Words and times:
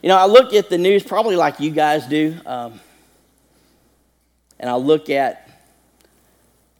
You 0.00 0.08
know, 0.08 0.16
I 0.16 0.26
look 0.26 0.52
at 0.52 0.70
the 0.70 0.78
news 0.78 1.02
probably 1.02 1.34
like 1.34 1.58
you 1.58 1.72
guys 1.72 2.06
do, 2.06 2.36
um, 2.46 2.78
and 4.60 4.70
I 4.70 4.76
look 4.76 5.10
at 5.10 5.50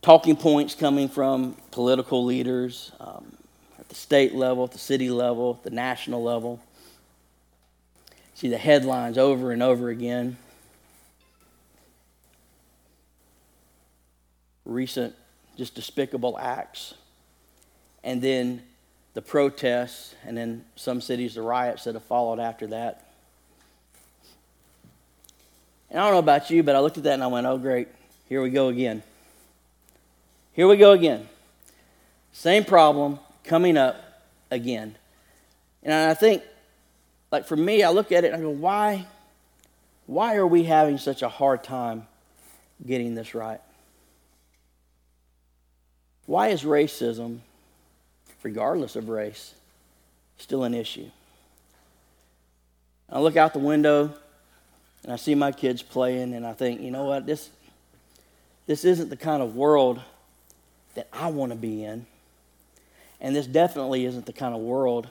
talking 0.02 0.37
points 0.37 0.76
coming 0.76 1.08
from 1.08 1.57
political 1.73 2.25
leaders 2.25 2.92
um, 3.00 3.36
at 3.81 3.89
the 3.89 3.96
state 3.96 4.36
level, 4.36 4.65
at 4.65 4.70
the 4.70 4.78
city 4.78 5.10
level, 5.10 5.58
at 5.58 5.65
the 5.65 5.75
national 5.75 6.23
level. 6.23 6.60
See 8.34 8.48
the 8.48 8.57
headlines 8.57 9.19
over 9.19 9.50
and 9.50 9.64
over 9.64 9.89
again. 9.89 10.37
Recent, 14.64 15.16
just 15.57 15.75
despicable 15.75 16.39
acts. 16.39 16.95
And 18.05 18.23
then 18.23 18.62
the 19.14 19.23
protests, 19.23 20.14
and 20.25 20.37
then 20.37 20.64
some 20.77 21.00
cities, 21.00 21.35
the 21.35 21.43
riots 21.43 21.82
that 21.82 21.95
have 21.95 22.05
followed 22.05 22.39
after 22.39 22.69
that. 22.69 23.07
And 25.90 25.98
I 25.98 26.04
don't 26.04 26.12
know 26.12 26.18
about 26.18 26.50
you, 26.50 26.62
but 26.62 26.76
I 26.76 26.80
looked 26.80 26.98
at 26.98 27.04
that 27.04 27.14
and 27.14 27.22
I 27.22 27.28
went, 27.28 27.46
oh, 27.46 27.58
great, 27.58 27.88
here 28.28 28.42
we 28.42 28.50
go 28.50 28.68
again. 28.68 29.02
Here 30.52 30.68
we 30.68 30.76
go 30.76 30.92
again. 30.92 31.28
Same 32.33 32.64
problem 32.64 33.19
coming 33.45 33.77
up 33.77 33.97
again. 34.51 34.97
And 35.83 35.95
I 35.95 36.14
think, 36.14 36.42
like 37.30 37.47
for 37.47 37.56
me, 37.56 37.83
I 37.83 37.91
look 37.91 38.12
at 38.12 38.24
it 38.24 38.33
and 38.33 38.37
I 38.37 38.41
go, 38.41 38.51
why, 38.51 39.06
why 40.06 40.37
are 40.37 40.47
we 40.47 40.64
having 40.64 40.98
such 40.98 41.23
a 41.23 41.28
hard 41.28 41.64
time 41.64 42.06
getting 42.86 43.14
this 43.14 43.34
right? 43.34 43.61
Why 46.27 46.48
is 46.48 46.62
racism, 46.62 47.39
regardless 48.42 48.97
of 48.97 49.09
race, 49.09 49.55
still 50.36 50.64
an 50.64 50.75
issue? 50.75 51.11
I 53.11 53.20
look 53.20 53.36
out 53.36 53.55
the 53.55 53.59
window 53.59 54.12
and 55.09 55.15
I 55.15 55.17
see 55.17 55.35
my 55.35 55.53
kids 55.53 55.80
playing, 55.80 56.35
and 56.35 56.47
I 56.47 56.53
think, 56.53 56.83
you 56.83 56.91
know 56.91 57.05
what, 57.05 57.25
this, 57.25 57.48
this 58.67 58.84
isn't 58.84 59.09
the 59.09 59.17
kind 59.17 59.42
of 59.42 59.56
world 59.56 60.03
that 60.97 61.09
I 61.14 61.31
want 61.31 61.51
to 61.51 61.56
be 61.56 61.83
in. 61.83 62.05
And 63.19 63.34
this 63.34 63.47
definitely 63.47 64.05
isn't 64.05 64.27
the 64.27 64.34
kind 64.34 64.55
of 64.55 64.61
world 64.61 65.09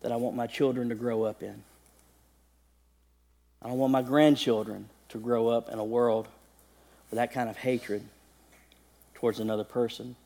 that 0.00 0.12
I 0.12 0.16
want 0.16 0.34
my 0.34 0.46
children 0.46 0.88
to 0.88 0.94
grow 0.94 1.24
up 1.24 1.42
in. 1.42 1.62
I 3.60 3.68
don't 3.68 3.76
want 3.76 3.92
my 3.92 4.00
grandchildren 4.00 4.88
to 5.10 5.18
grow 5.18 5.48
up 5.48 5.68
in 5.68 5.78
a 5.78 5.84
world 5.84 6.26
with 7.10 7.18
that 7.18 7.30
kind 7.30 7.50
of 7.50 7.58
hatred 7.58 8.02
towards 9.12 9.40
another 9.40 9.64
person. 9.64 10.16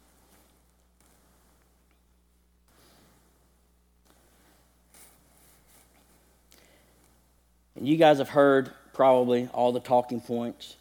And 7.74 7.88
you 7.88 7.96
guys 7.96 8.18
have 8.18 8.28
heard 8.28 8.70
probably 8.92 9.48
all 9.52 9.72
the 9.72 9.80
talking 9.80 10.20
points 10.20 10.76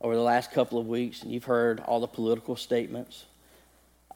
over 0.00 0.14
the 0.14 0.22
last 0.22 0.52
couple 0.52 0.78
of 0.78 0.86
weeks, 0.86 1.22
and 1.22 1.32
you've 1.32 1.44
heard 1.44 1.80
all 1.80 2.00
the 2.00 2.06
political 2.06 2.56
statements. 2.56 3.24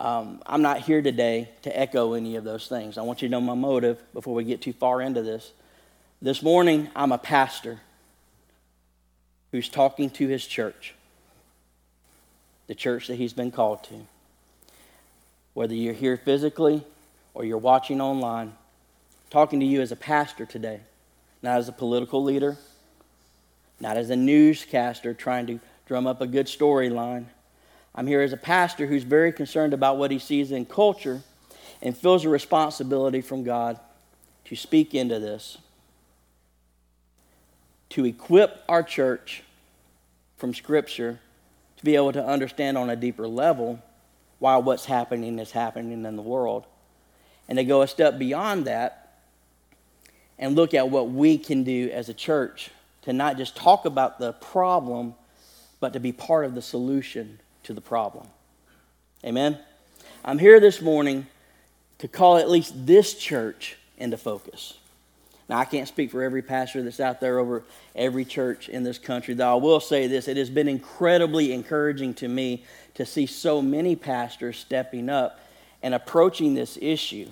Um, 0.00 0.42
I'm 0.46 0.62
not 0.62 0.80
here 0.80 1.02
today 1.02 1.48
to 1.62 1.76
echo 1.76 2.12
any 2.12 2.36
of 2.36 2.44
those 2.44 2.68
things. 2.68 2.98
I 2.98 3.02
want 3.02 3.22
you 3.22 3.28
to 3.28 3.32
know 3.32 3.40
my 3.40 3.54
motive 3.54 3.98
before 4.12 4.34
we 4.34 4.44
get 4.44 4.60
too 4.60 4.72
far 4.72 5.00
into 5.02 5.22
this. 5.22 5.50
This 6.22 6.42
morning, 6.42 6.88
I'm 6.94 7.10
a 7.10 7.18
pastor 7.18 7.80
who's 9.50 9.68
talking 9.68 10.10
to 10.10 10.28
his 10.28 10.46
church, 10.46 10.94
the 12.66 12.74
church 12.74 13.06
that 13.08 13.16
he's 13.16 13.32
been 13.32 13.50
called 13.50 13.82
to. 13.84 13.94
Whether 15.54 15.74
you're 15.74 15.94
here 15.94 16.16
physically 16.16 16.84
or 17.34 17.44
you're 17.44 17.58
watching 17.58 18.00
online, 18.00 18.52
talking 19.30 19.58
to 19.60 19.66
you 19.66 19.80
as 19.80 19.90
a 19.90 19.96
pastor 19.96 20.44
today, 20.44 20.80
not 21.42 21.58
as 21.58 21.68
a 21.68 21.72
political 21.72 22.22
leader, 22.22 22.56
not 23.80 23.96
as 23.96 24.10
a 24.10 24.16
newscaster 24.16 25.14
trying 25.14 25.46
to 25.46 25.60
drum 25.86 26.06
up 26.06 26.20
a 26.20 26.26
good 26.26 26.46
storyline. 26.46 27.26
I'm 27.94 28.06
here 28.06 28.20
as 28.20 28.32
a 28.32 28.36
pastor 28.36 28.86
who's 28.86 29.04
very 29.04 29.32
concerned 29.32 29.72
about 29.72 29.98
what 29.98 30.10
he 30.10 30.18
sees 30.18 30.52
in 30.52 30.66
culture 30.66 31.22
and 31.80 31.96
feels 31.96 32.24
a 32.24 32.28
responsibility 32.28 33.20
from 33.20 33.44
God 33.44 33.78
to 34.44 34.56
speak 34.56 34.94
into 34.94 35.18
this, 35.18 35.58
to 37.90 38.04
equip 38.04 38.62
our 38.68 38.82
church 38.82 39.42
from 40.36 40.54
Scripture 40.54 41.20
to 41.76 41.84
be 41.84 41.94
able 41.94 42.12
to 42.12 42.24
understand 42.24 42.76
on 42.76 42.90
a 42.90 42.96
deeper 42.96 43.26
level 43.28 43.80
why 44.38 44.56
what's 44.56 44.84
happening 44.84 45.38
is 45.38 45.52
happening 45.52 46.04
in 46.04 46.16
the 46.16 46.22
world, 46.22 46.64
and 47.48 47.58
to 47.58 47.64
go 47.64 47.82
a 47.82 47.88
step 47.88 48.18
beyond 48.18 48.66
that 48.66 49.20
and 50.38 50.54
look 50.54 50.74
at 50.74 50.88
what 50.90 51.10
we 51.10 51.38
can 51.38 51.64
do 51.64 51.90
as 51.92 52.08
a 52.08 52.14
church 52.14 52.70
to 53.02 53.12
not 53.12 53.36
just 53.36 53.56
talk 53.56 53.84
about 53.84 54.18
the 54.18 54.32
problem, 54.34 55.14
but 55.80 55.92
to 55.92 56.00
be 56.00 56.12
part 56.12 56.44
of 56.44 56.54
the 56.54 56.62
solution 56.62 57.40
to 57.64 57.72
the 57.72 57.80
problem. 57.80 58.26
Amen? 59.24 59.58
I'm 60.24 60.38
here 60.38 60.60
this 60.60 60.80
morning 60.80 61.26
to 61.98 62.08
call 62.08 62.36
at 62.36 62.50
least 62.50 62.86
this 62.86 63.14
church 63.14 63.76
into 63.96 64.16
focus. 64.16 64.78
Now, 65.48 65.58
I 65.58 65.64
can't 65.64 65.88
speak 65.88 66.10
for 66.10 66.22
every 66.22 66.42
pastor 66.42 66.82
that's 66.82 67.00
out 67.00 67.20
there 67.20 67.38
over 67.38 67.64
every 67.96 68.24
church 68.24 68.68
in 68.68 68.82
this 68.82 68.98
country, 68.98 69.34
though 69.34 69.50
I 69.50 69.54
will 69.54 69.80
say 69.80 70.06
this 70.06 70.28
it 70.28 70.36
has 70.36 70.50
been 70.50 70.68
incredibly 70.68 71.52
encouraging 71.52 72.14
to 72.14 72.28
me 72.28 72.64
to 72.94 73.06
see 73.06 73.26
so 73.26 73.62
many 73.62 73.96
pastors 73.96 74.58
stepping 74.58 75.08
up 75.08 75.40
and 75.82 75.94
approaching 75.94 76.54
this 76.54 76.78
issue 76.80 77.28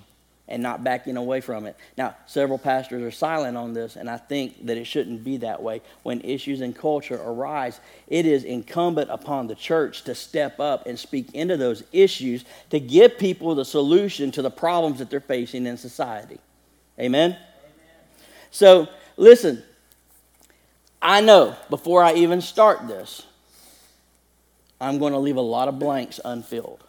and 0.47 0.63
not 0.63 0.83
backing 0.83 1.17
away 1.17 1.41
from 1.41 1.65
it. 1.65 1.75
Now, 1.97 2.15
several 2.25 2.57
pastors 2.57 3.03
are 3.03 3.11
silent 3.11 3.57
on 3.57 3.73
this, 3.73 3.95
and 3.95 4.09
I 4.09 4.17
think 4.17 4.65
that 4.65 4.77
it 4.77 4.85
shouldn't 4.85 5.23
be 5.23 5.37
that 5.37 5.61
way. 5.61 5.81
When 6.03 6.21
issues 6.21 6.61
in 6.61 6.73
culture 6.73 7.19
arise, 7.21 7.79
it 8.07 8.25
is 8.25 8.43
incumbent 8.43 9.09
upon 9.09 9.47
the 9.47 9.55
church 9.55 10.03
to 10.03 10.15
step 10.15 10.59
up 10.59 10.85
and 10.85 10.97
speak 10.97 11.33
into 11.33 11.57
those 11.57 11.83
issues 11.91 12.45
to 12.69 12.79
give 12.79 13.17
people 13.17 13.55
the 13.55 13.65
solution 13.65 14.31
to 14.31 14.41
the 14.41 14.51
problems 14.51 14.99
that 14.99 15.09
they're 15.09 15.19
facing 15.19 15.65
in 15.65 15.77
society. 15.77 16.39
Amen? 16.99 17.31
Amen. 17.31 17.39
So, 18.51 18.87
listen, 19.17 19.63
I 21.01 21.21
know 21.21 21.55
before 21.69 22.03
I 22.03 22.13
even 22.13 22.41
start 22.41 22.87
this, 22.87 23.23
I'm 24.79 24.99
going 24.99 25.13
to 25.13 25.19
leave 25.19 25.37
a 25.37 25.41
lot 25.41 25.67
of 25.67 25.79
blanks 25.79 26.19
unfilled. 26.23 26.83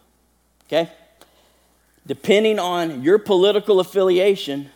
Okay? 0.66 0.90
Depending 2.08 2.58
on 2.58 3.02
your 3.04 3.18
political 3.18 3.80
affiliation, 3.80 4.70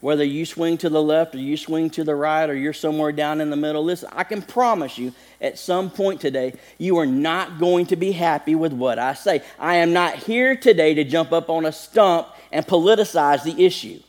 whether 0.00 0.24
you 0.24 0.44
swing 0.44 0.76
to 0.76 0.90
the 0.90 1.02
left 1.02 1.34
or 1.34 1.38
you 1.38 1.56
swing 1.56 1.88
to 1.88 2.04
the 2.04 2.14
right 2.14 2.50
or 2.50 2.54
you're 2.54 2.72
somewhere 2.72 3.12
down 3.12 3.40
in 3.40 3.50
the 3.50 3.56
middle, 3.56 3.82
listen, 3.82 4.10
I 4.12 4.24
can 4.24 4.42
promise 4.42 4.98
you 4.98 5.14
at 5.40 5.58
some 5.58 5.90
point 5.90 6.20
today, 6.20 6.54
you 6.76 6.98
are 6.98 7.06
not 7.06 7.58
going 7.58 7.86
to 7.86 7.96
be 7.96 8.12
happy 8.12 8.54
with 8.54 8.72
what 8.72 8.98
I 8.98 9.14
say. 9.14 9.42
I 9.58 9.76
am 9.76 9.92
not 9.92 10.16
here 10.16 10.56
today 10.56 10.92
to 10.94 11.04
jump 11.04 11.32
up 11.32 11.48
on 11.48 11.64
a 11.64 11.72
stump 11.72 12.28
and 12.52 12.66
politicize 12.66 13.44
the 13.44 13.64
issue. 13.64 14.00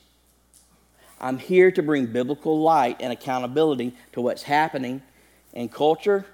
I'm 1.22 1.38
here 1.38 1.72
to 1.72 1.84
bring 1.84 2.08
biblical 2.08 2.60
light 2.60 2.98
and 3.00 3.14
accountability 3.14 3.94
to 4.14 4.22
what's 4.22 4.44
happening 4.44 5.02
in 5.54 5.70
culture 5.70 6.26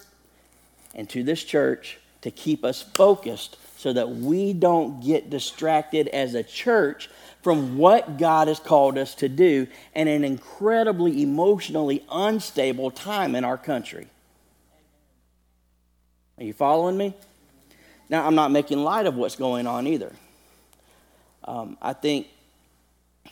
and 0.95 1.09
to 1.09 1.23
this 1.23 1.43
church 1.43 1.99
to 2.21 2.31
keep 2.31 2.63
us 2.63 2.81
focused 2.81 3.57
so 3.83 3.91
that 3.91 4.09
we 4.09 4.53
don't 4.53 5.03
get 5.03 5.29
distracted 5.29 6.07
as 6.07 6.35
a 6.35 6.41
church 6.41 7.09
from 7.41 7.77
what 7.77 8.17
God 8.17 8.47
has 8.47 8.57
called 8.57 8.97
us 8.97 9.13
to 9.15 9.27
do 9.27 9.67
in 9.93 10.07
an 10.07 10.23
incredibly 10.23 11.21
emotionally 11.21 12.01
unstable 12.09 12.91
time 12.91 13.35
in 13.35 13.43
our 13.43 13.57
country. 13.57 14.07
Are 16.37 16.45
you 16.45 16.53
following 16.53 16.95
me? 16.95 17.13
Now, 18.07 18.25
I'm 18.25 18.35
not 18.35 18.51
making 18.51 18.81
light 18.81 19.05
of 19.05 19.15
what's 19.15 19.35
going 19.35 19.67
on 19.67 19.85
either. 19.85 20.13
Um, 21.43 21.77
I 21.81 21.91
think 21.91 22.27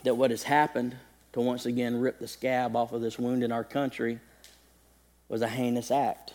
that 0.03 0.15
what 0.15 0.31
has 0.31 0.43
happened 0.43 0.97
to 1.31 1.39
once 1.39 1.65
again 1.65 2.01
rip 2.01 2.19
the 2.19 2.27
scab 2.27 2.75
off 2.75 2.91
of 2.91 2.99
this 2.99 3.17
wound 3.17 3.41
in 3.41 3.53
our 3.53 3.63
country 3.63 4.19
was 5.29 5.41
a 5.41 5.47
heinous 5.47 5.91
act. 5.91 6.33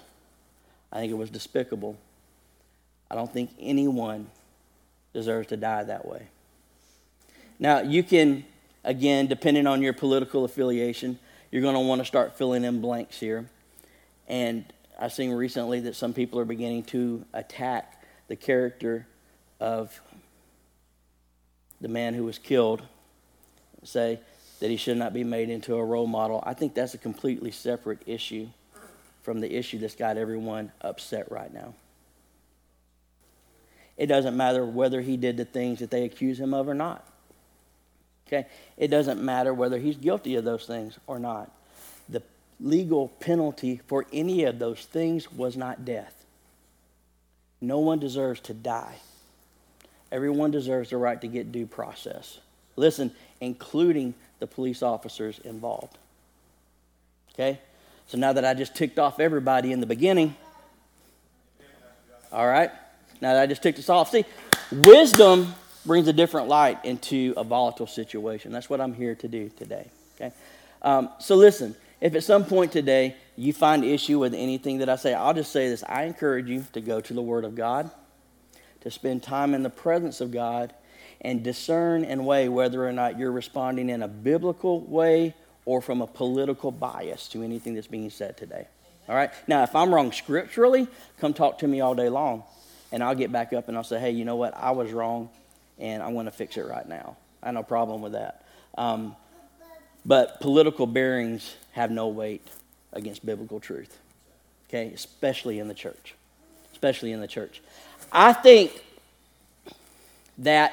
I 0.91 1.01
think 1.01 1.13
it 1.13 1.17
was 1.17 1.29
despicable. 1.29 1.99
I 3.11 3.15
don't 3.15 3.33
think 3.33 3.51
anyone 3.59 4.29
deserves 5.13 5.49
to 5.49 5.57
die 5.57 5.85
that 5.85 6.07
way. 6.07 6.29
Now, 7.59 7.81
you 7.81 8.03
can, 8.03 8.45
again, 8.85 9.27
depending 9.27 9.67
on 9.67 9.81
your 9.83 9.93
political 9.93 10.45
affiliation, 10.45 11.19
you're 11.51 11.63
going 11.63 11.75
to 11.75 11.81
want 11.81 12.01
to 12.01 12.05
start 12.05 12.37
filling 12.37 12.65
in 12.65 12.81
blanks 12.81 13.19
here. 13.19 13.49
And 14.29 14.65
I've 14.99 15.13
seen 15.13 15.33
recently 15.33 15.81
that 15.81 15.97
some 15.97 16.13
people 16.13 16.39
are 16.41 16.45
beginning 16.45 16.85
to 16.85 17.25
attack 17.33 18.03
the 18.29 18.37
character 18.37 19.07
of 19.61 20.01
the 21.81 21.89
man 21.89 22.15
who 22.15 22.25
was 22.25 22.39
killed, 22.39 22.83
say 23.85 24.21
that 24.61 24.71
he 24.71 24.77
should 24.77 24.97
not 24.97 25.13
be 25.13 25.23
made 25.23 25.49
into 25.51 25.77
a 25.77 25.85
role 25.85 26.07
model. 26.07 26.43
I 26.45 26.55
think 26.55 26.75
that's 26.75 26.95
a 26.95 26.99
completely 26.99 27.51
separate 27.51 28.01
issue 28.07 28.49
from 29.23 29.41
the 29.41 29.55
issue 29.55 29.79
that's 29.79 29.95
got 29.95 30.17
everyone 30.17 30.73
upset 30.81 31.31
right 31.31 31.53
now. 31.53 31.75
It 33.97 34.07
doesn't 34.07 34.37
matter 34.37 34.65
whether 34.65 35.01
he 35.01 35.17
did 35.17 35.37
the 35.37 35.45
things 35.45 35.79
that 35.79 35.91
they 35.91 36.05
accuse 36.05 36.39
him 36.39 36.53
of 36.53 36.69
or 36.69 36.75
not. 36.75 37.05
Okay? 38.27 38.47
It 38.77 38.89
doesn't 38.89 39.23
matter 39.23 39.55
whether 39.55 39.79
he's 39.79 39.97
guilty 39.97 40.35
of 40.37 40.45
those 40.45 40.67
things 40.67 40.99
or 41.07 41.19
not. 41.19 41.51
The 42.09 42.23
legal 42.61 43.09
penalty 43.09 43.81
for 43.87 44.07
any 44.13 44.45
of 44.45 44.59
those 44.59 44.81
things 44.81 45.33
was 45.33 45.57
not 45.57 45.85
death. 45.85 46.25
No 47.61 47.79
one 47.79 47.99
deserves 47.99 48.41
to 48.41 48.55
die. 48.55 48.97
Everyone 50.13 50.51
deserves 50.51 50.91
the 50.91 50.99
right 50.99 51.21
to 51.21 51.27
get 51.27 51.53
due 51.53 51.67
process. 51.67 52.39
Listen, 52.77 53.11
including 53.41 54.15
the 54.39 54.47
police 54.47 54.83
officers 54.83 55.41
involved. 55.41 55.97
Okay? 57.35 57.59
So 58.07 58.19
now 58.19 58.33
that 58.35 58.45
I 58.45 58.55
just 58.55 58.75
ticked 58.75 58.99
off 58.99 59.19
everybody 59.19 59.73
in 59.73 59.81
the 59.81 59.87
beginning, 59.87 60.37
all 62.31 62.47
right? 62.47 62.71
Now 63.21 63.35
that 63.35 63.43
I 63.43 63.47
just 63.47 63.63
ticked 63.63 63.77
this 63.77 63.89
off, 63.89 64.11
see, 64.11 64.25
wisdom 64.71 65.55
brings 65.85 66.09
a 66.09 66.13
different 66.13 66.49
light 66.49 66.85
into 66.85 67.33
a 67.37 67.45
volatile 67.45 67.87
situation. 67.87 68.53
That's 68.53 68.69
what 68.69 68.81
I'm 68.81 68.95
here 68.95 69.15
to 69.17 69.29
do 69.29 69.49
today. 69.51 69.89
Okay? 70.17 70.35
Um, 70.83 71.11
so 71.19 71.37
listen, 71.37 71.77
if 72.01 72.15
at 72.15 72.25
some 72.25 72.45
point 72.45 72.73
today 72.73 73.17
you 73.37 73.53
find 73.53 73.85
issue 73.85 74.19
with 74.19 74.35
anything 74.35 74.79
that 74.79 74.89
I 74.89 74.97
say, 74.97 75.15
I'll 75.15 75.35
just 75.35 75.53
say 75.53 75.69
this. 75.69 75.85
I 75.89 76.05
encourage 76.05 76.49
you 76.49 76.65
to 76.73 76.81
go 76.81 77.01
to 77.01 77.15
the 77.15 77.23
Word 77.23 77.45
of 77.45 77.55
God, 77.55 77.91
to 78.81 78.91
spend 78.91 79.23
time 79.23 79.55
in 79.55 79.63
the 79.63 79.71
presence 79.71 80.21
of 80.21 80.31
God, 80.31 80.75
and 81.21 81.43
discern 81.43 82.05
and 82.05 82.27
weigh 82.27 82.49
whether 82.49 82.87
or 82.87 82.93
not 82.93 83.19
you're 83.19 83.33
responding 83.33 83.89
in 83.89 84.03
a 84.03 84.09
biblical 84.09 84.81
way 84.83 85.35
or 85.65 85.81
from 85.81 86.01
a 86.01 86.07
political 86.07 86.71
bias 86.71 87.29
to 87.29 87.43
anything 87.43 87.75
that's 87.75 87.87
being 87.87 88.11
said 88.11 88.37
today. 88.37 88.67
All 89.09 89.15
right? 89.15 89.31
Now, 89.47 89.63
if 89.63 89.75
I'm 89.75 89.95
wrong 89.95 90.13
scripturally, 90.13 90.89
come 91.19 91.33
talk 91.33 91.59
to 91.59 91.69
me 91.69 91.81
all 91.81 91.95
day 91.95 92.09
long, 92.09 92.45
and 92.93 93.03
I'll 93.03 93.15
get 93.15 93.33
back 93.33 93.53
up 93.53 93.69
and 93.69 93.77
I'll 93.77 93.85
say, 93.85 93.99
hey, 93.99 94.11
you 94.11 94.25
know 94.25 94.37
what? 94.37 94.55
I 94.57 94.71
was 94.71 94.93
wrong, 94.93 95.31
and 95.79 96.03
I'm 96.03 96.15
going 96.15 96.27
to 96.27 96.33
fix 96.33 96.57
it 96.57 96.67
right 96.67 96.89
now. 96.89 97.17
I 97.43 97.47
have 97.47 97.55
no 97.55 97.63
problem 97.63 98.03
with 98.03 98.13
that. 98.13 98.45
Um, 98.77 99.17
but 100.05 100.41
political 100.41 100.87
bearings 100.87 101.57
have 101.73 101.91
no 101.91 102.09
weight 102.09 102.47
against 102.93 103.27
biblical 103.27 103.61
truth, 103.61 103.99
okay? 104.69 104.93
Especially 104.95 105.59
in 105.59 105.69
the 105.69 105.75
church. 105.75 106.15
Especially 106.73 107.13
in 107.13 107.21
the 107.21 107.27
church. 107.27 107.61
I 108.13 108.33
think 108.33 108.73
that 110.39 110.73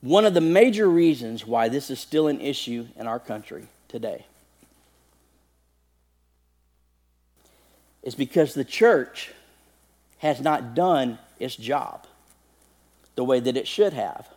one 0.00 0.24
of 0.24 0.32
the 0.32 0.40
major 0.40 0.88
reasons 0.88 1.46
why 1.46 1.68
this 1.68 1.90
is 1.90 1.98
still 1.98 2.28
an 2.28 2.40
issue 2.40 2.86
in 2.96 3.06
our 3.06 3.18
country 3.18 3.66
today 3.88 4.24
is 8.02 8.14
because 8.14 8.54
the 8.54 8.64
church 8.64 9.32
has 10.18 10.40
not 10.40 10.74
done 10.74 11.18
its 11.38 11.56
job 11.56 12.06
the 13.14 13.24
way 13.24 13.40
that 13.40 13.56
it 13.56 13.66
should 13.66 13.92
have, 13.92 14.28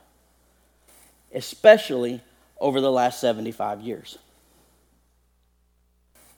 especially 1.34 2.22
over 2.60 2.82
the 2.82 2.92
last 2.92 3.20
75 3.20 3.82
years. 3.82 4.18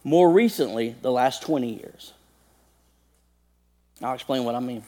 More 0.04 0.30
recently, 0.30 0.96
the 1.02 1.12
last 1.12 1.42
20 1.44 1.74
years. 1.74 2.14
I'll 4.02 4.14
explain 4.14 4.44
what 4.44 4.56
I 4.56 4.60
mean. 4.60 4.84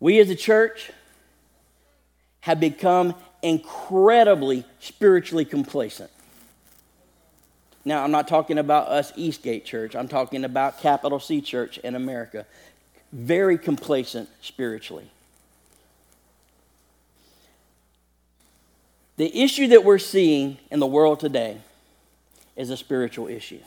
We 0.00 0.20
as 0.20 0.28
a 0.28 0.34
church 0.34 0.90
have 2.40 2.60
become 2.60 3.14
incredibly 3.42 4.64
spiritually 4.80 5.44
complacent. 5.44 6.10
Now, 7.86 8.02
I'm 8.02 8.10
not 8.10 8.26
talking 8.26 8.58
about 8.58 8.88
us 8.88 9.12
Eastgate 9.14 9.64
Church, 9.64 9.94
I'm 9.94 10.08
talking 10.08 10.44
about 10.44 10.80
Capital 10.80 11.20
C 11.20 11.40
Church 11.40 11.78
in 11.78 11.94
America. 11.94 12.44
Very 13.12 13.56
complacent 13.56 14.28
spiritually. 14.42 15.08
The 19.16 19.40
issue 19.40 19.68
that 19.68 19.84
we're 19.84 20.00
seeing 20.00 20.58
in 20.72 20.80
the 20.80 20.86
world 20.86 21.20
today 21.20 21.58
is 22.56 22.70
a 22.70 22.76
spiritual 22.76 23.28
issue. 23.28 23.60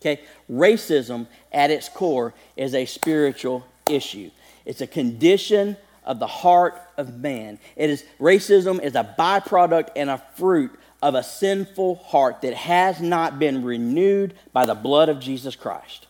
Okay? 0.00 0.22
Racism 0.48 1.26
at 1.50 1.72
its 1.72 1.88
core 1.88 2.32
is 2.56 2.76
a 2.76 2.86
spiritual 2.86 3.66
issue. 3.90 4.30
It's 4.64 4.80
a 4.80 4.86
condition 4.86 5.76
of 6.04 6.20
the 6.20 6.28
heart 6.28 6.80
of 6.96 7.18
man. 7.18 7.58
It 7.74 7.90
is 7.90 8.04
racism 8.20 8.80
is 8.80 8.94
a 8.94 9.16
byproduct 9.18 9.88
and 9.96 10.08
a 10.08 10.22
fruit 10.36 10.70
of 11.00 11.14
a 11.14 11.22
sinful 11.22 11.96
heart 11.96 12.42
that 12.42 12.54
has 12.54 13.00
not 13.00 13.38
been 13.38 13.64
renewed 13.64 14.34
by 14.52 14.66
the 14.66 14.74
blood 14.74 15.08
of 15.08 15.20
Jesus 15.20 15.54
Christ. 15.54 16.06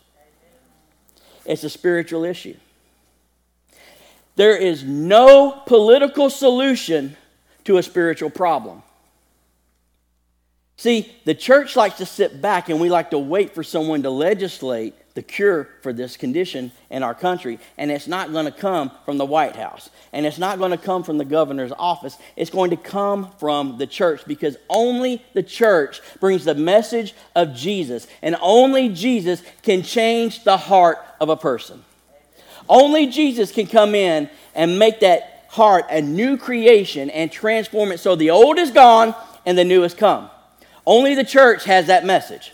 It's 1.45 1.63
a 1.63 1.69
spiritual 1.69 2.25
issue. 2.25 2.55
There 4.35 4.55
is 4.55 4.83
no 4.83 5.51
political 5.65 6.29
solution 6.29 7.17
to 7.65 7.77
a 7.77 7.83
spiritual 7.83 8.29
problem. 8.29 8.83
See, 10.79 11.13
the 11.25 11.35
church 11.35 11.75
likes 11.75 11.97
to 11.97 12.05
sit 12.05 12.41
back 12.41 12.69
and 12.69 12.79
we 12.79 12.89
like 12.89 13.09
to 13.09 13.19
wait 13.19 13.53
for 13.53 13.63
someone 13.63 14.01
to 14.03 14.09
legislate 14.09 14.93
the 15.13 15.21
cure 15.21 15.67
for 15.81 15.91
this 15.91 16.15
condition 16.15 16.71
in 16.89 17.03
our 17.03 17.13
country. 17.13 17.59
And 17.77 17.91
it's 17.91 18.07
not 18.07 18.31
going 18.31 18.45
to 18.45 18.51
come 18.53 18.89
from 19.03 19.17
the 19.17 19.25
White 19.25 19.57
House. 19.57 19.89
And 20.13 20.25
it's 20.25 20.37
not 20.37 20.57
going 20.57 20.71
to 20.71 20.77
come 20.77 21.03
from 21.03 21.17
the 21.17 21.25
governor's 21.25 21.73
office. 21.77 22.17
It's 22.37 22.49
going 22.49 22.69
to 22.69 22.77
come 22.77 23.29
from 23.39 23.77
the 23.77 23.87
church 23.87 24.21
because 24.25 24.55
only 24.69 25.21
the 25.33 25.43
church 25.43 25.99
brings 26.21 26.45
the 26.45 26.55
message 26.55 27.13
of 27.35 27.53
Jesus. 27.53 28.07
And 28.21 28.37
only 28.41 28.87
Jesus 28.87 29.43
can 29.63 29.83
change 29.83 30.45
the 30.45 30.55
heart 30.55 30.99
of 31.19 31.27
a 31.27 31.35
person. 31.35 31.83
Only 32.69 33.07
Jesus 33.07 33.51
can 33.51 33.67
come 33.67 33.95
in 33.95 34.29
and 34.55 34.79
make 34.79 35.01
that 35.01 35.43
heart 35.49 35.87
a 35.89 36.01
new 36.01 36.37
creation 36.37 37.09
and 37.09 37.29
transform 37.29 37.91
it 37.91 37.97
so 37.97 38.15
the 38.15 38.29
old 38.29 38.57
is 38.57 38.71
gone 38.71 39.13
and 39.45 39.57
the 39.57 39.65
new 39.65 39.81
has 39.81 39.93
come. 39.93 40.29
Only 40.89 41.13
the 41.13 41.23
church 41.23 41.65
has 41.65 41.85
that 41.85 42.03
message. 42.03 42.51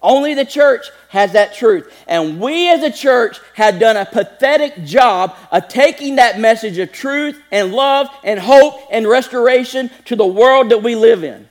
Only 0.00 0.34
the 0.34 0.44
church 0.44 0.86
has 1.08 1.32
that 1.32 1.54
truth. 1.54 1.92
And 2.06 2.40
we 2.40 2.70
as 2.70 2.84
a 2.84 2.92
church 2.92 3.40
have 3.54 3.80
done 3.80 3.96
a 3.96 4.06
pathetic 4.06 4.84
job 4.84 5.34
of 5.50 5.66
taking 5.66 6.16
that 6.16 6.38
message 6.38 6.78
of 6.78 6.92
truth 6.92 7.36
and 7.50 7.72
love 7.72 8.06
and 8.22 8.38
hope 8.38 8.74
and 8.92 9.08
restoration 9.08 9.90
to 10.04 10.14
the 10.14 10.24
world 10.24 10.70
that 10.70 10.84
we 10.84 10.94
live 10.94 11.24
in. 11.24 11.48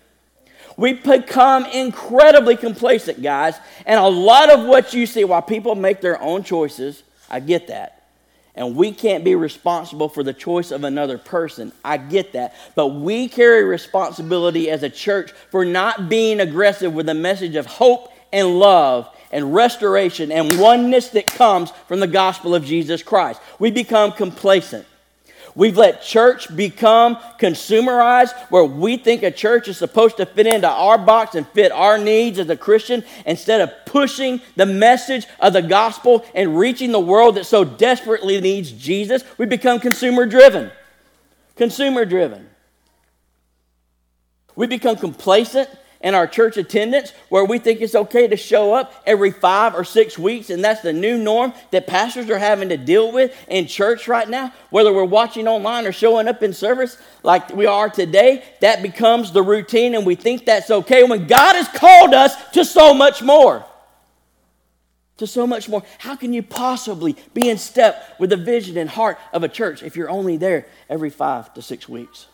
We've 0.77 1.04
become 1.04 1.65
incredibly 1.65 2.56
complacent, 2.56 3.21
guys. 3.21 3.56
And 3.86 4.00
a 4.00 4.07
lot 4.07 4.50
of 4.50 4.65
what 4.65 4.94
you 4.94 5.07
see, 5.07 5.25
while 5.25 5.42
people 5.42 5.75
make 5.75 6.00
their 6.00 6.21
own 6.21 6.44
choices, 6.44 7.04
I 7.30 7.42
get 7.42 7.68
that 7.68 7.96
and 8.57 8.75
we 8.75 8.92
can't 8.92 9.24
be 9.24 9.36
responsible 9.36 10.09
for 10.09 10.24
the 10.24 10.33
choice 10.33 10.71
of 10.71 10.83
another 10.83 11.18
person. 11.18 11.71
I 11.86 11.98
get 11.98 12.33
that. 12.33 12.56
But 12.75 12.88
we 12.88 13.30
carry 13.30 13.63
responsibility 13.63 14.69
as 14.69 14.81
a 14.83 14.90
church 14.90 15.31
for 15.52 15.64
not 15.64 16.09
being 16.09 16.40
aggressive 16.40 16.92
with 16.92 17.07
a 17.07 17.14
message 17.14 17.56
of 17.56 17.68
hope 17.68 18.11
and 18.33 18.59
love 18.59 19.07
and 19.31 19.54
restoration 19.54 20.31
and 20.31 20.59
oneness 20.59 21.09
that 21.09 21.28
comes 21.28 21.71
from 21.87 21.99
the 21.99 22.07
gospel 22.07 22.56
of 22.56 22.66
Jesus 22.66 23.04
Christ. 23.04 23.40
We 23.59 23.71
become 23.71 24.11
complacent. 24.11 24.87
We've 25.57 25.76
let 25.76 26.04
church 26.04 26.56
become 26.56 27.16
consumerized, 27.40 28.31
where 28.52 28.64
we 28.64 28.95
think 28.95 29.23
a 29.23 29.31
church 29.31 29.68
is 29.68 29.76
supposed 29.76 30.18
to 30.18 30.28
fit 30.28 30.45
into 30.45 30.69
our 30.69 30.99
box 30.99 31.33
and 31.33 31.47
fit 31.47 31.71
our 31.71 31.97
needs 31.97 32.37
as 32.37 32.47
a 32.52 32.56
Christian 32.56 33.04
instead 33.26 33.61
of 33.61 33.73
pushing 33.83 34.40
the 34.56 34.68
message 34.68 35.26
of 35.40 35.54
the 35.54 35.64
gospel 35.64 36.23
and 36.35 36.59
reaching 36.59 36.92
the 36.92 36.99
world 36.99 37.35
that 37.35 37.47
so 37.47 37.64
desperately 37.64 38.40
needs 38.40 38.71
Jesus. 38.71 39.23
We 39.40 39.47
become 39.47 39.80
consumer 39.80 40.28
driven. 40.28 40.69
Consumer 41.56 42.06
driven. 42.06 42.47
We 44.56 44.68
become 44.68 44.95
complacent 44.95 45.69
in 46.01 46.13
our 46.13 46.27
church 46.27 46.57
attendance 46.57 47.11
where 47.30 47.44
we 47.44 47.59
think 47.59 47.81
it's 47.81 47.95
okay 47.95 48.27
to 48.27 48.37
show 48.37 48.73
up 48.73 48.94
every 49.06 49.31
five 49.31 49.73
or 49.73 49.83
six 49.83 50.18
weeks, 50.18 50.49
and 50.49 50.63
that's 50.63 50.81
the 50.81 50.94
new 50.94 51.18
norm 51.18 51.54
that 51.71 51.87
pastors 51.87 52.30
are 52.30 52.37
having 52.37 52.69
to 52.69 52.77
deal 52.77 53.11
with 53.11 53.35
in 53.47 53.68
church 53.68 54.07
right 54.07 54.30
now. 54.30 54.54
Whether 54.69 54.94
we're 54.94 55.06
watching 55.06 55.47
online 55.47 55.85
or 55.85 55.92
showing 55.92 56.27
up 56.27 56.44
in 56.44 56.54
service 56.54 56.97
like 57.23 57.54
we 57.54 57.66
are 57.66 57.89
today, 57.89 58.44
that 58.61 58.81
becomes 58.81 59.31
the 59.31 59.42
routine, 59.42 59.95
and 59.95 60.06
we 60.06 60.16
think 60.16 60.45
that's 60.45 60.69
okay 60.69 61.04
when 61.04 61.27
God 61.27 61.56
has 61.56 61.68
called 61.68 62.13
us 62.13 62.35
to 62.51 62.63
so 62.63 62.94
much 62.94 63.21
more. 63.21 63.66
To 65.18 65.25
so 65.25 65.47
much 65.47 65.68
more. 65.68 65.81
How 65.97 66.16
can 66.16 66.31
you 66.31 66.44
possibly 66.44 67.16
be 67.33 67.49
in 67.49 67.57
step 67.57 68.16
with 68.19 68.30
the 68.30 68.37
vision 68.37 68.77
and 68.77 68.87
heart 68.87 69.18
of 69.33 69.44
a 69.44 69.47
church 69.47 69.81
if 69.81 69.95
you're 69.95 70.11
only 70.11 70.37
there 70.37 70.68
every 70.89 71.09
five 71.09 71.51
to 71.56 71.61
six 71.63 71.89
weeks? 71.89 72.27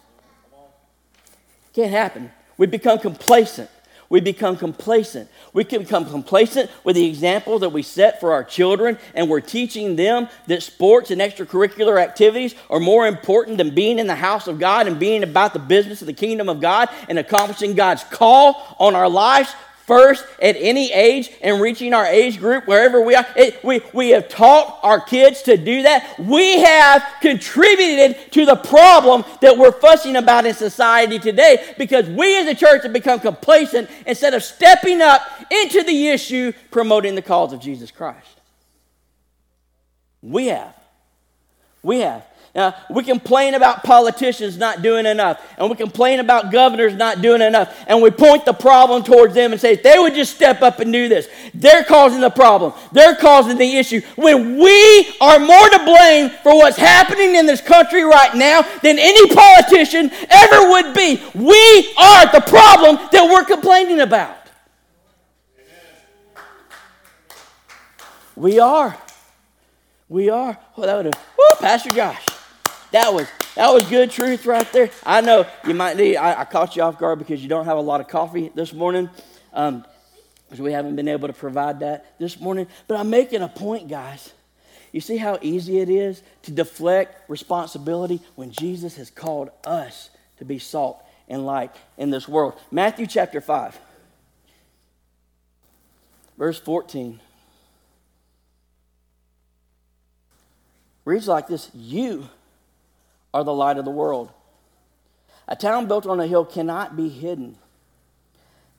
Can't 1.74 1.92
happen. 1.92 2.30
We 2.58 2.68
become 2.68 3.00
complacent. 3.00 3.70
We 4.10 4.22
become 4.22 4.58
complacent. 4.58 5.28
We 5.54 5.64
can 5.64 5.82
become 5.84 6.06
complacent 6.06 6.70
with 6.84 6.96
the 6.96 7.06
example 7.06 7.58
that 7.60 7.70
we 7.70 7.82
set 7.82 8.20
for 8.20 8.32
our 8.32 8.44
children, 8.44 9.00
and 9.16 9.28
we're 9.28 9.42
teaching 9.42 9.96
them 9.96 10.30
that 10.46 10.62
sports 10.62 11.10
and 11.10 11.20
extracurricular 11.20 12.00
activities 12.00 12.54
are 12.70 12.80
more 12.80 13.08
important 13.08 13.58
than 13.58 13.74
being 13.74 13.98
in 13.98 14.06
the 14.06 14.16
house 14.16 14.48
of 14.48 14.60
God 14.60 14.86
and 14.86 15.00
being 15.00 15.24
about 15.24 15.54
the 15.54 15.60
business 15.60 16.02
of 16.02 16.08
the 16.08 16.14
kingdom 16.14 16.48
of 16.48 16.62
God 16.62 16.90
and 17.10 17.18
accomplishing 17.18 17.74
God's 17.74 18.04
call 18.04 18.76
on 18.80 18.96
our 18.96 19.10
lives 19.10 19.52
first 19.86 20.26
at 20.42 20.56
any 20.58 20.92
age 20.92 21.32
and 21.42 21.62
reaching 21.62 21.94
our 21.94 22.06
age 22.06 22.40
group 22.40 22.68
wherever 22.68 23.02
we 23.02 23.16
are. 23.16 23.26
It, 23.36 23.64
we, 23.64 23.82
we 23.94 24.10
have 24.10 24.30
taught 24.30 24.80
our 24.82 25.00
kids 25.00 25.42
to 25.44 25.58
do 25.58 25.84
that. 25.84 26.18
We 26.20 26.60
have 26.60 27.04
contributed 27.22 28.32
to 28.32 28.46
the 28.46 28.56
problem 28.56 29.26
that 29.42 29.58
we're 29.58 29.72
fussing 29.72 30.16
about 30.16 30.46
in 30.46 30.54
society 30.54 31.20
today 31.20 31.74
because 31.78 32.10
we 32.10 32.38
as 32.40 32.48
a 32.48 32.56
church 32.56 32.84
have 32.84 32.94
become 32.94 33.20
complacent 33.20 33.90
instead 34.06 34.34
of 34.34 34.44
stepping 34.44 35.02
up 35.02 35.22
into 35.52 35.84
the 35.84 36.10
issue 36.10 36.54
promoting 36.72 37.16
the 37.16 37.22
cause 37.22 37.54
of 37.54 37.60
Jesus 37.60 37.92
Christ. 37.92 38.40
We 40.22 40.48
have. 40.48 40.76
We 41.82 42.00
have. 42.00 42.26
Now, 42.56 42.76
we 42.88 43.04
complain 43.04 43.56
about 43.56 43.84
politicians 43.84 44.60
not 44.60 44.84
doing 44.84 45.08
enough, 45.08 45.42
and 45.58 45.72
we 45.72 45.76
complain 45.76 46.20
about 46.20 46.52
governors 46.52 46.94
not 46.94 47.20
doing 47.20 47.42
enough, 47.42 47.76
and 47.88 48.00
we 48.00 48.12
point 48.12 48.46
the 48.46 48.54
problem 48.54 49.04
towards 49.04 49.34
them 49.34 49.54
and 49.54 49.60
say, 49.60 49.76
they 49.76 49.98
would 49.98 50.14
just 50.14 50.36
step 50.36 50.62
up 50.62 50.80
and 50.80 50.94
do 50.94 51.10
this, 51.10 51.28
they're 51.56 51.84
causing 51.84 52.22
the 52.22 52.30
problem, 52.30 52.72
they're 52.92 53.16
causing 53.16 53.58
the 53.58 53.76
issue. 53.78 54.02
When 54.16 54.60
we 54.60 55.16
are 55.20 55.40
more 55.40 55.68
to 55.68 55.80
blame 55.84 56.30
for 56.44 56.56
what's 56.56 56.78
happening 56.78 57.34
in 57.34 57.48
this 57.48 57.60
country 57.60 58.04
right 58.04 58.36
now 58.36 58.62
than 58.84 59.00
any 59.00 59.34
politician 59.34 60.12
ever 60.30 60.70
would 60.70 60.94
be, 60.94 61.24
we 61.34 61.94
are 61.98 62.32
the 62.32 62.44
problem 62.46 62.98
that 63.12 63.30
we're 63.32 63.46
complaining 63.46 64.00
about. 64.00 64.38
We 68.36 68.60
are. 68.60 68.96
We 70.08 70.30
are. 70.30 70.56
Oh, 70.78 70.84
that 70.84 70.96
would 70.98 71.06
have, 71.06 71.16
whoo, 71.36 71.60
Pastor 71.60 71.90
Josh. 71.90 72.24
That 72.94 73.12
was 73.12 73.28
that 73.56 73.74
was 73.74 73.84
good 73.90 74.12
truth 74.12 74.46
right 74.46 74.72
there. 74.72 74.92
I 75.04 75.22
know 75.22 75.48
you 75.68 75.74
might 75.74 75.98
need. 75.98 76.16
I, 76.16 76.42
I 76.42 76.46
caught 76.46 76.76
you 76.76 76.84
off 76.84 77.00
guard 77.00 77.18
because 77.18 77.42
you 77.42 77.50
don't 77.50 77.66
have 77.66 77.78
a 77.78 77.82
lot 77.82 78.02
of 78.02 78.08
coffee 78.08 78.52
this 78.54 78.72
morning, 78.72 79.10
um, 79.52 79.84
because 80.46 80.62
we 80.62 80.72
haven't 80.72 80.96
been 80.96 81.08
able 81.08 81.28
to 81.28 81.34
provide 81.34 81.80
that 81.80 82.20
this 82.20 82.40
morning. 82.40 82.68
But 82.88 83.00
I'm 83.00 83.10
making 83.10 83.42
a 83.42 83.48
point, 83.48 83.88
guys. 83.88 84.32
You 84.92 85.02
see 85.02 85.18
how 85.18 85.40
easy 85.42 85.80
it 85.80 85.90
is 85.90 86.22
to 86.44 86.52
deflect 86.52 87.28
responsibility 87.32 88.22
when 88.36 88.52
Jesus 88.52 88.96
has 88.98 89.10
called 89.10 89.50
us 89.66 90.12
to 90.38 90.46
be 90.46 90.60
salt 90.60 91.04
and 91.28 91.48
light 91.48 91.72
in 91.98 92.12
this 92.12 92.28
world. 92.28 92.54
Matthew 92.70 93.08
chapter 93.08 93.42
5, 93.42 93.80
verse 96.38 96.60
14. 96.60 97.20
Reads 101.06 101.28
like 101.28 101.48
this 101.48 101.72
You 101.74 102.30
are 103.34 103.44
the 103.44 103.54
light 103.54 103.78
of 103.78 103.86
the 103.86 103.92
world. 103.92 104.32
A 105.48 105.56
town 105.56 105.88
built 105.88 106.06
on 106.06 106.20
a 106.20 106.28
hill 106.28 106.46
cannot 106.46 106.96
be 106.96 107.10
hidden. 107.10 107.58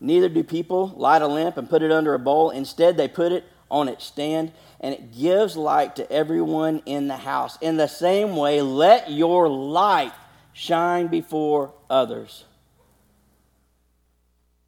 Neither 0.01 0.29
do 0.29 0.43
people 0.43 0.93
light 0.97 1.23
a 1.23 1.27
lamp 1.27 1.57
and 1.57 1.69
put 1.69 1.83
it 1.83 1.93
under 1.93 2.15
a 2.15 2.19
bowl. 2.19 2.51
Instead, 2.51 2.97
they 2.97 3.09
put 3.09 3.33
it 3.33 3.45
on 3.71 3.89
its 3.89 4.05
stand, 4.05 4.53
and 4.81 4.95
it 4.95 5.13
gives 5.13 5.57
light 5.57 5.97
to 5.97 6.11
everyone 6.13 6.83
in 6.87 7.09
the 7.09 7.17
house. 7.17 7.59
In 7.61 7.77
the 7.77 7.87
same 7.87 8.37
way, 8.37 8.61
let 8.61 9.11
your 9.11 9.49
light 9.49 10.13
shine 10.53 11.09
before 11.09 11.73
others, 11.91 12.45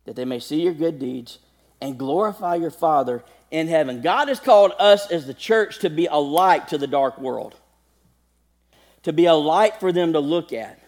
that 0.05 0.17
they 0.17 0.25
may 0.25 0.41
see 0.41 0.63
your 0.63 0.75
good 0.75 0.99
deeds 0.99 1.39
and 1.81 1.99
glorify 1.99 2.57
your 2.57 2.71
Father 2.71 3.23
in 3.51 3.69
heaven. 3.69 4.01
God 4.01 4.29
has 4.29 4.41
called 4.41 4.73
us 4.79 5.11
as 5.11 5.27
the 5.27 5.35
church 5.35 5.79
to 5.81 5.91
be 5.91 6.07
a 6.07 6.17
light 6.17 6.69
to 6.69 6.79
the 6.79 6.87
dark 6.87 7.19
world 7.21 7.55
to 9.07 9.13
be 9.13 9.27
a 9.27 9.35
light 9.35 9.79
for 9.79 9.93
them 9.93 10.15
to 10.15 10.19
look 10.19 10.53
at, 10.53 10.81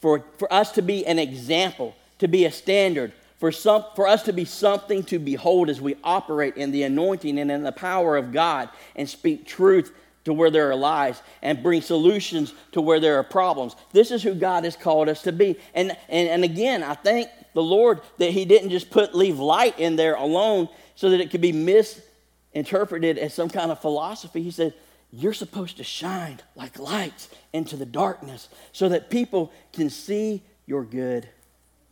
for, 0.00 0.24
for 0.38 0.52
us 0.52 0.72
to 0.72 0.82
be 0.82 1.06
an 1.06 1.20
example, 1.20 1.94
to 2.18 2.26
be 2.26 2.46
a 2.46 2.50
standard, 2.50 3.12
for, 3.38 3.52
some, 3.52 3.84
for 3.94 4.08
us 4.08 4.24
to 4.24 4.32
be 4.32 4.44
something 4.44 5.04
to 5.04 5.20
behold 5.20 5.70
as 5.70 5.80
we 5.80 5.94
operate 6.02 6.56
in 6.56 6.72
the 6.72 6.82
anointing 6.82 7.38
and 7.38 7.48
in 7.48 7.62
the 7.62 7.70
power 7.70 8.16
of 8.16 8.32
God 8.32 8.70
and 8.96 9.08
speak 9.08 9.46
truth 9.46 9.94
to 10.24 10.32
where 10.32 10.50
there 10.50 10.68
are 10.68 10.74
lies 10.74 11.22
and 11.42 11.62
bring 11.62 11.80
solutions 11.80 12.54
to 12.72 12.80
where 12.80 12.98
there 12.98 13.16
are 13.20 13.22
problems. 13.22 13.76
This 13.92 14.10
is 14.10 14.24
who 14.24 14.34
God 14.34 14.64
has 14.64 14.74
called 14.74 15.08
us 15.08 15.22
to 15.22 15.30
be. 15.30 15.56
And, 15.74 15.96
and, 16.08 16.28
and 16.28 16.42
again, 16.42 16.82
I 16.82 16.94
thank 16.94 17.28
the 17.54 17.62
Lord 17.62 18.00
that 18.18 18.32
He 18.32 18.44
didn't 18.44 18.70
just 18.70 18.90
put 18.90 19.14
leave 19.14 19.38
light 19.38 19.78
in 19.78 19.94
there 19.94 20.16
alone 20.16 20.68
so 20.96 21.08
that 21.10 21.20
it 21.20 21.30
could 21.30 21.40
be 21.40 21.52
misinterpreted 21.52 23.16
as 23.16 23.32
some 23.32 23.48
kind 23.48 23.70
of 23.70 23.80
philosophy. 23.80 24.42
He 24.42 24.50
said, 24.50 24.74
you're 25.12 25.34
supposed 25.34 25.76
to 25.76 25.84
shine 25.84 26.40
like 26.56 26.78
lights 26.78 27.28
into 27.52 27.76
the 27.76 27.86
darkness 27.86 28.48
so 28.72 28.88
that 28.88 29.10
people 29.10 29.52
can 29.72 29.90
see 29.90 30.42
your 30.66 30.84
good 30.84 31.28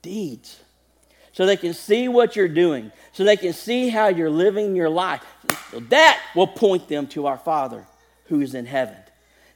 deeds. 0.01 0.59
So 1.33 1.47
they 1.47 1.57
can 1.57 1.75
see 1.75 2.09
what 2.09 2.35
you're 2.35 2.49
doing, 2.49 2.91
so 3.13 3.23
they 3.23 3.37
can 3.37 3.53
see 3.53 3.89
how 3.89 4.09
you're 4.09 4.31
living 4.31 4.75
your 4.75 4.89
life. 4.89 5.23
So 5.71 5.81
that 5.81 6.21
will 6.35 6.49
point 6.49 6.89
them 6.89 7.07
to 7.09 7.27
our 7.27 7.39
Father 7.39 7.87
who 8.27 8.41
is 8.41 8.55
in 8.55 8.67
heaven. 8.67 8.97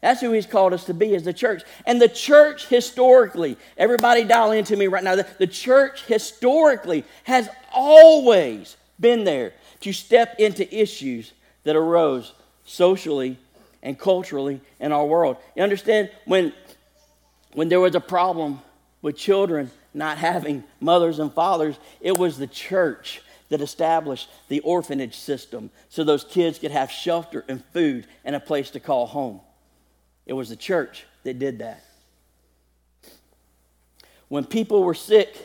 That's 0.00 0.20
who 0.20 0.32
He's 0.32 0.46
called 0.46 0.72
us 0.72 0.84
to 0.84 0.94
be 0.94 1.14
as 1.14 1.24
the 1.24 1.32
church. 1.32 1.62
And 1.86 2.00
the 2.00 2.08
church 2.08 2.68
historically, 2.68 3.56
everybody 3.76 4.24
dial 4.24 4.52
into 4.52 4.76
me 4.76 4.86
right 4.86 5.02
now, 5.02 5.16
the, 5.16 5.26
the 5.38 5.46
church 5.46 6.04
historically 6.04 7.04
has 7.24 7.48
always 7.72 8.76
been 9.00 9.24
there 9.24 9.54
to 9.80 9.92
step 9.92 10.36
into 10.38 10.72
issues 10.74 11.32
that 11.64 11.74
arose 11.74 12.34
socially 12.66 13.38
and 13.84 13.96
culturally 13.96 14.60
in 14.80 14.90
our 14.90 15.06
world. 15.06 15.36
You 15.54 15.62
understand 15.62 16.10
when 16.24 16.52
when 17.52 17.68
there 17.68 17.80
was 17.80 17.94
a 17.94 18.00
problem 18.00 18.60
with 19.00 19.16
children 19.16 19.70
not 19.92 20.18
having 20.18 20.64
mothers 20.80 21.20
and 21.20 21.32
fathers, 21.32 21.76
it 22.00 22.18
was 22.18 22.36
the 22.36 22.48
church 22.48 23.22
that 23.48 23.60
established 23.60 24.28
the 24.48 24.58
orphanage 24.60 25.14
system 25.16 25.70
so 25.88 26.02
those 26.02 26.24
kids 26.24 26.58
could 26.58 26.72
have 26.72 26.90
shelter 26.90 27.44
and 27.46 27.64
food 27.66 28.06
and 28.24 28.34
a 28.34 28.40
place 28.40 28.70
to 28.70 28.80
call 28.80 29.06
home. 29.06 29.40
It 30.26 30.32
was 30.32 30.48
the 30.48 30.56
church 30.56 31.04
that 31.22 31.38
did 31.38 31.60
that. 31.60 31.84
When 34.28 34.44
people 34.44 34.82
were 34.82 34.94
sick 34.94 35.36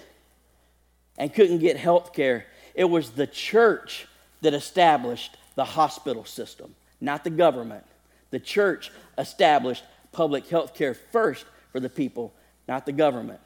and 1.17 1.31
couldn't 1.31 1.59
get 1.59 1.77
health 1.77 2.13
care, 2.13 2.47
it 2.73 2.85
was 2.85 3.11
the 3.11 3.27
church 3.27 4.07
that 4.41 4.53
established 4.53 5.35
the 5.55 5.65
hospital 5.65 6.25
system, 6.25 6.73
not 7.01 7.23
the 7.23 7.29
government. 7.29 7.83
The 8.31 8.39
church 8.39 8.91
established 9.17 9.83
public 10.11 10.47
health 10.47 10.73
care 10.75 10.93
first 10.93 11.45
for 11.71 11.79
the 11.79 11.89
people, 11.89 12.33
not 12.67 12.85
the 12.85 12.91
government. 12.91 13.41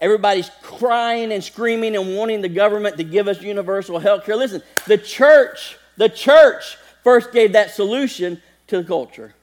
Everybody's 0.00 0.50
crying 0.62 1.32
and 1.32 1.42
screaming 1.42 1.96
and 1.96 2.16
wanting 2.16 2.40
the 2.40 2.48
government 2.48 2.96
to 2.96 3.04
give 3.04 3.28
us 3.28 3.40
universal 3.40 3.98
health 3.98 4.24
care. 4.24 4.36
Listen, 4.36 4.62
the 4.86 4.98
church, 4.98 5.76
the 5.96 6.08
church 6.08 6.76
first 7.04 7.32
gave 7.32 7.52
that 7.52 7.70
solution 7.70 8.40
to 8.66 8.78
the 8.78 8.84
culture. 8.84 9.34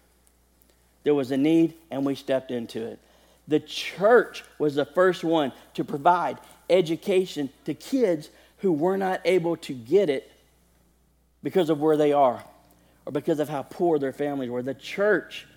There 1.03 1.15
was 1.15 1.31
a 1.31 1.37
need, 1.37 1.75
and 1.89 2.05
we 2.05 2.15
stepped 2.15 2.51
into 2.51 2.85
it. 2.85 2.99
The 3.47 3.59
church 3.59 4.43
was 4.59 4.75
the 4.75 4.85
first 4.85 5.23
one 5.23 5.53
to 5.75 5.83
provide 5.83 6.37
education 6.69 7.49
to 7.65 7.73
kids 7.73 8.29
who 8.57 8.71
were 8.71 8.97
not 8.97 9.21
able 9.25 9.55
to 9.57 9.73
get 9.73 10.09
it 10.09 10.29
because 11.41 11.69
of 11.69 11.79
where 11.79 11.97
they 11.97 12.11
are 12.11 12.43
or 13.09 13.11
because 13.11 13.39
of 13.39 13.49
how 13.49 13.63
poor 13.63 13.97
their 13.97 14.13
families 14.13 14.51
were. 14.51 14.61
The 14.61 14.75
church 14.75 15.47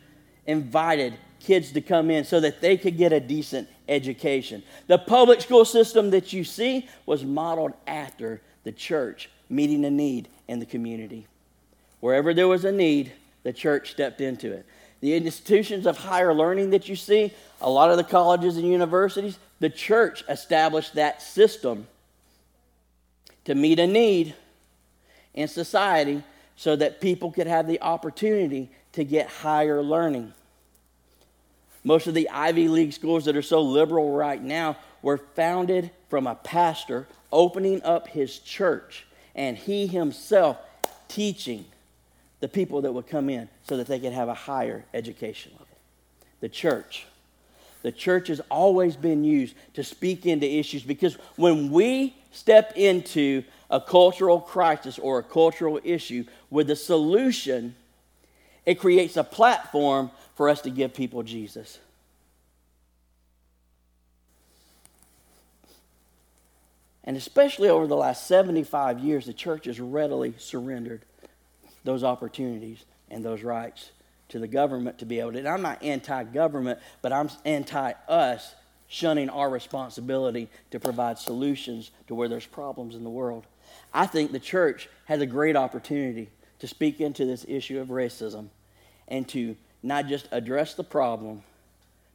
invited 0.47 1.12
kids 1.38 1.73
to 1.73 1.82
come 1.82 2.11
in 2.11 2.25
so 2.25 2.40
that 2.40 2.62
they 2.62 2.78
could 2.78 2.97
get 2.97 3.12
a 3.12 3.21
decent 3.21 3.68
education. 3.90 4.62
The 4.87 4.97
public 4.97 5.42
school 5.42 5.66
system 5.66 6.09
that 6.12 6.32
you 6.32 6.44
see 6.44 6.88
was 7.04 7.25
modeled 7.25 7.75
after 7.87 8.40
the 8.64 8.73
church 8.73 9.28
meeting 9.50 9.85
a 9.85 9.90
need 9.90 10.28
in 10.49 10.61
the 10.61 10.66
community. 10.66 11.26
Wherever 12.00 12.32
there 12.32 12.49
was 12.49 12.64
a 12.64 12.73
need, 12.73 13.12
the 13.42 13.52
church 13.52 13.90
stepped 13.90 14.23
into 14.23 14.50
it. 14.50 14.64
The 15.02 15.14
institutions 15.14 15.85
of 15.85 15.99
higher 15.99 16.32
learning 16.32 16.71
that 16.71 16.88
you 16.88 16.97
see, 16.97 17.35
a 17.61 17.68
lot 17.68 17.90
of 17.90 17.99
the 17.99 18.04
colleges 18.04 18.56
and 18.56 18.66
universities, 18.66 19.38
the 19.61 19.68
church 19.68 20.25
established 20.26 20.94
that 20.94 21.21
system 21.21 21.87
to 23.44 23.54
meet 23.54 23.78
a 23.78 23.87
need 23.87 24.35
in 25.35 25.49
society 25.49 26.23
so 26.62 26.76
that 26.76 27.00
people 27.00 27.33
could 27.33 27.49
have 27.49 27.66
the 27.66 27.83
opportunity 27.83 28.71
to 28.92 29.02
get 29.02 29.26
higher 29.26 29.83
learning. 29.83 30.33
Most 31.83 32.07
of 32.07 32.14
the 32.14 32.28
Ivy 32.28 32.69
League 32.69 32.92
schools 32.92 33.25
that 33.25 33.37
are 33.37 33.42
so 33.42 33.62
liberal 33.62 34.12
right 34.12 34.40
now 34.40 34.76
were 35.02 35.19
founded 35.19 35.90
from 36.09 36.28
a 36.28 36.37
pastor 36.37 37.09
opening 37.33 37.83
up 37.83 38.07
his 38.07 38.38
church 38.38 39.04
and 39.35 39.57
he 39.57 39.88
himself 39.88 40.57
teaching 41.09 41.64
the 42.38 42.47
people 42.47 42.83
that 42.83 42.92
would 42.92 43.09
come 43.09 43.28
in 43.28 43.49
so 43.64 43.76
that 43.76 43.88
they 43.88 43.99
could 43.99 44.12
have 44.12 44.28
a 44.28 44.35
higher 44.35 44.85
education 44.95 45.50
level. 45.54 45.66
The 46.38 46.49
church. 46.49 47.07
The 47.83 47.90
church 47.90 48.28
has 48.28 48.40
always 48.49 48.95
been 48.95 49.25
used 49.25 49.57
to 49.75 49.83
speak 49.83 50.26
into 50.26 50.49
issues 50.49 50.85
because 50.85 51.14
when 51.35 51.73
we 51.73 52.14
step 52.31 52.75
into 52.76 53.42
a 53.73 53.81
cultural 53.81 54.38
crisis 54.38 54.99
or 54.99 55.19
a 55.19 55.23
cultural 55.23 55.81
issue 55.83 56.25
with 56.50 56.71
a 56.71 56.76
solution, 56.76 57.75
it 58.67 58.75
creates 58.75 59.17
a 59.17 59.25
platform 59.25 60.11
for 60.37 60.50
us 60.50 60.61
to 60.61 60.71
give 60.71 60.95
people 60.95 61.23
Jesus. 61.23 61.79
And 67.02 67.17
especially 67.17 67.71
over 67.71 67.87
the 67.87 67.97
last 67.97 68.26
75 68.26 69.00
years, 69.00 69.26
the 69.26 69.33
church 69.33 69.64
has 69.64 69.81
readily 69.81 70.35
surrendered 70.38 71.00
those 71.83 72.05
opportunities 72.05 72.85
and 73.11 73.25
those 73.25 73.43
rights 73.43 73.91
to 74.29 74.38
the 74.38 74.47
government 74.47 74.99
to 74.99 75.07
be 75.07 75.19
able 75.19 75.33
to. 75.33 75.38
And 75.38 75.49
I'm 75.49 75.62
not 75.62 75.83
anti 75.83 76.25
government, 76.25 76.79
but 77.00 77.12
I'm 77.12 77.31
anti 77.45 77.93
us 78.07 78.55
shunning 78.87 79.31
our 79.31 79.49
responsibility 79.49 80.49
to 80.71 80.79
provide 80.79 81.19
solutions 81.19 81.91
to 82.07 82.14
where 82.14 82.29
there's 82.29 82.47
problems 82.47 82.95
in 82.95 83.02
the 83.02 83.11
world. 83.11 83.47
I 83.93 84.07
think 84.07 84.33
the 84.33 84.41
church 84.41 84.88
has 85.07 85.21
a 85.21 85.26
great 85.26 85.57
opportunity 85.57 86.29
to 86.61 86.67
speak 86.67 87.00
into 87.00 87.25
this 87.25 87.45
issue 87.49 87.81
of 87.81 87.88
racism 87.88 88.49
and 89.09 89.29
to 89.29 89.57
not 89.83 90.07
just 90.07 90.29
address 90.31 90.75
the 90.75 90.85
problem, 90.85 91.43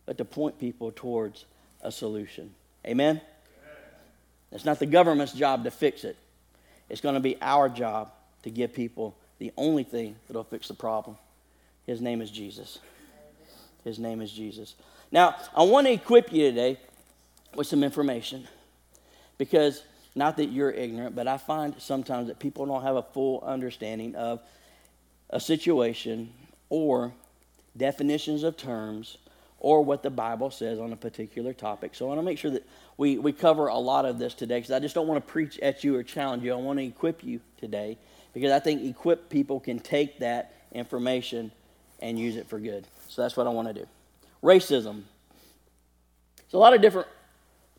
but 0.05 0.17
to 0.17 0.25
point 0.25 0.59
people 0.59 0.91
towards 0.95 1.45
a 1.81 1.91
solution. 1.91 2.53
Amen? 2.85 3.21
It's 4.51 4.65
not 4.65 4.79
the 4.79 4.85
government's 4.85 5.33
job 5.33 5.65
to 5.65 5.71
fix 5.71 6.03
it. 6.03 6.15
It's 6.89 7.01
going 7.01 7.15
to 7.15 7.21
be 7.21 7.37
our 7.41 7.67
job 7.67 8.11
to 8.43 8.49
give 8.49 8.73
people 8.73 9.15
the 9.39 9.51
only 9.57 9.83
thing 9.83 10.15
that'll 10.27 10.43
fix 10.45 10.69
the 10.69 10.73
problem. 10.73 11.17
His 11.85 12.01
name 12.01 12.21
is 12.21 12.31
Jesus. 12.31 12.79
His 13.83 13.99
name 13.99 14.21
is 14.21 14.31
Jesus. 14.31 14.75
Now, 15.11 15.35
I 15.55 15.63
want 15.63 15.87
to 15.87 15.93
equip 15.93 16.31
you 16.31 16.49
today 16.49 16.77
with 17.55 17.67
some 17.67 17.83
information 17.83 18.47
because 19.37 19.83
not 20.17 20.37
that 20.37 20.47
you're 20.47 20.71
ignorant, 20.71 21.15
but 21.15 21.27
I 21.27 21.37
find 21.37 21.75
sometimes 21.77 22.27
that 22.27 22.39
people 22.39 22.65
don't 22.65 22.81
have 22.81 22.95
a 22.95 23.03
full 23.03 23.41
understanding 23.41 24.15
of 24.15 24.41
a 25.29 25.39
situation 25.39 26.33
or 26.69 27.13
definitions 27.75 28.43
of 28.43 28.57
terms 28.57 29.17
or 29.59 29.83
what 29.83 30.03
the 30.03 30.09
Bible 30.09 30.51
says 30.51 30.79
on 30.79 30.91
a 30.91 30.95
particular 30.95 31.53
topic. 31.53 31.95
So 31.95 32.05
I 32.05 32.07
want 32.09 32.19
to 32.19 32.23
make 32.23 32.37
sure 32.37 32.51
that 32.51 32.67
we, 32.97 33.17
we 33.17 33.31
cover 33.31 33.67
a 33.67 33.77
lot 33.77 34.05
of 34.05 34.17
this 34.17 34.33
today 34.33 34.57
because 34.57 34.71
I 34.71 34.79
just 34.79 34.95
don't 34.95 35.07
want 35.07 35.25
to 35.25 35.31
preach 35.31 35.59
at 35.59 35.83
you 35.83 35.95
or 35.95 36.03
challenge 36.03 36.43
you. 36.43 36.51
I 36.51 36.55
want 36.55 36.79
to 36.79 36.85
equip 36.85 37.23
you 37.23 37.39
today 37.59 37.97
because 38.33 38.51
I 38.51 38.59
think 38.59 38.83
equipped 38.83 39.29
people 39.29 39.59
can 39.59 39.79
take 39.79 40.19
that 40.19 40.53
information 40.71 41.51
and 41.99 42.19
use 42.19 42.35
it 42.35 42.47
for 42.47 42.59
good. 42.59 42.85
So 43.07 43.21
that's 43.21 43.37
what 43.37 43.47
I 43.47 43.49
want 43.51 43.67
to 43.67 43.73
do. 43.73 43.87
Racism. 44.43 45.03
There's 46.37 46.53
a 46.53 46.57
lot 46.57 46.73
of 46.73 46.81
different 46.81 47.07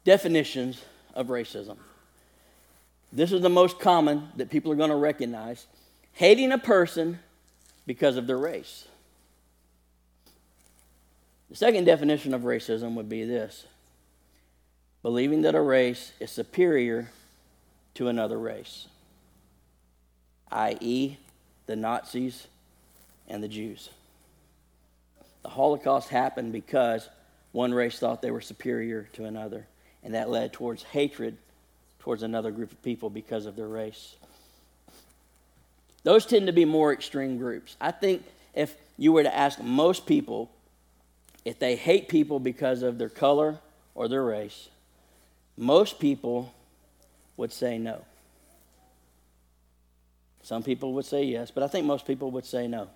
definitions 0.04 0.84
of 1.14 1.28
racism. 1.28 1.76
This 3.12 3.32
is 3.32 3.40
the 3.40 3.48
most 3.48 3.78
common 3.78 4.28
that 4.36 4.50
people 4.50 4.70
are 4.70 4.76
going 4.76 4.90
to 4.90 4.96
recognize 4.96 5.66
hating 6.12 6.52
a 6.52 6.58
person 6.58 7.18
because 7.86 8.16
of 8.16 8.26
their 8.26 8.38
race. 8.38 8.86
The 11.48 11.56
second 11.56 11.84
definition 11.84 12.34
of 12.34 12.42
racism 12.42 12.94
would 12.94 13.08
be 13.08 13.24
this 13.24 13.64
believing 15.02 15.42
that 15.42 15.54
a 15.54 15.60
race 15.60 16.12
is 16.20 16.30
superior 16.30 17.10
to 17.94 18.08
another 18.08 18.38
race, 18.38 18.88
i.e., 20.50 21.16
the 21.66 21.76
Nazis 21.76 22.48
and 23.28 23.42
the 23.42 23.48
Jews. 23.48 23.90
The 25.42 25.50
Holocaust 25.50 26.08
happened 26.08 26.52
because 26.52 27.08
one 27.52 27.72
race 27.72 27.98
thought 27.98 28.20
they 28.20 28.30
were 28.30 28.40
superior 28.40 29.08
to 29.14 29.24
another, 29.24 29.66
and 30.02 30.14
that 30.14 30.28
led 30.28 30.52
towards 30.52 30.82
hatred 30.82 31.38
towards 32.08 32.22
another 32.22 32.50
group 32.50 32.72
of 32.72 32.82
people 32.82 33.10
because 33.10 33.44
of 33.44 33.54
their 33.54 33.68
race. 33.68 34.16
Those 36.04 36.24
tend 36.24 36.46
to 36.46 36.54
be 36.54 36.64
more 36.64 36.90
extreme 36.90 37.36
groups. 37.36 37.76
I 37.82 37.90
think 37.90 38.24
if 38.54 38.74
you 38.96 39.12
were 39.12 39.24
to 39.24 39.36
ask 39.36 39.60
most 39.60 40.06
people 40.06 40.50
if 41.44 41.58
they 41.58 41.76
hate 41.76 42.08
people 42.08 42.40
because 42.40 42.82
of 42.82 42.96
their 42.96 43.10
color 43.10 43.58
or 43.94 44.08
their 44.08 44.24
race, 44.24 44.70
most 45.58 45.98
people 45.98 46.54
would 47.36 47.52
say 47.52 47.76
no. 47.76 48.02
Some 50.42 50.62
people 50.62 50.94
would 50.94 51.04
say 51.04 51.24
yes, 51.24 51.50
but 51.50 51.62
I 51.62 51.68
think 51.68 51.84
most 51.84 52.06
people 52.06 52.30
would 52.30 52.46
say 52.46 52.66
no. 52.66 52.88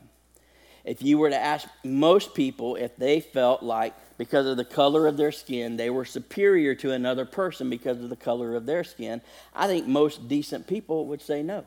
If 0.85 1.03
you 1.03 1.19
were 1.19 1.31
to 1.31 1.39
ask 1.39 1.69
most 1.85 2.35
people 2.35 2.77
if 2.77 2.97
they 2.97 3.21
felt 3.21 3.63
like 3.63 3.95
because 4.19 4.47
of 4.47 4.57
the 4.57 4.65
color 4.65 5.07
of 5.07 5.17
their 5.17 5.33
skin 5.33 5.77
they 5.77 5.91
were 5.91 6.05
superior 6.05 6.75
to 6.77 6.93
another 6.93 7.25
person 7.25 7.71
because 7.71 8.03
of 8.03 8.09
the 8.09 8.17
color 8.17 8.57
of 8.57 8.67
their 8.67 8.85
skin, 8.85 9.21
I 9.55 9.67
think 9.67 9.87
most 9.87 10.29
decent 10.29 10.67
people 10.67 11.07
would 11.07 11.23
say 11.23 11.43
no 11.43 11.65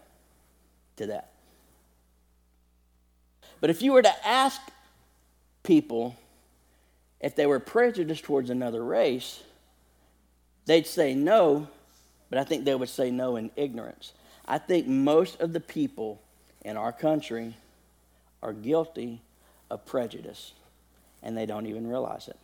to 0.97 1.08
that. 1.08 1.32
But 3.62 3.69
if 3.69 3.82
you 3.82 3.93
were 3.93 4.01
to 4.01 4.28
ask 4.28 4.62
people 5.63 6.15
if 7.21 7.36
they 7.36 7.45
were 7.45 7.60
prejudiced 7.60 8.23
towards 8.23 8.49
another 8.49 8.84
race, 8.84 9.41
they'd 10.65 10.86
say 10.86 11.15
no, 11.15 11.67
but 12.30 12.38
I 12.38 12.43
think 12.43 12.65
they 12.65 12.75
would 12.75 12.89
say 12.89 13.10
no 13.10 13.36
in 13.38 13.49
ignorance. 13.56 14.13
I 14.45 14.58
think 14.58 14.88
most 14.88 15.39
of 15.41 15.54
the 15.54 15.60
people 15.60 16.21
in 16.63 16.78
our 16.78 16.91
country 16.91 17.56
are 18.45 18.53
guilty 18.53 19.21
of 19.71 19.86
prejudice, 19.86 20.53
and 21.23 21.36
they 21.36 21.47
don't 21.47 21.65
even 21.65 21.88
realize 21.88 22.27
it. 22.27 22.38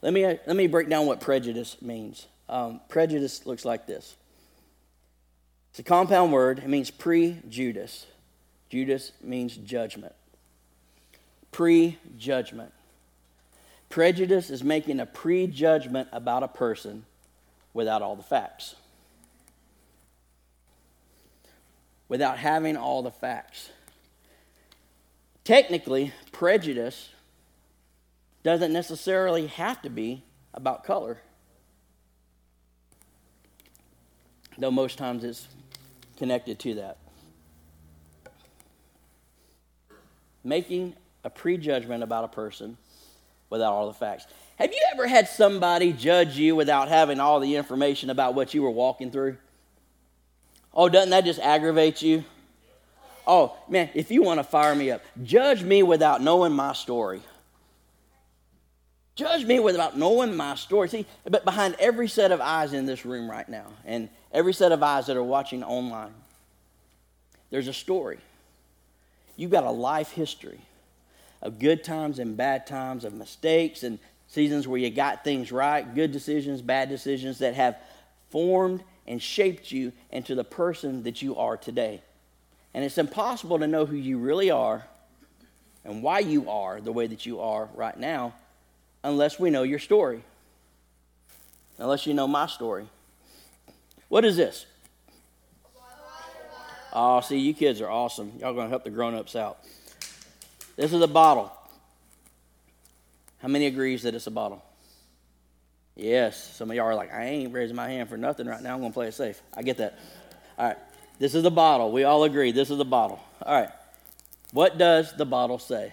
Let 0.00 0.12
me, 0.12 0.24
let 0.24 0.54
me 0.54 0.68
break 0.68 0.88
down 0.88 1.06
what 1.06 1.20
prejudice 1.20 1.76
means. 1.82 2.26
Um, 2.48 2.80
prejudice 2.88 3.44
looks 3.44 3.64
like 3.64 3.86
this 3.86 4.16
it's 5.70 5.80
a 5.80 5.82
compound 5.82 6.32
word, 6.32 6.60
it 6.60 6.68
means 6.68 6.90
pre-Judas. 6.90 8.06
Judas 8.70 9.12
means 9.22 9.56
judgment. 9.56 10.14
Pre-judgment. 11.50 12.72
Prejudice 13.88 14.50
is 14.50 14.62
making 14.62 15.00
a 15.00 15.06
prejudgment 15.06 16.08
about 16.12 16.42
a 16.42 16.48
person 16.48 17.06
without 17.72 18.02
all 18.02 18.14
the 18.14 18.22
facts. 18.22 18.76
Without 22.08 22.38
having 22.38 22.76
all 22.76 23.02
the 23.02 23.10
facts. 23.10 23.70
Technically, 25.48 26.12
prejudice 26.30 27.08
doesn't 28.42 28.70
necessarily 28.70 29.46
have 29.46 29.80
to 29.80 29.88
be 29.88 30.22
about 30.52 30.84
color, 30.84 31.22
though 34.58 34.70
most 34.70 34.98
times 34.98 35.24
it's 35.24 35.48
connected 36.18 36.58
to 36.58 36.74
that. 36.74 36.98
Making 40.44 40.94
a 41.24 41.30
prejudgment 41.30 42.02
about 42.02 42.24
a 42.24 42.28
person 42.28 42.76
without 43.48 43.72
all 43.72 43.86
the 43.86 43.94
facts. 43.94 44.26
Have 44.56 44.70
you 44.70 44.82
ever 44.92 45.06
had 45.06 45.28
somebody 45.28 45.94
judge 45.94 46.36
you 46.36 46.56
without 46.56 46.90
having 46.90 47.20
all 47.20 47.40
the 47.40 47.56
information 47.56 48.10
about 48.10 48.34
what 48.34 48.52
you 48.52 48.60
were 48.60 48.70
walking 48.70 49.10
through? 49.10 49.38
Oh, 50.74 50.90
doesn't 50.90 51.08
that 51.08 51.24
just 51.24 51.40
aggravate 51.40 52.02
you? 52.02 52.24
Oh, 53.28 53.54
man, 53.68 53.90
if 53.92 54.10
you 54.10 54.22
want 54.22 54.40
to 54.40 54.44
fire 54.44 54.74
me 54.74 54.90
up, 54.90 55.02
judge 55.22 55.62
me 55.62 55.82
without 55.82 56.22
knowing 56.22 56.54
my 56.54 56.72
story. 56.72 57.20
Judge 59.14 59.44
me 59.44 59.60
without 59.60 59.98
knowing 59.98 60.34
my 60.34 60.54
story. 60.54 60.88
See, 60.88 61.04
but 61.24 61.44
behind 61.44 61.76
every 61.78 62.08
set 62.08 62.32
of 62.32 62.40
eyes 62.40 62.72
in 62.72 62.86
this 62.86 63.04
room 63.04 63.30
right 63.30 63.46
now, 63.46 63.66
and 63.84 64.08
every 64.32 64.54
set 64.54 64.72
of 64.72 64.82
eyes 64.82 65.08
that 65.08 65.16
are 65.16 65.22
watching 65.22 65.62
online, 65.62 66.14
there's 67.50 67.68
a 67.68 67.72
story. 67.74 68.18
You've 69.36 69.50
got 69.50 69.64
a 69.64 69.70
life 69.70 70.12
history 70.12 70.60
of 71.42 71.58
good 71.58 71.84
times 71.84 72.18
and 72.18 72.34
bad 72.34 72.66
times, 72.66 73.04
of 73.04 73.12
mistakes 73.12 73.82
and 73.82 73.98
seasons 74.28 74.66
where 74.66 74.80
you 74.80 74.88
got 74.88 75.22
things 75.22 75.52
right, 75.52 75.94
good 75.94 76.12
decisions, 76.12 76.62
bad 76.62 76.88
decisions 76.88 77.40
that 77.40 77.54
have 77.54 77.76
formed 78.30 78.82
and 79.06 79.20
shaped 79.20 79.70
you 79.70 79.92
into 80.10 80.34
the 80.34 80.44
person 80.44 81.02
that 81.02 81.20
you 81.20 81.36
are 81.36 81.56
today. 81.56 82.00
And 82.78 82.84
it's 82.84 82.96
impossible 82.96 83.58
to 83.58 83.66
know 83.66 83.86
who 83.86 83.96
you 83.96 84.18
really 84.18 84.52
are 84.52 84.86
and 85.84 86.00
why 86.00 86.20
you 86.20 86.48
are 86.48 86.80
the 86.80 86.92
way 86.92 87.08
that 87.08 87.26
you 87.26 87.40
are 87.40 87.68
right 87.74 87.98
now 87.98 88.34
unless 89.02 89.36
we 89.36 89.50
know 89.50 89.64
your 89.64 89.80
story. 89.80 90.22
Unless 91.78 92.06
you 92.06 92.14
know 92.14 92.28
my 92.28 92.46
story. 92.46 92.88
What 94.06 94.24
is 94.24 94.36
this? 94.36 94.64
Oh, 96.92 97.20
see, 97.20 97.38
you 97.38 97.52
kids 97.52 97.80
are 97.80 97.90
awesome. 97.90 98.34
Y'all 98.38 98.54
going 98.54 98.66
to 98.66 98.70
help 98.70 98.84
the 98.84 98.90
grown 98.90 99.16
ups 99.16 99.34
out. 99.34 99.58
This 100.76 100.92
is 100.92 101.02
a 101.02 101.08
bottle. 101.08 101.52
How 103.38 103.48
many 103.48 103.66
agrees 103.66 104.04
that 104.04 104.14
it's 104.14 104.28
a 104.28 104.30
bottle? 104.30 104.64
Yes. 105.96 106.54
Some 106.54 106.70
of 106.70 106.76
y'all 106.76 106.86
are 106.86 106.94
like, 106.94 107.12
I 107.12 107.24
ain't 107.24 107.52
raising 107.52 107.74
my 107.74 107.88
hand 107.88 108.08
for 108.08 108.16
nothing 108.16 108.46
right 108.46 108.62
now. 108.62 108.74
I'm 108.74 108.78
going 108.78 108.92
to 108.92 108.94
play 108.94 109.08
it 109.08 109.14
safe. 109.14 109.42
I 109.52 109.62
get 109.62 109.78
that. 109.78 109.98
All 110.56 110.68
right. 110.68 110.78
This 111.18 111.34
is 111.34 111.44
a 111.44 111.50
bottle. 111.50 111.90
We 111.90 112.04
all 112.04 112.24
agree. 112.24 112.52
This 112.52 112.70
is 112.70 112.78
a 112.78 112.84
bottle. 112.84 113.20
All 113.42 113.60
right. 113.60 113.70
What 114.52 114.78
does 114.78 115.14
the 115.16 115.24
bottle 115.26 115.58
say? 115.58 115.92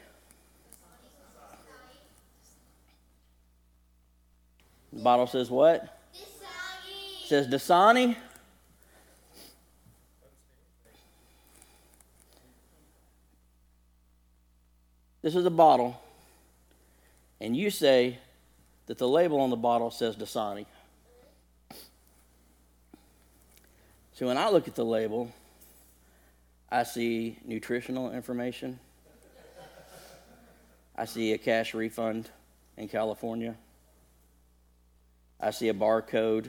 The 4.93 5.01
bottle 5.01 5.27
says 5.27 5.49
what? 5.49 5.99
Dasani. 6.13 7.23
It 7.23 7.27
says 7.27 7.47
Dasani. 7.47 8.15
This 15.21 15.35
is 15.35 15.45
a 15.47 15.49
bottle, 15.49 15.99
and 17.41 17.57
you 17.57 17.71
say 17.71 18.19
that 18.85 18.99
the 18.99 19.07
label 19.07 19.39
on 19.41 19.49
the 19.49 19.55
bottle 19.55 19.89
says 19.89 20.15
Dasani. 20.15 20.67
So 24.15 24.27
when 24.27 24.37
I 24.37 24.49
look 24.49 24.69
at 24.69 24.75
the 24.75 24.85
label, 24.85 25.29
I 26.71 26.83
see 26.83 27.37
nutritional 27.43 28.13
information. 28.13 28.79
I 30.95 31.03
see 31.03 31.33
a 31.33 31.37
cash 31.37 31.73
refund 31.73 32.29
in 32.77 32.87
California. 32.87 33.55
I 35.37 35.51
see 35.51 35.67
a 35.67 35.73
barcode. 35.73 36.45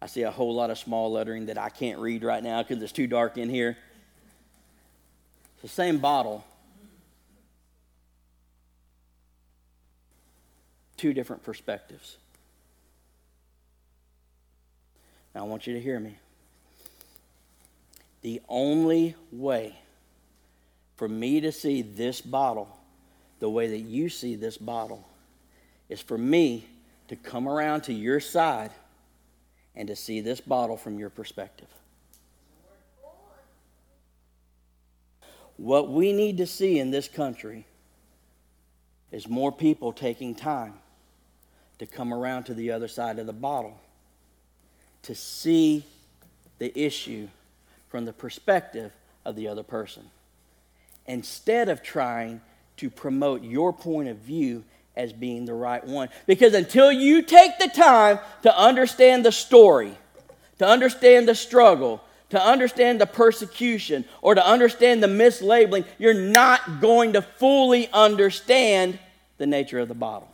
I 0.00 0.06
see 0.06 0.22
a 0.22 0.32
whole 0.32 0.52
lot 0.52 0.70
of 0.70 0.78
small 0.78 1.12
lettering 1.12 1.46
that 1.46 1.58
I 1.58 1.68
can't 1.68 2.00
read 2.00 2.24
right 2.24 2.42
now 2.42 2.60
because 2.60 2.82
it's 2.82 2.90
too 2.90 3.06
dark 3.06 3.38
in 3.38 3.48
here. 3.48 3.78
It's 5.54 5.62
the 5.62 5.68
same 5.68 5.98
bottle, 5.98 6.44
two 10.96 11.12
different 11.12 11.44
perspectives. 11.44 12.16
Now, 15.36 15.42
I 15.42 15.46
want 15.46 15.68
you 15.68 15.74
to 15.74 15.80
hear 15.80 16.00
me. 16.00 16.16
The 18.22 18.40
only 18.48 19.16
way 19.30 19.76
for 20.96 21.08
me 21.08 21.40
to 21.40 21.52
see 21.52 21.82
this 21.82 22.20
bottle 22.20 22.68
the 23.40 23.50
way 23.50 23.66
that 23.66 23.80
you 23.80 24.08
see 24.08 24.36
this 24.36 24.56
bottle 24.56 25.04
is 25.88 26.00
for 26.00 26.16
me 26.16 26.64
to 27.08 27.16
come 27.16 27.48
around 27.48 27.80
to 27.82 27.92
your 27.92 28.20
side 28.20 28.70
and 29.74 29.88
to 29.88 29.96
see 29.96 30.20
this 30.20 30.40
bottle 30.40 30.76
from 30.76 30.96
your 30.96 31.10
perspective. 31.10 31.66
What 35.56 35.90
we 35.90 36.12
need 36.12 36.38
to 36.38 36.46
see 36.46 36.78
in 36.78 36.92
this 36.92 37.08
country 37.08 37.66
is 39.10 39.28
more 39.28 39.50
people 39.50 39.92
taking 39.92 40.36
time 40.36 40.74
to 41.78 41.86
come 41.86 42.14
around 42.14 42.44
to 42.44 42.54
the 42.54 42.70
other 42.70 42.86
side 42.86 43.18
of 43.18 43.26
the 43.26 43.32
bottle 43.32 43.80
to 45.02 45.16
see 45.16 45.84
the 46.58 46.72
issue 46.78 47.26
from 47.92 48.06
the 48.06 48.12
perspective 48.12 48.90
of 49.24 49.36
the 49.36 49.46
other 49.46 49.62
person 49.62 50.02
instead 51.06 51.68
of 51.68 51.82
trying 51.82 52.40
to 52.78 52.88
promote 52.88 53.42
your 53.42 53.70
point 53.70 54.08
of 54.08 54.16
view 54.16 54.64
as 54.96 55.12
being 55.12 55.44
the 55.44 55.52
right 55.52 55.86
one. 55.86 56.08
Because 56.26 56.54
until 56.54 56.90
you 56.90 57.20
take 57.20 57.58
the 57.58 57.68
time 57.68 58.18
to 58.44 58.58
understand 58.58 59.26
the 59.26 59.30
story, 59.30 59.94
to 60.58 60.66
understand 60.66 61.28
the 61.28 61.34
struggle, 61.34 62.02
to 62.30 62.42
understand 62.42 62.98
the 62.98 63.06
persecution, 63.06 64.06
or 64.22 64.34
to 64.34 64.46
understand 64.46 65.02
the 65.02 65.06
mislabeling, 65.06 65.84
you're 65.98 66.14
not 66.14 66.80
going 66.80 67.12
to 67.12 67.20
fully 67.20 67.90
understand 67.92 68.98
the 69.36 69.46
nature 69.46 69.78
of 69.78 69.88
the 69.88 69.94
bottle. 69.94 70.32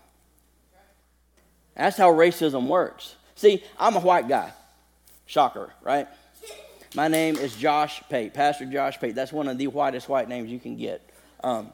That's 1.74 1.96
how 1.96 2.12
racism 2.12 2.68
works. 2.68 3.16
See, 3.34 3.64
I'm 3.80 3.96
a 3.96 4.00
white 4.00 4.28
guy. 4.28 4.52
Shocker, 5.26 5.72
right? 5.82 6.06
My 6.94 7.06
name 7.06 7.36
is 7.36 7.54
Josh 7.54 8.02
Pate, 8.08 8.32
Pastor 8.32 8.64
Josh 8.64 8.98
Pate. 8.98 9.14
That's 9.14 9.32
one 9.32 9.46
of 9.46 9.58
the 9.58 9.66
whitest 9.66 10.08
white 10.08 10.26
names 10.26 10.50
you 10.50 10.58
can 10.58 10.76
get. 10.76 11.02
Um, 11.44 11.70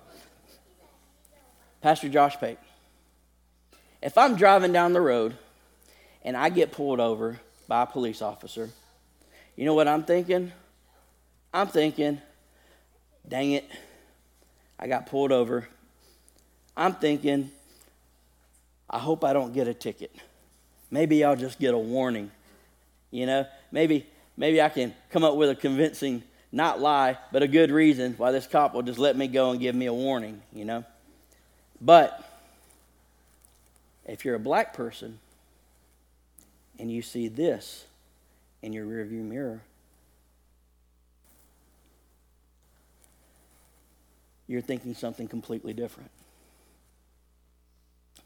Pastor 1.80 2.08
Josh 2.08 2.36
Pate. 2.36 2.58
If 4.02 4.18
I'm 4.18 4.34
driving 4.34 4.72
down 4.72 4.92
the 4.92 5.00
road 5.00 5.36
and 6.22 6.36
I 6.36 6.48
get 6.48 6.72
pulled 6.72 6.98
over 6.98 7.38
by 7.68 7.82
a 7.82 7.86
police 7.86 8.22
officer, 8.22 8.70
you 9.54 9.64
know 9.64 9.74
what 9.74 9.86
I'm 9.86 10.02
thinking? 10.02 10.50
I'm 11.52 11.68
thinking, 11.68 12.20
dang 13.26 13.52
it, 13.52 13.70
I 14.80 14.88
got 14.88 15.06
pulled 15.06 15.30
over. 15.30 15.68
I'm 16.76 16.94
thinking, 16.94 17.52
I 18.90 18.98
hope 18.98 19.22
I 19.22 19.32
don't 19.32 19.52
get 19.52 19.68
a 19.68 19.74
ticket. 19.74 20.10
Maybe 20.90 21.22
I'll 21.22 21.36
just 21.36 21.60
get 21.60 21.72
a 21.72 21.78
warning. 21.78 22.32
You 23.12 23.26
know, 23.26 23.46
maybe 23.70 24.06
maybe 24.36 24.60
I 24.60 24.68
can 24.68 24.94
come 25.10 25.24
up 25.24 25.36
with 25.36 25.50
a 25.50 25.54
convincing 25.54 26.22
not 26.54 26.80
lie, 26.80 27.18
but 27.32 27.42
a 27.42 27.48
good 27.48 27.72
reason 27.72 28.14
why 28.16 28.30
this 28.30 28.46
cop 28.46 28.74
will 28.74 28.82
just 28.82 28.98
let 28.98 29.16
me 29.16 29.26
go 29.26 29.50
and 29.50 29.60
give 29.60 29.74
me 29.74 29.86
a 29.86 29.92
warning, 29.92 30.40
you 30.52 30.64
know? 30.64 30.84
But 31.80 32.24
if 34.06 34.24
you're 34.24 34.36
a 34.36 34.40
black 34.40 34.72
person 34.72 35.18
and 36.78 36.90
you 36.90 37.02
see 37.02 37.26
this 37.26 37.84
in 38.62 38.72
your 38.72 38.86
rearview 38.86 39.24
mirror, 39.24 39.60
you're 44.46 44.60
thinking 44.60 44.94
something 44.94 45.26
completely 45.26 45.72
different. 45.72 46.10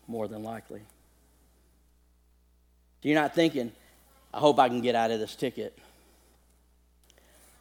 More 0.07 0.29
than 0.29 0.42
likely. 0.42 0.83
You're 3.03 3.14
not 3.14 3.35
thinking, 3.35 3.73
I 4.35 4.38
hope 4.38 4.59
I 4.59 4.68
can 4.68 4.81
get 4.81 4.94
out 4.94 5.11
of 5.11 5.21
this 5.21 5.35
ticket. 5.35 5.79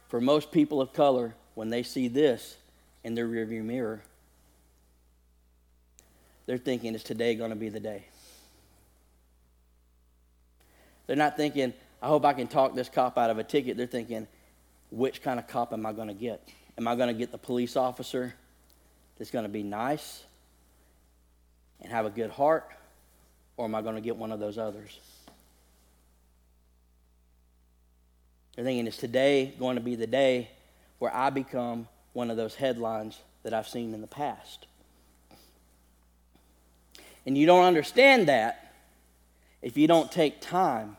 For 0.08 0.20
most 0.20 0.50
people 0.50 0.80
of 0.80 0.92
color, 0.92 1.34
when 1.54 1.70
they 1.70 1.82
see 1.82 2.08
this 2.08 2.56
in 3.04 3.14
their 3.14 3.28
rearview 3.28 3.62
mirror, 3.62 4.02
they're 6.46 6.58
thinking, 6.58 6.94
is 6.94 7.04
today 7.04 7.34
going 7.34 7.50
to 7.50 7.56
be 7.56 7.68
the 7.68 7.80
day? 7.80 8.04
They're 11.06 11.16
not 11.16 11.36
thinking, 11.36 11.74
I 12.00 12.08
hope 12.08 12.24
I 12.24 12.32
can 12.32 12.46
talk 12.48 12.74
this 12.74 12.88
cop 12.88 13.18
out 13.18 13.28
of 13.28 13.38
a 13.38 13.44
ticket. 13.44 13.76
They're 13.76 13.86
thinking, 13.86 14.26
which 14.90 15.22
kind 15.22 15.38
of 15.38 15.46
cop 15.46 15.72
am 15.72 15.84
I 15.84 15.92
going 15.92 16.08
to 16.08 16.14
get? 16.14 16.48
Am 16.78 16.88
I 16.88 16.96
going 16.96 17.08
to 17.08 17.14
get 17.14 17.32
the 17.32 17.38
police 17.38 17.76
officer 17.76 18.34
that's 19.18 19.30
going 19.30 19.44
to 19.44 19.50
be 19.50 19.62
nice 19.62 20.24
and 21.82 21.92
have 21.92 22.06
a 22.06 22.10
good 22.10 22.30
heart? 22.30 22.70
Or 23.58 23.66
am 23.66 23.74
I 23.74 23.82
going 23.82 23.96
to 23.96 24.00
get 24.00 24.16
one 24.16 24.32
of 24.32 24.40
those 24.40 24.56
others? 24.56 24.98
They're 28.58 28.64
thinking, 28.64 28.88
is 28.88 28.96
today 28.96 29.54
going 29.56 29.76
to 29.76 29.80
be 29.80 29.94
the 29.94 30.08
day 30.08 30.50
where 30.98 31.14
I 31.14 31.30
become 31.30 31.86
one 32.12 32.28
of 32.28 32.36
those 32.36 32.56
headlines 32.56 33.16
that 33.44 33.54
I've 33.54 33.68
seen 33.68 33.94
in 33.94 34.00
the 34.00 34.08
past? 34.08 34.66
And 37.24 37.38
you 37.38 37.46
don't 37.46 37.64
understand 37.64 38.26
that 38.26 38.74
if 39.62 39.76
you 39.76 39.86
don't 39.86 40.10
take 40.10 40.40
time 40.40 40.96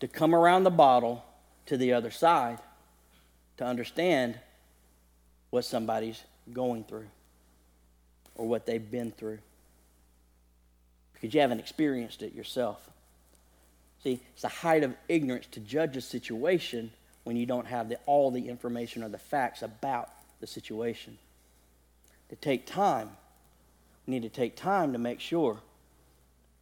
to 0.00 0.08
come 0.08 0.34
around 0.34 0.64
the 0.64 0.70
bottle 0.70 1.22
to 1.66 1.76
the 1.76 1.92
other 1.92 2.10
side 2.10 2.60
to 3.58 3.66
understand 3.66 4.40
what 5.50 5.66
somebody's 5.66 6.22
going 6.50 6.84
through 6.84 7.08
or 8.36 8.48
what 8.48 8.64
they've 8.64 8.90
been 8.90 9.10
through. 9.10 9.40
Because 11.12 11.34
you 11.34 11.42
haven't 11.42 11.60
experienced 11.60 12.22
it 12.22 12.32
yourself. 12.32 12.88
See, 14.02 14.20
it's 14.32 14.42
the 14.42 14.48
height 14.48 14.84
of 14.84 14.94
ignorance 15.08 15.46
to 15.52 15.60
judge 15.60 15.96
a 15.96 16.00
situation 16.00 16.92
when 17.24 17.36
you 17.36 17.46
don't 17.46 17.66
have 17.66 17.88
the, 17.88 17.98
all 18.06 18.30
the 18.30 18.48
information 18.48 19.02
or 19.02 19.08
the 19.08 19.18
facts 19.18 19.62
about 19.62 20.10
the 20.40 20.46
situation. 20.46 21.18
To 22.30 22.36
take 22.36 22.66
time 22.66 23.10
we 24.08 24.14
need 24.14 24.22
to 24.22 24.30
take 24.30 24.56
time 24.56 24.94
to 24.94 24.98
make 24.98 25.20
sure 25.20 25.58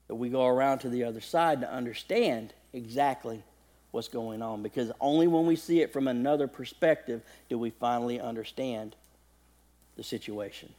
that 0.08 0.16
we 0.16 0.28
go 0.28 0.46
around 0.46 0.80
to 0.80 0.88
the 0.88 1.04
other 1.04 1.20
side 1.20 1.60
to 1.60 1.72
understand 1.72 2.52
exactly 2.72 3.40
what's 3.92 4.08
going 4.08 4.42
on. 4.42 4.64
Because 4.64 4.90
only 5.00 5.28
when 5.28 5.46
we 5.46 5.54
see 5.54 5.80
it 5.80 5.92
from 5.92 6.08
another 6.08 6.48
perspective 6.48 7.22
do 7.48 7.56
we 7.56 7.70
finally 7.70 8.20
understand 8.20 8.96
the 9.96 10.02
situation. 10.02 10.72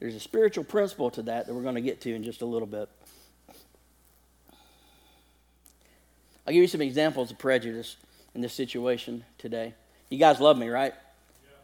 There's 0.00 0.14
a 0.14 0.20
spiritual 0.20 0.64
principle 0.64 1.10
to 1.12 1.22
that 1.22 1.46
that 1.46 1.54
we're 1.54 1.62
going 1.62 1.76
to 1.76 1.80
get 1.80 2.02
to 2.02 2.14
in 2.14 2.22
just 2.22 2.42
a 2.42 2.46
little 2.46 2.68
bit. 2.68 2.90
I'll 6.50 6.54
give 6.54 6.62
you 6.62 6.66
some 6.66 6.82
examples 6.82 7.30
of 7.30 7.38
prejudice 7.38 7.94
in 8.34 8.40
this 8.40 8.52
situation 8.52 9.22
today. 9.38 9.72
You 10.08 10.18
guys 10.18 10.40
love 10.40 10.58
me, 10.58 10.68
right? 10.68 10.92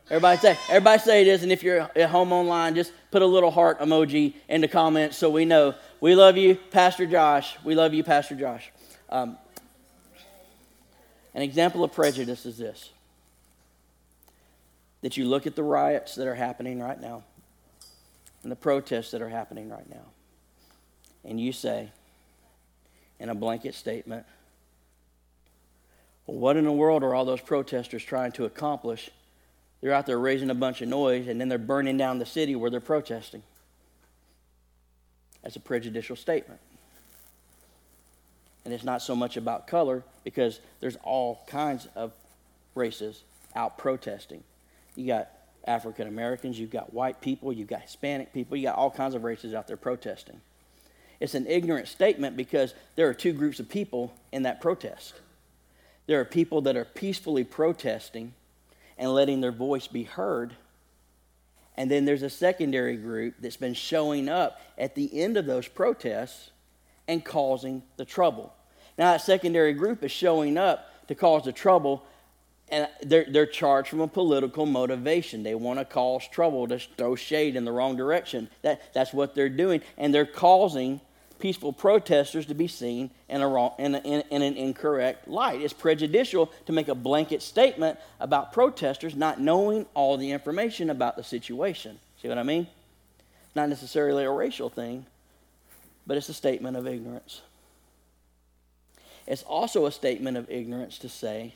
Everybody 0.09 0.39
say, 0.39 0.57
everybody 0.69 1.03
say 1.03 1.25
this, 1.25 1.43
and 1.43 1.51
if 1.51 1.65
you're 1.65 1.91
at 1.97 2.09
home 2.09 2.33
online, 2.33 2.77
just 2.77 2.93
put 3.11 3.21
a 3.21 3.27
little 3.27 3.51
heart 3.51 3.81
emoji 3.81 4.35
in 4.49 4.61
the 4.61 4.69
comments 4.69 5.17
so 5.17 5.29
we 5.29 5.45
know. 5.45 5.75
We 6.01 6.15
love 6.15 6.37
you, 6.37 6.55
Pastor 6.55 7.05
Josh. 7.05 7.57
We 7.65 7.75
love 7.75 7.95
you, 7.95 8.05
Pastor 8.05 8.37
Josh. 8.37 8.71
Um, 9.09 9.37
an 11.35 11.43
example 11.43 11.83
of 11.83 11.93
prejudice 11.93 12.47
is 12.47 12.57
this 12.57 12.91
that 15.01 15.17
you 15.17 15.25
look 15.25 15.49
at 15.49 15.57
the 15.57 15.65
riots 15.65 16.15
that 16.15 16.29
are 16.29 16.37
happening 16.37 16.79
right 16.79 17.01
now 17.01 17.25
and 18.45 18.53
the 18.53 18.57
protests 18.57 19.11
that 19.11 19.21
are 19.21 19.31
happening 19.31 19.69
right 19.69 19.91
now, 19.91 20.05
and 21.25 21.41
you 21.41 21.51
say, 21.51 21.91
in 23.19 23.31
a 23.31 23.35
blanket 23.35 23.75
statement, 23.75 24.25
well, 26.27 26.39
what 26.39 26.57
in 26.57 26.65
the 26.65 26.73
world 26.73 27.03
are 27.03 27.15
all 27.15 27.25
those 27.25 27.41
protesters 27.41 28.05
trying 28.05 28.33
to 28.33 28.45
accomplish 28.45 29.11
they're 29.81 29.93
out 29.93 30.07
there 30.07 30.19
raising 30.19 30.51
a 30.51 30.55
bunch 30.55 30.81
of 30.81 30.89
noise, 30.89 31.29
and 31.29 31.41
then 31.41 31.49
they're 31.49 31.59
burning 31.59 31.97
down 31.97 32.19
the 32.19 32.27
city 32.27 32.57
where 32.57 32.71
they're 32.71 32.81
protesting. 32.81 33.43
That's 35.43 35.57
a 35.57 35.61
prejudicial 35.61 36.17
statement. 36.17 36.61
And 38.65 38.75
it's 38.75 38.85
not 38.85 39.01
so 39.01 39.15
much 39.15 39.37
about 39.37 39.69
color 39.69 40.03
because 40.25 40.59
there's 40.81 40.97
all 41.05 41.45
kinds 41.47 41.87
of 41.95 42.13
races 42.75 43.23
out 43.55 43.79
protesting. 43.79 44.43
You 44.97 45.07
got 45.07 45.29
African 45.65 46.09
Americans, 46.09 46.59
you've 46.59 46.71
got 46.71 46.93
white 46.93 47.21
people, 47.21 47.53
you've 47.53 47.69
got 47.69 47.83
Hispanic 47.83 48.33
people, 48.33 48.57
you 48.57 48.65
got 48.65 48.77
all 48.77 48.91
kinds 48.91 49.15
of 49.15 49.23
races 49.23 49.55
out 49.55 49.69
there 49.69 49.77
protesting. 49.77 50.41
It's 51.21 51.35
an 51.35 51.47
ignorant 51.47 51.87
statement 51.87 52.37
because 52.37 52.75
there 52.97 53.09
are 53.09 53.15
two 53.15 53.33
groups 53.33 53.61
of 53.61 53.69
people 53.69 54.13
in 54.33 54.43
that 54.43 54.61
protest. 54.61 55.15
There 56.07 56.21
are 56.21 56.25
people 56.25 56.61
that 56.63 56.77
are 56.77 56.85
peacefully 56.85 57.45
protesting 57.45 58.35
and 58.97 59.13
letting 59.13 59.41
their 59.41 59.53
voice 59.53 59.87
be 59.87 60.05
heard. 60.05 60.55
And 61.77 61.91
then 61.91 62.05
there's 62.05 62.23
a 62.23 62.31
secondary 62.31 62.97
group 62.97 63.35
that's 63.41 63.57
been 63.57 63.75
showing 63.75 64.29
up 64.29 64.61
at 64.79 64.95
the 64.95 65.21
end 65.21 65.37
of 65.37 65.47
those 65.47 65.69
protests 65.69 66.51
and 67.07 67.25
causing 67.25 67.83
the 67.97 68.05
trouble. 68.05 68.55
Now, 68.97 69.13
that 69.13 69.21
secondary 69.21 69.75
group 69.75 70.03
is 70.03 70.11
showing 70.11 70.57
up 70.57 70.89
to 71.09 71.15
cause 71.15 71.45
the 71.45 71.53
trouble, 71.53 72.05
and 72.69 72.89
they're, 73.03 73.27
they're 73.29 73.47
charged 73.47 73.89
from 73.89 74.01
a 74.01 74.09
political 74.09 74.65
motivation. 74.65 75.43
They 75.43 75.55
want 75.55 75.79
to 75.79 75.85
cause 75.85 76.27
trouble, 76.29 76.67
to 76.69 76.79
throw 76.79 77.15
shade 77.15 77.57
in 77.57 77.65
the 77.65 77.73
wrong 77.73 77.97
direction. 77.97 78.49
That, 78.63 78.95
that's 78.95 79.13
what 79.13 79.35
they're 79.35 79.49
doing, 79.49 79.83
and 79.99 80.15
they're 80.15 80.27
causing 80.27 81.01
peaceful 81.39 81.73
protesters 81.73 82.47
to 82.47 82.55
be 82.55 82.69
seen 82.69 83.11
in, 83.29 83.43
a 83.43 83.49
wrong, 83.49 83.73
in, 83.79 83.95
a, 83.95 83.99
in, 83.99 84.43
an 84.43 84.57
incorrect 84.57 85.29
light. 85.29 85.61
It's 85.61 85.73
prejudicial 85.73 86.51
to 86.67 86.73
make 86.73 86.89
a 86.89 86.95
blanket 86.95 87.43
statement 87.43 87.99
about 88.21 88.53
protesters 88.53 89.15
not 89.15 89.41
knowing 89.41 89.87
all 89.95 90.17
the 90.17 90.31
information 90.31 90.91
about 90.91 91.17
the 91.17 91.25
situation. 91.25 91.99
See 92.23 92.29
what 92.29 92.39
I 92.39 92.43
mean? 92.43 92.67
Not 93.55 93.69
necessarily 93.69 94.25
a 94.25 94.31
racial 94.31 94.69
thing, 94.71 95.07
but 96.07 96.17
it's 96.17 96.29
a 96.29 96.35
statement 96.35 96.77
of 96.77 96.87
ignorance. 96.87 97.43
It's 99.27 99.43
also 99.43 99.87
a 99.87 99.93
statement 99.93 100.37
of 100.37 100.51
ignorance 100.51 100.99
to 100.99 101.09
say 101.09 101.55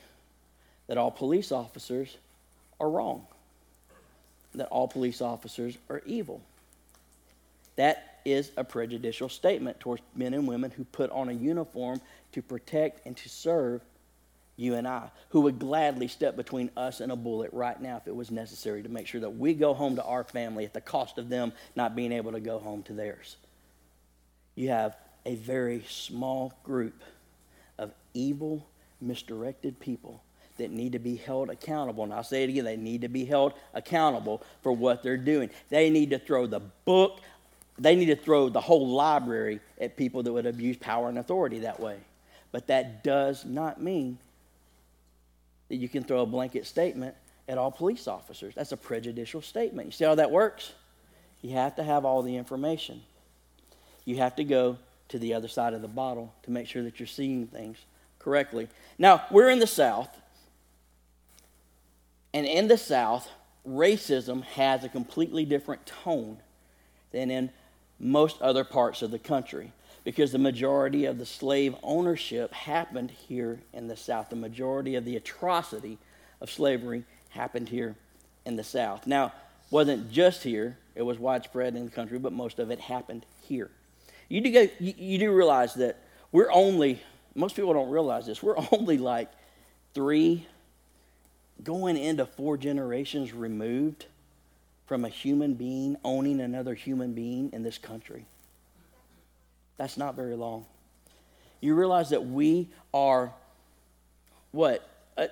that 0.89 0.99
all 0.99 1.11
police 1.11 1.53
officers 1.53 2.17
are 2.81 2.91
wrong, 2.91 3.27
that 4.55 4.67
all 4.69 4.89
police 4.89 5.21
officers 5.21 5.79
are 5.89 6.03
evil. 6.05 6.41
That 7.77 8.10
is 8.25 8.51
a 8.57 8.65
prejudicial 8.65 9.29
statement 9.29 9.81
towards 9.81 10.03
men 10.15 10.35
and 10.35 10.47
women 10.47 10.71
who 10.71 10.85
put 10.85 11.11
on 11.11 11.29
a 11.29 11.33
uniform 11.33 12.01
to 12.33 12.43
protect 12.43 13.07
and 13.07 13.17
to 13.17 13.29
serve 13.29 13.83
you 14.57 14.75
and 14.75 14.87
I, 14.87 15.11
who 15.31 15.41
would 15.43 15.59
gladly 15.59 16.07
step 16.07 16.37
between 16.37 16.71
us 16.77 17.01
and 17.01 17.11
a 17.11 17.17
bullet 17.17 17.51
right 17.53 17.81
now 17.81 17.97
if 17.97 18.07
it 18.07 18.15
was 18.15 18.31
necessary 18.31 18.83
to 18.83 18.91
make 18.91 19.07
sure 19.07 19.23
that 19.23 19.31
we 19.31 19.55
go 19.55 19.73
home 19.73 19.97
to 19.97 20.05
our 20.05 20.23
family 20.23 20.67
at 20.67 20.75
the 20.75 20.83
cost 20.83 21.17
of 21.17 21.31
them 21.31 21.53
not 21.75 21.97
being 21.97 22.13
able 22.13 22.33
to 22.33 22.41
go 22.41 22.59
home 22.59 22.83
to 22.83 22.93
theirs. 22.93 23.37
You 24.55 24.69
have 24.69 24.97
a 25.25 25.35
very 25.37 25.85
small 25.89 26.53
group 26.63 27.03
of 27.79 27.93
evil, 28.13 28.69
misdirected 29.01 29.81
people 29.81 30.23
that 30.59 30.71
need 30.71 30.93
to 30.93 30.99
be 30.99 31.17
held 31.17 31.49
accountable. 31.49 32.05
And 32.05 32.13
I'll 32.13 32.23
say 32.23 32.45
it 32.45 32.51
again 32.51 32.67
they 32.67 32.77
need 32.77 33.01
to 33.01 33.09
be 33.09 33.25
held 33.25 33.55
accountable 33.73 34.43
for 34.63 34.73
what 34.73 35.03
they're 35.03 35.17
doing. 35.17 35.49
They 35.71 35.89
need 35.89 36.11
to 36.11 36.19
throw 36.19 36.47
the 36.47 36.61
book 36.85 37.21
they 37.79 37.97
need 37.97 38.07
to 38.07 38.17
throw 38.17 38.49
the 38.49 38.61
whole 38.61 38.89
library 38.89 39.61
at 39.81 39.97
people 39.97 40.23
that 40.23 40.33
would 40.33 40.47
abuse 40.47 40.77
power 40.77 41.09
and 41.09 41.19
authority 41.19 41.61
that 41.61 41.81
way. 41.81 41.99
But 42.53 42.67
that 42.67 43.05
does 43.05 43.45
not 43.45 43.81
mean 43.81 44.19
that 45.69 45.77
you 45.77 45.89
can 45.89 46.03
throw 46.03 46.23
a 46.23 46.27
blanket 46.27 46.67
statement 46.67 47.15
at 47.49 47.59
all 47.59 47.71
police 47.71 48.09
officers. 48.09 48.55
That's 48.55 48.73
a 48.73 48.77
prejudicial 48.77 49.41
statement. 49.41 49.87
You 49.87 49.93
see 49.93 50.05
how 50.05 50.17
that 50.17 50.31
works? 50.31 50.73
You 51.43 51.53
have 51.53 51.77
to 51.77 51.83
have 51.83 52.05
all 52.05 52.23
the 52.23 52.37
information. 52.37 53.03
You 54.05 54.17
have 54.17 54.37
to 54.37 54.45
go 54.45 54.79
to 55.09 55.19
the 55.19 55.35
other 55.35 55.49
side 55.49 55.75
of 55.75 55.83
the 55.83 55.89
bottle 55.89 56.35
to 56.43 56.51
make 56.51 56.67
sure 56.67 56.83
that 56.83 57.01
you're 57.01 57.07
seeing 57.07 57.47
things 57.47 57.79
correctly. 58.19 58.69
Now, 58.99 59.25
we're 59.31 59.51
in 59.51 59.59
the 59.59 59.67
South, 59.67 60.09
and 62.35 62.47
in 62.47 62.69
the 62.69 62.79
South, 62.79 63.29
racism 63.67 64.43
has 64.43 64.85
a 64.85 64.89
completely 64.89 65.45
different 65.45 65.87
tone 65.87 66.39
than 67.13 67.31
in 67.31 67.51
most 68.01 68.41
other 68.41 68.65
parts 68.65 69.03
of 69.03 69.11
the 69.11 69.19
country 69.19 69.73
because 70.05 70.33
the 70.33 70.39
majority 70.39 71.05
of 71.05 71.19
the 71.19 71.27
slave 71.27 71.77
ownership 71.83 72.53
happened 72.53 73.11
here 73.11 73.61
in 73.73 73.87
the 73.87 73.97
South. 73.97 74.31
The 74.31 74.37
majority 74.37 74.95
of 74.95 75.05
the 75.05 75.17
atrocity 75.17 75.99
of 76.41 76.51
slavery 76.51 77.05
happened 77.29 77.69
here 77.69 77.95
in 78.47 78.57
the 78.57 78.65
South. 78.65 79.07
Now, 79.07 79.33
wasn't 79.71 80.11
just 80.11 80.43
here, 80.43 80.79
it 80.95 81.03
was 81.03 81.19
widespread 81.19 81.77
in 81.77 81.85
the 81.85 81.91
country, 81.91 82.19
but 82.19 82.33
most 82.33 82.59
of 82.59 82.71
it 82.71 82.81
happened 82.81 83.27
here. 83.43 83.71
You 84.29 84.41
do, 84.41 84.51
get, 84.51 84.81
you, 84.81 84.95
you 84.97 85.19
do 85.19 85.33
realize 85.33 85.75
that 85.75 85.99
we're 86.33 86.51
only, 86.51 87.01
most 87.35 87.55
people 87.55 87.73
don't 87.73 87.91
realize 87.91 88.27
this, 88.27 88.43
we're 88.43 88.57
only 88.73 88.99
like 88.99 89.31
three, 89.93 90.47
going 91.63 91.97
into 91.97 92.25
four 92.25 92.57
generations 92.57 93.35
removed 93.35 94.07
from 94.91 95.05
a 95.05 95.09
human 95.09 95.55
being 95.55 95.97
owning 96.05 96.41
another 96.41 96.75
human 96.75 97.13
being 97.13 97.49
in 97.53 97.63
this 97.63 97.79
country. 97.79 98.27
That's 99.77 99.97
not 99.97 100.17
very 100.17 100.35
long. 100.35 100.67
You 101.61 101.77
realize 101.77 102.11
that 102.11 102.27
we 102.27 102.71
are, 102.93 103.33
what, 104.51 104.85
uh, 105.17 105.29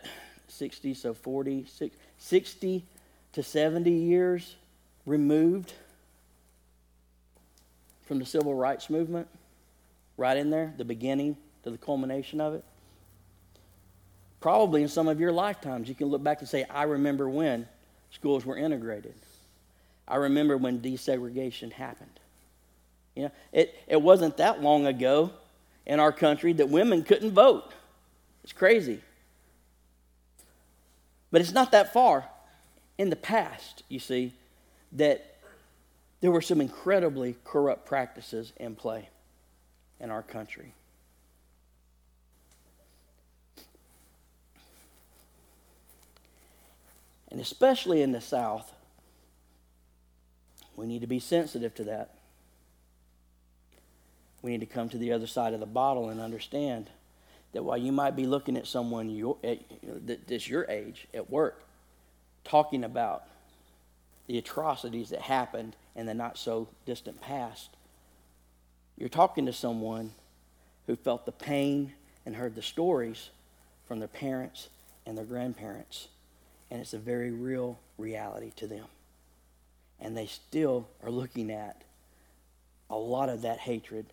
60, 0.46 0.94
so 0.94 1.12
40, 1.12 1.66
60 2.18 2.84
to 3.32 3.42
70 3.42 3.90
years 3.90 4.54
removed 5.06 5.72
from 8.02 8.20
the 8.20 8.26
civil 8.26 8.54
rights 8.54 8.88
movement? 8.88 9.26
Right 10.16 10.36
in 10.36 10.50
there, 10.50 10.72
the 10.76 10.84
beginning 10.84 11.36
to 11.64 11.70
the 11.70 11.78
culmination 11.78 12.40
of 12.40 12.54
it? 12.54 12.64
Probably 14.38 14.82
in 14.82 14.88
some 14.88 15.08
of 15.08 15.18
your 15.18 15.32
lifetimes, 15.32 15.88
you 15.88 15.96
can 15.96 16.06
look 16.06 16.22
back 16.22 16.38
and 16.38 16.48
say, 16.48 16.64
I 16.70 16.84
remember 16.84 17.28
when 17.28 17.66
schools 18.12 18.46
were 18.46 18.56
integrated. 18.56 19.14
I 20.08 20.16
remember 20.16 20.56
when 20.56 20.80
desegregation 20.80 21.72
happened. 21.72 22.18
You 23.14 23.24
know, 23.24 23.30
it, 23.52 23.78
it 23.86 24.00
wasn't 24.00 24.38
that 24.38 24.62
long 24.62 24.86
ago 24.86 25.30
in 25.86 26.00
our 26.00 26.12
country 26.12 26.52
that 26.54 26.68
women 26.68 27.02
couldn't 27.02 27.32
vote. 27.32 27.72
It's 28.42 28.52
crazy. 28.52 29.00
But 31.30 31.42
it's 31.42 31.52
not 31.52 31.72
that 31.72 31.92
far 31.92 32.24
in 32.96 33.10
the 33.10 33.16
past, 33.16 33.82
you 33.88 33.98
see, 33.98 34.32
that 34.92 35.36
there 36.20 36.30
were 36.30 36.40
some 36.40 36.60
incredibly 36.60 37.36
corrupt 37.44 37.86
practices 37.86 38.52
in 38.56 38.74
play 38.74 39.08
in 40.00 40.10
our 40.10 40.22
country. 40.22 40.72
And 47.30 47.40
especially 47.40 48.00
in 48.00 48.12
the 48.12 48.22
South, 48.22 48.72
we 50.78 50.86
need 50.86 51.00
to 51.00 51.08
be 51.08 51.18
sensitive 51.18 51.74
to 51.74 51.84
that. 51.84 52.14
We 54.42 54.52
need 54.52 54.60
to 54.60 54.66
come 54.66 54.88
to 54.90 54.98
the 54.98 55.12
other 55.12 55.26
side 55.26 55.52
of 55.52 55.58
the 55.58 55.66
bottle 55.66 56.08
and 56.08 56.20
understand 56.20 56.88
that 57.52 57.64
while 57.64 57.76
you 57.76 57.90
might 57.90 58.14
be 58.14 58.26
looking 58.26 58.56
at 58.56 58.66
someone 58.66 59.10
your, 59.10 59.36
at, 59.42 59.58
that's 60.28 60.48
your 60.48 60.64
age 60.70 61.08
at 61.12 61.28
work, 61.28 61.62
talking 62.44 62.84
about 62.84 63.24
the 64.28 64.38
atrocities 64.38 65.10
that 65.10 65.22
happened 65.22 65.74
in 65.96 66.06
the 66.06 66.14
not 66.14 66.38
so 66.38 66.68
distant 66.86 67.20
past, 67.20 67.70
you're 68.96 69.08
talking 69.08 69.46
to 69.46 69.52
someone 69.52 70.12
who 70.86 70.94
felt 70.94 71.26
the 71.26 71.32
pain 71.32 71.92
and 72.24 72.36
heard 72.36 72.54
the 72.54 72.62
stories 72.62 73.30
from 73.88 73.98
their 73.98 74.06
parents 74.06 74.68
and 75.06 75.18
their 75.18 75.24
grandparents. 75.24 76.06
And 76.70 76.80
it's 76.80 76.92
a 76.92 76.98
very 76.98 77.32
real 77.32 77.80
reality 77.96 78.52
to 78.56 78.68
them 78.68 78.84
and 80.00 80.16
they 80.16 80.26
still 80.26 80.88
are 81.02 81.10
looking 81.10 81.50
at 81.50 81.82
a 82.90 82.96
lot 82.96 83.28
of 83.28 83.42
that 83.42 83.58
hatred 83.58 84.06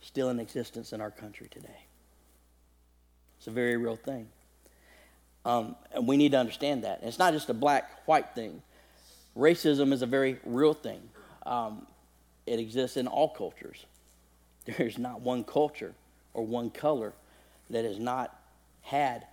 still 0.00 0.30
in 0.30 0.38
existence 0.38 0.92
in 0.92 1.00
our 1.00 1.10
country 1.10 1.48
today. 1.50 1.84
It's 3.38 3.46
a 3.46 3.50
very 3.50 3.76
real 3.76 3.96
thing. 3.96 4.28
Um, 5.44 5.76
and 5.92 6.06
we 6.06 6.16
need 6.16 6.32
to 6.32 6.38
understand 6.38 6.84
that. 6.84 7.00
And 7.00 7.08
it's 7.08 7.18
not 7.18 7.32
just 7.32 7.50
a 7.50 7.54
black 7.54 8.06
white 8.06 8.34
thing, 8.34 8.62
racism 9.36 9.92
is 9.92 10.02
a 10.02 10.06
very 10.06 10.38
real 10.44 10.74
thing. 10.74 11.02
Um, 11.44 11.86
it 12.46 12.58
exists 12.58 12.96
in 12.96 13.06
all 13.06 13.28
cultures. 13.28 13.84
There's 14.64 14.98
not 14.98 15.20
one 15.20 15.44
culture 15.44 15.94
or 16.32 16.46
one 16.46 16.70
color 16.70 17.12
that 17.70 17.84
has 17.84 17.98
not 17.98 18.38
had 18.82 19.26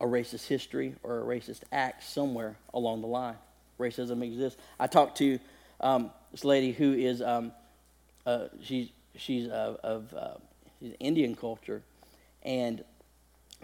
a 0.00 0.04
racist 0.04 0.46
history 0.46 0.94
or 1.02 1.20
a 1.20 1.24
racist 1.24 1.60
act 1.70 2.04
somewhere 2.04 2.56
along 2.74 3.00
the 3.00 3.06
line 3.06 3.36
racism 3.78 4.22
exists. 4.22 4.60
I 4.78 4.86
talked 4.86 5.18
to 5.18 5.38
um, 5.80 6.10
this 6.30 6.44
lady 6.44 6.72
who 6.72 6.92
is 6.92 7.20
um, 7.22 7.52
uh, 8.26 8.46
she's 8.62 8.90
she's 9.16 9.48
of 9.48 10.14
uh, 10.14 10.34
she's 10.80 10.94
Indian 11.00 11.34
culture, 11.34 11.82
and 12.42 12.84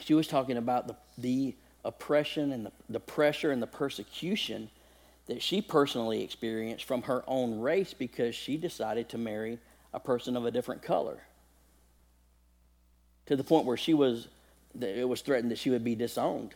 she 0.01 0.15
was 0.15 0.27
talking 0.27 0.57
about 0.57 0.89
the 0.89 0.97
the 1.19 1.55
oppression 1.85 2.53
and 2.53 2.67
the, 2.67 2.73
the 2.89 3.01
pressure 3.01 3.51
and 3.51 3.63
the 3.63 3.67
persecution 3.67 4.71
that 5.27 5.43
she 5.43 5.61
personally 5.61 6.23
experienced 6.23 6.85
from 6.85 7.03
her 7.03 7.23
own 7.27 7.61
race 7.61 7.95
because 7.95 8.35
she 8.35 8.57
decided 8.57 9.09
to 9.11 9.19
marry 9.19 9.59
a 9.93 10.01
person 10.01 10.37
of 10.37 10.45
a 10.45 10.51
different 10.51 10.83
color. 10.83 11.19
To 13.27 13.37
the 13.37 13.45
point 13.45 13.67
where 13.67 13.77
she 13.77 13.95
was, 13.95 14.29
it 14.81 15.07
was 15.07 15.21
threatened 15.21 15.51
that 15.51 15.59
she 15.59 15.71
would 15.71 15.85
be 15.85 15.95
disowned, 15.95 16.55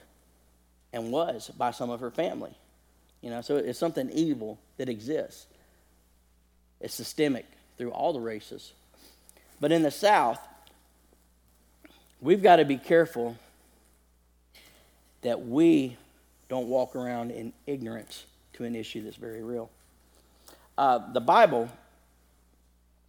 and 0.93 1.13
was 1.13 1.51
by 1.51 1.71
some 1.71 1.91
of 1.91 2.01
her 2.01 2.11
family. 2.11 2.57
You 3.23 3.31
know, 3.31 3.41
so 3.41 3.57
it's 3.57 3.79
something 3.79 4.11
evil 4.11 4.59
that 4.77 4.89
exists. 4.89 5.47
It's 6.81 6.95
systemic 6.95 7.47
through 7.79 7.93
all 7.93 8.13
the 8.13 8.21
races. 8.21 8.73
But 9.61 9.73
in 9.73 9.83
the 9.83 9.91
South, 9.93 10.41
we've 12.21 12.43
got 12.43 12.57
to 12.57 12.65
be 12.65 12.77
careful 12.77 13.37
that 15.23 15.47
we 15.47 15.97
don't 16.49 16.67
walk 16.67 16.97
around 16.97 17.31
in 17.31 17.53
ignorance 17.67 18.25
to 18.55 18.65
an 18.65 18.75
issue 18.75 19.03
that's 19.03 19.17
very 19.17 19.43
real. 19.43 19.71
Uh, 20.77 21.13
the 21.13 21.21
Bible 21.21 21.69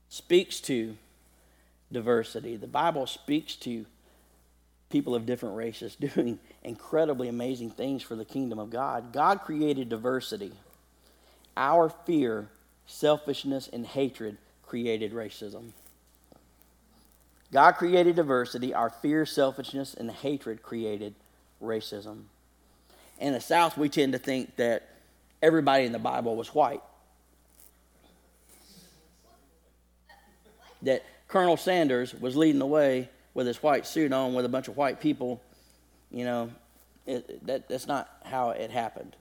speaks 0.09 0.61
to 0.61 0.95
diversity. 1.91 2.55
The 2.55 2.67
Bible 2.67 3.07
speaks 3.07 3.55
to 3.57 3.85
people 4.93 5.15
of 5.15 5.25
different 5.25 5.55
races 5.55 5.95
doing 6.15 6.39
incredibly 6.63 7.27
amazing 7.27 7.71
things 7.71 8.01
for 8.01 8.15
the 8.15 8.23
kingdom 8.23 8.59
of 8.59 8.69
God. 8.69 9.11
God 9.11 9.41
created 9.41 9.89
diversity. 9.89 10.53
Our 11.57 11.89
fear, 11.89 12.47
selfishness, 12.85 13.67
and 13.73 13.85
hatred 13.85 14.37
created 14.65 15.11
racism. 15.11 15.71
God 17.51 17.73
created 17.73 18.15
diversity. 18.15 18.73
Our 18.73 18.89
fear, 18.89 19.25
selfishness, 19.25 19.95
and 19.95 20.09
hatred 20.09 20.61
created 20.61 21.15
racism. 21.61 22.23
In 23.19 23.33
the 23.33 23.41
South, 23.41 23.77
we 23.77 23.89
tend 23.89 24.13
to 24.13 24.19
think 24.19 24.55
that 24.57 24.87
everybody 25.41 25.85
in 25.85 25.91
the 25.91 25.99
Bible 25.99 26.35
was 26.35 26.53
white. 26.53 26.81
That 30.83 31.03
Colonel 31.27 31.57
Sanders 31.57 32.13
was 32.13 32.35
leading 32.35 32.59
the 32.59 32.65
way 32.67 33.09
with 33.33 33.47
his 33.47 33.61
white 33.61 33.85
suit 33.85 34.13
on 34.13 34.33
with 34.33 34.45
a 34.45 34.49
bunch 34.49 34.67
of 34.67 34.77
white 34.77 34.99
people, 34.99 35.41
you 36.11 36.25
know, 36.25 36.51
it, 37.05 37.45
that, 37.45 37.67
that's 37.67 37.87
not 37.87 38.09
how 38.23 38.51
it 38.51 38.71
happened. 38.71 39.15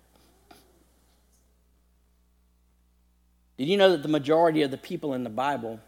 Did 3.56 3.68
you 3.68 3.76
know 3.76 3.90
that 3.90 4.02
the 4.02 4.08
majority 4.08 4.62
of 4.62 4.70
the 4.70 4.78
people 4.78 5.14
in 5.14 5.24
the 5.24 5.30
Bible 5.30 5.80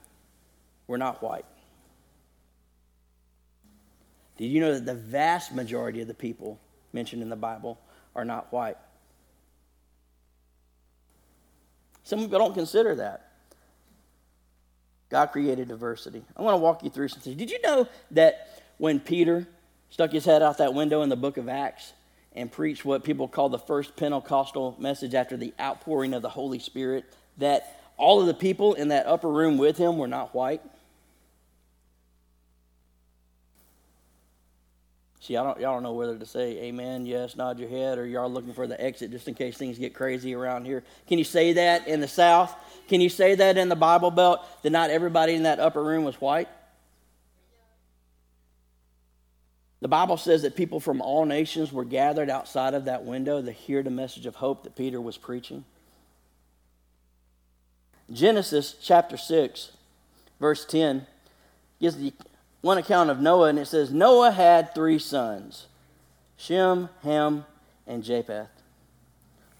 were 0.87 0.99
not 0.99 1.23
white? 1.23 1.45
Did 4.37 4.47
you 4.47 4.61
know 4.61 4.75
that 4.75 4.85
the 4.85 4.95
vast 4.95 5.55
majority 5.55 6.01
of 6.01 6.09
the 6.09 6.15
people 6.15 6.59
mentioned 6.93 7.23
in 7.23 7.29
the 7.29 7.37
Bible 7.37 7.79
are 8.15 8.25
not 8.25 8.53
white? 8.53 8.77
Some 12.03 12.19
people 12.21 12.39
don't 12.39 12.55
consider 12.55 12.95
that. 12.97 13.34
God 15.11 15.27
created 15.27 15.69
diversity. 15.69 16.25
I 16.37 16.43
want 16.43 16.55
to 16.55 16.59
walk 16.59 16.83
you 16.83 16.91
through 16.91 17.09
some 17.09 17.21
things. 17.21 17.37
Did 17.37 17.51
you 17.51 17.61
know 17.63 17.89
that 18.13 18.63
when 18.79 19.01
Peter 19.01 19.47
stuck 19.91 20.13
his 20.13 20.25
head 20.25 20.43
out 20.43 20.59
that 20.59 20.75
window 20.75 21.03
in 21.03 21.09
the 21.09 21.17
book 21.17 21.37
of 21.37 21.49
Acts 21.49 21.93
and 22.35 22.51
preached 22.51 22.85
what 22.85 23.05
people 23.05 23.29
call 23.29 23.49
the 23.49 23.59
first 23.59 23.95
Pentecostal 23.97 24.77
message 24.79 25.15
after 25.15 25.37
the 25.37 25.55
outpouring 25.61 26.15
of 26.15 26.23
the 26.23 26.29
Holy 26.29 26.59
Spirit, 26.59 27.05
that 27.39 27.81
all 27.97 28.21
of 28.21 28.27
the 28.27 28.35
people 28.35 28.75
in 28.75 28.89
that 28.89 29.07
upper 29.07 29.31
room 29.31 29.57
with 29.57 29.77
him 29.79 29.99
were 29.99 30.09
not 30.09 30.35
white? 30.35 30.63
See, 35.25 35.39
I 35.39 35.43
don't, 35.43 35.59
y'all 35.59 35.73
don't 35.73 35.83
know 35.83 35.95
whether 35.95 36.19
to 36.19 36.27
say 36.27 36.65
amen, 36.65 37.07
yes, 37.07 37.35
nod 37.35 37.59
your 37.59 37.71
head, 37.71 37.97
or 37.97 38.07
y'all 38.07 38.31
looking 38.31 38.53
for 38.53 38.67
the 38.67 38.79
exit 38.79 39.11
just 39.11 39.27
in 39.27 39.33
case 39.33 39.57
things 39.57 39.79
get 39.79 39.95
crazy 39.95 40.35
around 40.35 40.67
here. 40.67 40.85
Can 41.09 41.17
you 41.17 41.25
say 41.25 41.55
that 41.55 41.89
in 41.89 42.01
the 42.01 42.09
South? 42.09 42.55
Can 42.89 43.01
you 43.01 43.09
say 43.09 43.35
that 43.35 43.57
in 43.57 43.71
the 43.71 43.75
Bible 43.75 44.11
Belt 44.11 44.41
that 44.61 44.69
not 44.69 44.91
everybody 44.91 45.33
in 45.33 45.45
that 45.45 45.61
upper 45.61 45.83
room 45.83 46.05
was 46.05 46.21
white? 46.21 46.49
The 49.81 49.89
Bible 49.89 50.19
says 50.19 50.43
that 50.43 50.57
people 50.57 50.79
from 50.79 51.01
all 51.01 51.25
nations 51.25 51.73
were 51.73 51.87
gathered 51.87 52.29
outside 52.29 52.75
of 52.75 52.85
that 52.85 53.07
window 53.07 53.41
to 53.41 53.51
hear 53.51 53.83
the 53.83 53.89
message 53.89 54.27
of 54.27 54.35
hope 54.35 54.65
that 54.65 54.77
Peter 54.77 55.01
was 55.01 55.17
preaching. 55.17 55.65
Genesis 58.13 58.75
chapter 58.79 59.17
6, 59.17 59.73
verse 60.39 60.67
10 60.67 61.07
gives 61.81 61.97
the 61.97 62.13
one 62.65 62.79
account 62.79 63.11
of 63.11 63.21
Noah, 63.21 63.51
and 63.51 63.59
it 63.59 63.67
says 63.67 63.93
Noah 63.93 64.31
had 64.31 64.75
three 64.75 64.99
sons 64.99 65.67
Shem, 66.39 66.89
Ham, 67.03 67.45
and 67.87 68.03
Japheth. 68.03 68.49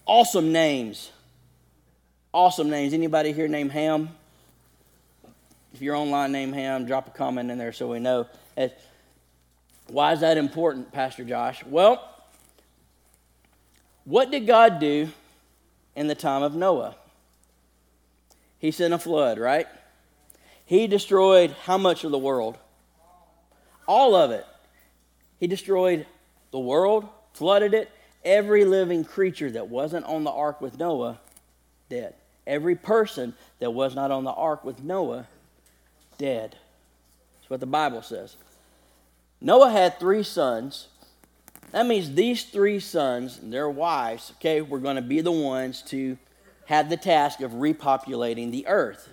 Awesome 0.07 0.53
names. 0.53 1.11
Awesome 2.33 2.71
names. 2.71 2.95
Anybody 2.95 3.33
here 3.33 3.47
named 3.47 3.73
Ham? 3.73 4.09
If 5.75 5.83
you're 5.83 5.95
online, 5.95 6.33
name 6.33 6.55
Ham. 6.55 6.87
Drop 6.87 7.07
a 7.07 7.11
comment 7.11 7.51
in 7.51 7.59
there 7.59 7.75
so 7.75 7.89
we 7.89 8.01
know. 8.01 8.27
Why 9.89 10.13
is 10.15 10.21
that 10.21 10.39
important, 10.39 10.91
Pastor 10.91 11.25
Josh? 11.25 11.63
Well, 11.65 12.03
what 14.05 14.31
did 14.31 14.47
God 14.47 14.81
do 14.81 15.11
in 15.95 16.07
the 16.07 16.15
time 16.15 16.43
of 16.43 16.55
Noah? 16.55 16.97
He 18.59 18.71
sent 18.71 18.95
a 18.95 18.99
flood, 18.99 19.39
right? 19.39 19.67
He 20.65 20.87
destroyed 20.87 21.55
how 21.65 21.77
much 21.77 22.05
of 22.05 22.11
the 22.11 22.19
world? 22.19 22.57
All 23.87 24.15
of 24.15 24.31
it. 24.31 24.47
He 25.39 25.47
destroyed 25.47 26.07
the 26.51 26.59
world, 26.59 27.09
flooded 27.33 27.75
it. 27.75 27.91
Every 28.25 28.65
living 28.65 29.05
creature 29.05 29.51
that 29.51 29.69
wasn't 29.69 30.07
on 30.07 30.25
the 30.25 30.31
ark 30.31 30.61
with 30.61 30.79
Noah, 30.79 31.19
dead. 31.91 32.15
Every 32.47 32.75
person 32.75 33.35
that 33.59 33.73
was 33.73 33.95
not 33.95 34.11
on 34.11 34.25
the 34.25 34.33
ark 34.33 34.65
with 34.65 34.83
Noah, 34.83 35.27
dead. 36.17 36.57
That's 37.35 37.51
what 37.51 37.61
the 37.61 37.67
Bible 37.67 38.01
says. 38.01 38.37
Noah 39.41 39.71
had 39.71 40.01
three 40.01 40.23
sons. 40.23 40.89
That 41.73 41.87
means 41.87 42.15
these 42.15 42.45
three 42.45 42.81
sons 42.81 43.39
and 43.39 43.53
their 43.53 43.69
wives, 43.69 44.33
okay, 44.37 44.63
were 44.63 44.79
going 44.79 44.97
to 44.97 45.03
be 45.03 45.21
the 45.21 45.33
ones 45.33 45.83
to 45.89 46.17
have 46.67 46.89
the 46.89 46.97
task 46.97 47.41
of 47.41 47.51
repopulating 47.53 48.51
the 48.51 48.67
earth. 48.67 49.09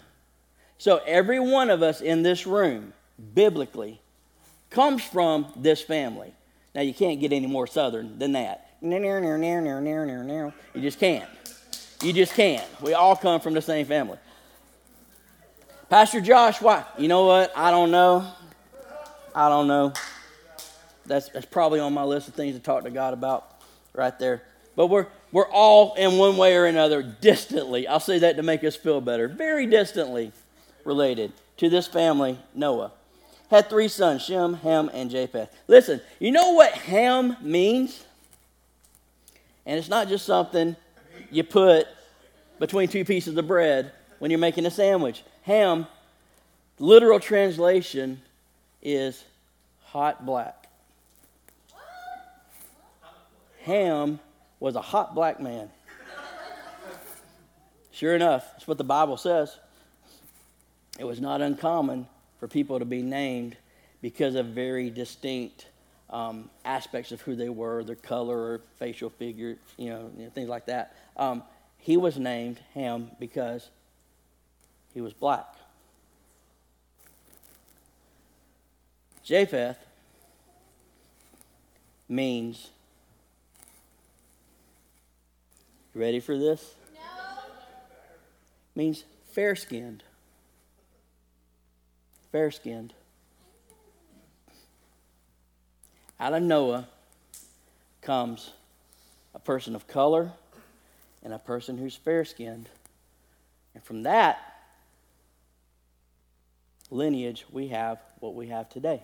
So 0.78 1.02
every 1.06 1.40
one 1.40 1.70
of 1.70 1.82
us 1.82 2.00
in 2.00 2.24
this 2.24 2.48
room, 2.48 2.94
biblically, 3.34 4.00
comes 4.72 5.04
from 5.04 5.46
this 5.56 5.82
family. 5.82 6.34
Now, 6.74 6.82
you 6.82 6.94
can't 6.94 7.20
get 7.20 7.34
any 7.34 7.48
more 7.48 7.68
southern 7.68 8.18
than 8.18 8.32
that. 8.32 8.70
You 10.74 10.82
just 10.82 11.00
can't. 11.00 11.30
You 12.02 12.14
just 12.14 12.34
can't. 12.34 12.66
We 12.82 12.94
all 12.94 13.16
come 13.16 13.42
from 13.42 13.54
the 13.54 13.62
same 13.62 13.86
family. 13.86 14.18
Pastor 15.90 16.22
Josh, 16.22 16.62
why? 16.62 16.86
You 16.98 17.10
know 17.10 17.26
what? 17.26 17.52
I 17.56 17.70
don't 17.70 17.92
know. 17.92 18.26
I 19.36 19.50
don't 19.50 19.68
know. 19.68 19.94
That's, 21.06 21.30
that's 21.30 21.46
probably 21.46 21.82
on 21.82 21.94
my 21.94 22.04
list 22.04 22.30
of 22.30 22.34
things 22.34 22.56
to 22.56 22.62
talk 22.62 22.86
to 22.86 22.90
God 22.90 23.14
about 23.14 23.62
right 23.94 24.18
there. 24.18 24.42
But 24.78 24.88
we're, 24.88 25.08
we're 25.34 25.50
all, 25.50 25.94
in 25.96 26.18
one 26.18 26.38
way 26.38 26.56
or 26.56 26.66
another, 26.66 27.04
distantly, 27.04 27.88
I'll 27.88 28.00
say 28.00 28.20
that 28.20 28.38
to 28.38 28.44
make 28.44 28.64
us 28.64 28.78
feel 28.78 29.02
better, 29.02 29.28
very 29.28 29.68
distantly 29.68 30.32
related 30.86 31.34
to 31.58 31.70
this 31.70 31.88
family, 31.88 32.40
Noah 32.56 32.94
had 33.52 33.70
three 33.70 33.90
sons 33.90 34.24
Shem, 34.24 34.56
Ham, 34.56 34.90
and 34.94 35.12
Japheth. 35.12 35.54
Listen, 35.68 36.02
you 36.20 36.32
know 36.32 36.54
what 36.54 36.72
Ham 36.72 37.36
means? 37.42 38.04
And 39.66 39.78
it's 39.78 39.90
not 39.90 40.08
just 40.08 40.26
something 40.26 40.76
you 41.30 41.44
put 41.44 41.86
between 42.60 42.88
two 42.88 43.04
pieces 43.04 43.36
of 43.38 43.48
bread 43.48 43.92
when 44.20 44.32
you're 44.32 44.40
making 44.40 44.66
a 44.66 44.72
sandwich. 44.72 45.24
Ham, 45.44 45.86
literal 46.80 47.20
translation, 47.20 48.22
is 48.82 49.24
hot 49.84 50.26
black. 50.26 50.68
Ham 53.64 54.20
was 54.62 54.76
a 54.78 54.82
hot 54.82 55.14
black 55.14 55.42
man. 55.42 55.70
Sure 57.92 58.16
enough, 58.16 58.50
that's 58.54 58.66
what 58.66 58.78
the 58.78 58.86
Bible 58.86 59.18
says. 59.18 59.60
It 60.98 61.04
was 61.04 61.20
not 61.20 61.42
uncommon 61.42 62.08
for 62.42 62.48
people 62.48 62.80
to 62.80 62.86
be 62.86 63.04
named 63.04 63.56
because 64.02 64.34
of 64.34 64.48
very 64.48 64.90
distinct 64.90 65.68
um, 66.10 66.50
aspects 66.66 67.12
of 67.12 67.22
who 67.22 67.36
they 67.36 67.50
were, 67.50 67.84
their 67.84 67.96
color 67.96 68.36
or 68.36 68.62
facial 68.80 69.12
figure, 69.12 69.58
you 69.78 69.92
know, 69.92 70.12
you 70.18 70.24
know 70.24 70.30
things 70.32 70.50
like 70.50 70.66
that. 70.66 70.96
Um, 71.16 71.44
he 71.78 71.98
was 71.98 72.18
named 72.18 72.60
Ham 72.74 73.12
because 73.20 73.70
he 74.96 75.02
was 75.02 75.14
black. 75.14 75.46
Japheth 79.24 79.78
means. 82.10 82.72
Ready 85.94 86.20
for 86.20 86.36
this? 86.36 86.74
No. 86.92 87.00
Means 88.74 89.04
fair 89.32 89.56
skinned 89.56 90.04
fair 92.32 92.52
skinned. 92.52 92.94
Out 96.20 96.34
of 96.34 96.44
Noah 96.44 96.88
comes 98.02 98.52
a 99.34 99.40
person 99.40 99.76
of 99.76 99.88
color 99.88 100.32
and 101.24 101.34
a 101.34 101.40
person 101.40 101.78
who's 101.78 101.96
fair 101.96 102.26
skinned. 102.26 102.70
And 103.74 103.84
from 103.84 104.04
that 104.04 104.40
lineage, 106.90 107.46
we 107.52 107.70
have 107.70 108.00
what 108.20 108.36
we 108.36 108.48
have 108.48 108.70
today. 108.70 109.02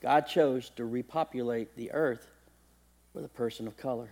God 0.00 0.26
chose 0.26 0.70
to 0.70 0.84
repopulate 0.84 1.76
the 1.76 1.92
earth 1.92 2.26
with 3.14 3.24
a 3.24 3.28
person 3.28 3.66
of 3.68 3.76
color, 3.76 4.08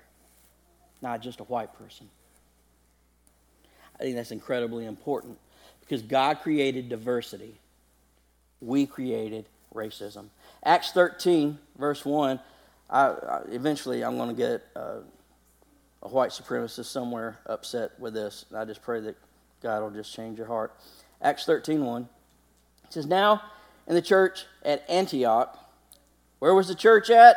not 1.02 1.20
just 1.20 1.40
a 1.40 1.44
white 1.44 1.74
person. 1.74 2.08
I 3.98 4.04
think 4.04 4.14
that's 4.16 4.30
incredibly 4.30 4.86
important 4.86 5.36
because 5.90 6.02
God 6.02 6.38
created 6.40 6.88
diversity. 6.88 7.52
We 8.60 8.86
created 8.86 9.46
racism. 9.74 10.26
Acts 10.62 10.92
13, 10.92 11.58
verse 11.76 12.04
1. 12.04 12.38
I, 12.88 13.06
I 13.06 13.40
eventually 13.50 14.04
I'm 14.04 14.16
going 14.16 14.28
to 14.28 14.36
get 14.36 14.62
uh, 14.76 14.98
a 16.02 16.08
white 16.08 16.30
supremacist 16.30 16.84
somewhere 16.84 17.40
upset 17.46 17.98
with 17.98 18.14
this. 18.14 18.44
And 18.50 18.58
I 18.60 18.64
just 18.64 18.82
pray 18.82 19.00
that 19.00 19.16
God 19.60 19.82
will 19.82 19.90
just 19.90 20.14
change 20.14 20.38
your 20.38 20.46
heart. 20.46 20.72
Acts 21.20 21.44
13 21.44 21.84
1. 21.84 22.08
It 22.84 22.92
says, 22.92 23.06
Now 23.06 23.42
in 23.88 23.96
the 23.96 24.02
church 24.02 24.44
at 24.64 24.88
Antioch, 24.88 25.58
where 26.38 26.54
was 26.54 26.68
the 26.68 26.76
church 26.76 27.10
at? 27.10 27.34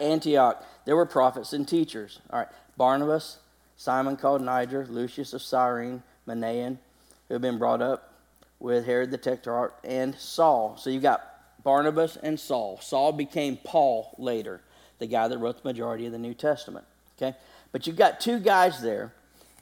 Antioch. 0.00 0.62
There 0.84 0.96
were 0.96 1.06
prophets 1.06 1.54
and 1.54 1.66
teachers. 1.66 2.20
All 2.28 2.40
right. 2.40 2.48
Barnabas, 2.76 3.38
Simon 3.78 4.18
called 4.18 4.42
Niger, 4.42 4.86
Lucius 4.90 5.32
of 5.32 5.40
Cyrene, 5.40 6.02
Manaen, 6.28 6.76
who 7.28 7.34
had 7.34 7.42
been 7.42 7.58
brought 7.58 7.82
up 7.82 8.12
with 8.58 8.86
Herod 8.86 9.10
the 9.10 9.18
Tetrarch, 9.18 9.74
and 9.84 10.14
Saul. 10.16 10.76
So 10.78 10.90
you've 10.90 11.02
got 11.02 11.22
Barnabas 11.62 12.16
and 12.16 12.38
Saul. 12.38 12.78
Saul 12.80 13.12
became 13.12 13.56
Paul 13.56 14.14
later, 14.18 14.60
the 14.98 15.06
guy 15.06 15.28
that 15.28 15.38
wrote 15.38 15.62
the 15.62 15.68
majority 15.68 16.06
of 16.06 16.12
the 16.12 16.18
New 16.18 16.34
Testament. 16.34 16.86
Okay? 17.16 17.36
But 17.72 17.86
you've 17.86 17.96
got 17.96 18.20
two 18.20 18.38
guys 18.38 18.80
there 18.80 19.12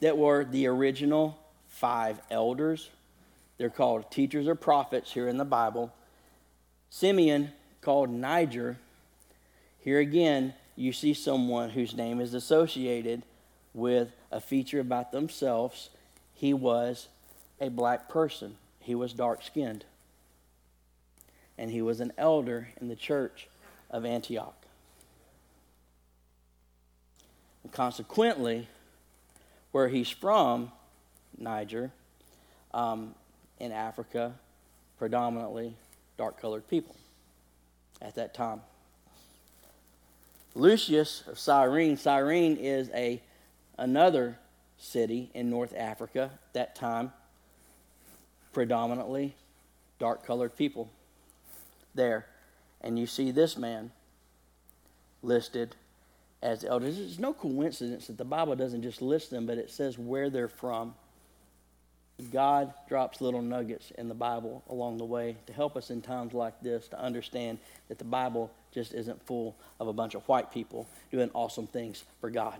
that 0.00 0.16
were 0.16 0.44
the 0.44 0.66
original 0.66 1.38
five 1.68 2.20
elders. 2.30 2.90
They're 3.58 3.70
called 3.70 4.10
teachers 4.10 4.46
or 4.46 4.54
prophets 4.54 5.12
here 5.12 5.28
in 5.28 5.38
the 5.38 5.44
Bible. 5.44 5.92
Simeon, 6.90 7.52
called 7.80 8.10
Niger, 8.10 8.76
here 9.80 9.98
again, 9.98 10.54
you 10.76 10.92
see 10.92 11.12
someone 11.12 11.70
whose 11.70 11.94
name 11.94 12.20
is 12.20 12.32
associated 12.32 13.22
with 13.74 14.12
a 14.32 14.40
feature 14.40 14.80
about 14.80 15.12
themselves. 15.12 15.90
He 16.32 16.54
was 16.54 17.08
a 17.60 17.68
black 17.68 18.08
person, 18.08 18.56
he 18.80 18.94
was 18.94 19.12
dark 19.12 19.42
skinned, 19.42 19.84
and 21.56 21.70
he 21.70 21.82
was 21.82 22.00
an 22.00 22.12
elder 22.18 22.68
in 22.80 22.88
the 22.88 22.96
church 22.96 23.48
of 23.90 24.04
Antioch. 24.04 24.56
And 27.62 27.72
consequently, 27.72 28.68
where 29.72 29.88
he's 29.88 30.10
from, 30.10 30.70
Niger, 31.38 31.90
um, 32.72 33.14
in 33.58 33.72
Africa, 33.72 34.34
predominantly 34.98 35.74
dark 36.16 36.40
colored 36.40 36.68
people 36.68 36.94
at 38.02 38.14
that 38.16 38.34
time. 38.34 38.60
Lucius 40.54 41.24
of 41.26 41.38
Cyrene, 41.38 41.96
Cyrene 41.96 42.56
is 42.56 42.90
a 42.94 43.20
another 43.76 44.38
city 44.78 45.30
in 45.34 45.50
North 45.50 45.74
Africa 45.76 46.30
at 46.32 46.52
that 46.52 46.74
time, 46.76 47.12
predominantly 48.54 49.34
dark 49.98 50.24
colored 50.26 50.56
people 50.56 50.90
there. 51.94 52.26
And 52.80 52.98
you 52.98 53.06
see 53.06 53.30
this 53.30 53.56
man 53.56 53.90
listed 55.22 55.74
as 56.42 56.64
elders. 56.64 56.98
It's 56.98 57.18
no 57.18 57.32
coincidence 57.32 58.06
that 58.06 58.18
the 58.18 58.24
Bible 58.24 58.54
doesn't 58.54 58.82
just 58.82 59.02
list 59.02 59.30
them, 59.30 59.46
but 59.46 59.58
it 59.58 59.70
says 59.70 59.98
where 59.98 60.30
they're 60.30 60.48
from. 60.48 60.94
God 62.32 62.72
drops 62.88 63.20
little 63.20 63.42
nuggets 63.42 63.90
in 63.98 64.08
the 64.08 64.14
Bible 64.14 64.62
along 64.68 64.98
the 64.98 65.04
way 65.04 65.36
to 65.46 65.52
help 65.52 65.76
us 65.76 65.90
in 65.90 66.00
times 66.00 66.32
like 66.32 66.60
this 66.60 66.86
to 66.88 67.00
understand 67.00 67.58
that 67.88 67.98
the 67.98 68.04
Bible 68.04 68.52
just 68.72 68.92
isn't 68.94 69.24
full 69.26 69.56
of 69.80 69.88
a 69.88 69.92
bunch 69.92 70.14
of 70.14 70.22
white 70.28 70.52
people 70.52 70.86
doing 71.10 71.30
awesome 71.34 71.66
things 71.66 72.04
for 72.20 72.30
God. 72.30 72.54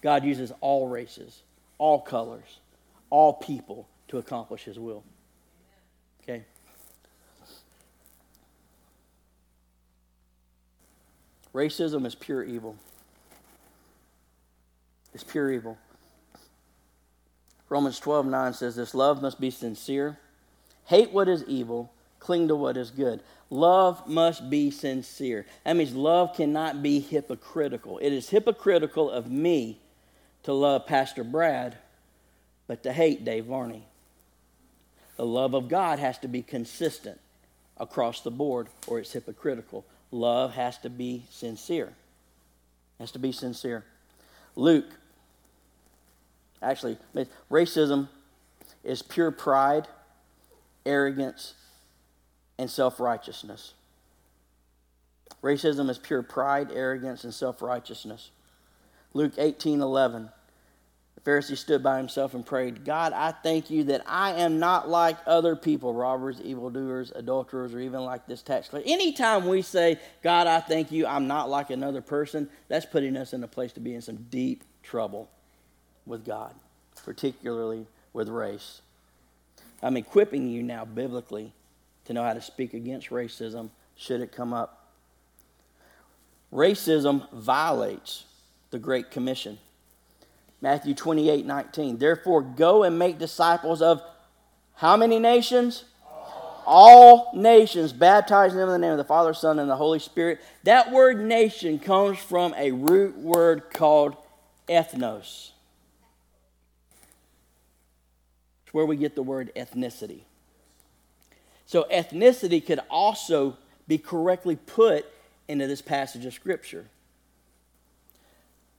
God 0.00 0.22
uses 0.22 0.52
all 0.60 0.86
races, 0.86 1.42
all 1.78 2.00
colors, 2.00 2.60
all 3.10 3.32
people 3.32 3.88
to 4.08 4.18
accomplish 4.18 4.64
His 4.64 4.78
will. 4.78 5.04
Okay? 6.22 6.44
Racism 11.54 12.06
is 12.06 12.14
pure 12.14 12.44
evil. 12.44 12.76
It's 15.14 15.24
pure 15.24 15.50
evil. 15.50 15.78
Romans 17.68 17.98
12 17.98 18.26
9 18.26 18.52
says 18.54 18.76
this 18.76 18.94
love 18.94 19.20
must 19.20 19.40
be 19.40 19.50
sincere. 19.50 20.18
Hate 20.86 21.12
what 21.12 21.28
is 21.28 21.44
evil, 21.44 21.92
cling 22.18 22.48
to 22.48 22.56
what 22.56 22.76
is 22.76 22.90
good. 22.90 23.20
Love 23.50 24.06
must 24.06 24.48
be 24.48 24.70
sincere. 24.70 25.46
That 25.64 25.76
means 25.76 25.94
love 25.94 26.34
cannot 26.34 26.82
be 26.82 27.00
hypocritical. 27.00 27.98
It 27.98 28.12
is 28.12 28.30
hypocritical 28.30 29.10
of 29.10 29.30
me 29.30 29.80
to 30.44 30.52
love 30.52 30.86
Pastor 30.86 31.24
Brad, 31.24 31.76
but 32.66 32.82
to 32.82 32.92
hate 32.92 33.24
Dave 33.24 33.46
Varney. 33.46 33.86
The 35.18 35.26
love 35.26 35.52
of 35.52 35.68
God 35.68 35.98
has 35.98 36.16
to 36.20 36.28
be 36.28 36.40
consistent 36.40 37.20
across 37.76 38.22
the 38.22 38.30
board, 38.30 38.68
or 38.86 38.98
it's 38.98 39.12
hypocritical. 39.12 39.84
Love 40.10 40.54
has 40.54 40.78
to 40.78 40.88
be 40.88 41.24
sincere. 41.30 41.92
Has 42.98 43.10
to 43.12 43.18
be 43.18 43.32
sincere. 43.32 43.84
Luke 44.56 44.86
Actually, 46.62 46.98
racism 47.50 48.08
is 48.82 49.02
pure 49.02 49.30
pride, 49.30 49.86
arrogance, 50.84 51.54
and 52.58 52.70
self 52.70 52.98
righteousness. 52.98 53.74
Racism 55.42 55.88
is 55.88 55.98
pure 55.98 56.22
pride, 56.22 56.70
arrogance, 56.72 57.22
and 57.22 57.32
self 57.32 57.62
righteousness. 57.62 58.30
Luke 59.14 59.34
18 59.38 59.80
11. 59.80 60.30
Pharisee 61.28 61.58
stood 61.58 61.82
by 61.82 61.98
himself 61.98 62.32
and 62.32 62.46
prayed, 62.46 62.86
God, 62.86 63.12
I 63.12 63.32
thank 63.32 63.68
you 63.68 63.84
that 63.84 64.02
I 64.06 64.32
am 64.32 64.58
not 64.58 64.88
like 64.88 65.18
other 65.26 65.54
people, 65.54 65.92
robbers, 65.92 66.40
evildoers, 66.40 67.12
adulterers, 67.14 67.74
or 67.74 67.80
even 67.80 68.00
like 68.00 68.26
this 68.26 68.40
tax 68.40 68.70
collector. 68.70 68.90
Anytime 68.90 69.46
we 69.46 69.60
say, 69.60 69.98
God, 70.22 70.46
I 70.46 70.60
thank 70.60 70.90
you, 70.90 71.06
I'm 71.06 71.26
not 71.26 71.50
like 71.50 71.68
another 71.68 72.00
person, 72.00 72.48
that's 72.68 72.86
putting 72.86 73.14
us 73.14 73.34
in 73.34 73.44
a 73.44 73.46
place 73.46 73.72
to 73.74 73.80
be 73.80 73.94
in 73.94 74.00
some 74.00 74.26
deep 74.30 74.64
trouble 74.82 75.28
with 76.06 76.24
God, 76.24 76.54
particularly 77.04 77.86
with 78.14 78.30
race. 78.30 78.80
I'm 79.82 79.98
equipping 79.98 80.48
you 80.48 80.62
now 80.62 80.86
biblically 80.86 81.52
to 82.06 82.14
know 82.14 82.22
how 82.22 82.32
to 82.32 82.40
speak 82.40 82.72
against 82.72 83.10
racism 83.10 83.68
should 83.96 84.22
it 84.22 84.32
come 84.32 84.54
up. 84.54 84.88
Racism 86.50 87.30
violates 87.34 88.24
the 88.70 88.78
Great 88.78 89.10
Commission. 89.10 89.58
Matthew 90.60 90.94
28 90.94 91.46
19. 91.46 91.98
Therefore, 91.98 92.42
go 92.42 92.82
and 92.82 92.98
make 92.98 93.18
disciples 93.18 93.80
of 93.82 94.02
how 94.74 94.96
many 94.96 95.18
nations? 95.18 95.84
All 96.70 97.32
nations, 97.34 97.92
baptizing 97.92 98.58
them 98.58 98.68
in 98.68 98.72
the 98.74 98.78
name 98.78 98.92
of 98.92 98.98
the 98.98 99.04
Father, 99.04 99.32
Son, 99.32 99.58
and 99.58 99.70
the 99.70 99.76
Holy 99.76 99.98
Spirit. 99.98 100.40
That 100.64 100.92
word 100.92 101.18
nation 101.18 101.78
comes 101.78 102.18
from 102.18 102.54
a 102.58 102.72
root 102.72 103.16
word 103.16 103.70
called 103.70 104.16
ethnos. 104.68 105.50
It's 108.64 108.74
where 108.74 108.84
we 108.84 108.96
get 108.96 109.14
the 109.14 109.22
word 109.22 109.50
ethnicity. 109.56 110.20
So, 111.64 111.86
ethnicity 111.90 112.64
could 112.64 112.80
also 112.90 113.56
be 113.86 113.96
correctly 113.96 114.56
put 114.56 115.06
into 115.48 115.66
this 115.66 115.80
passage 115.80 116.26
of 116.26 116.34
Scripture. 116.34 116.84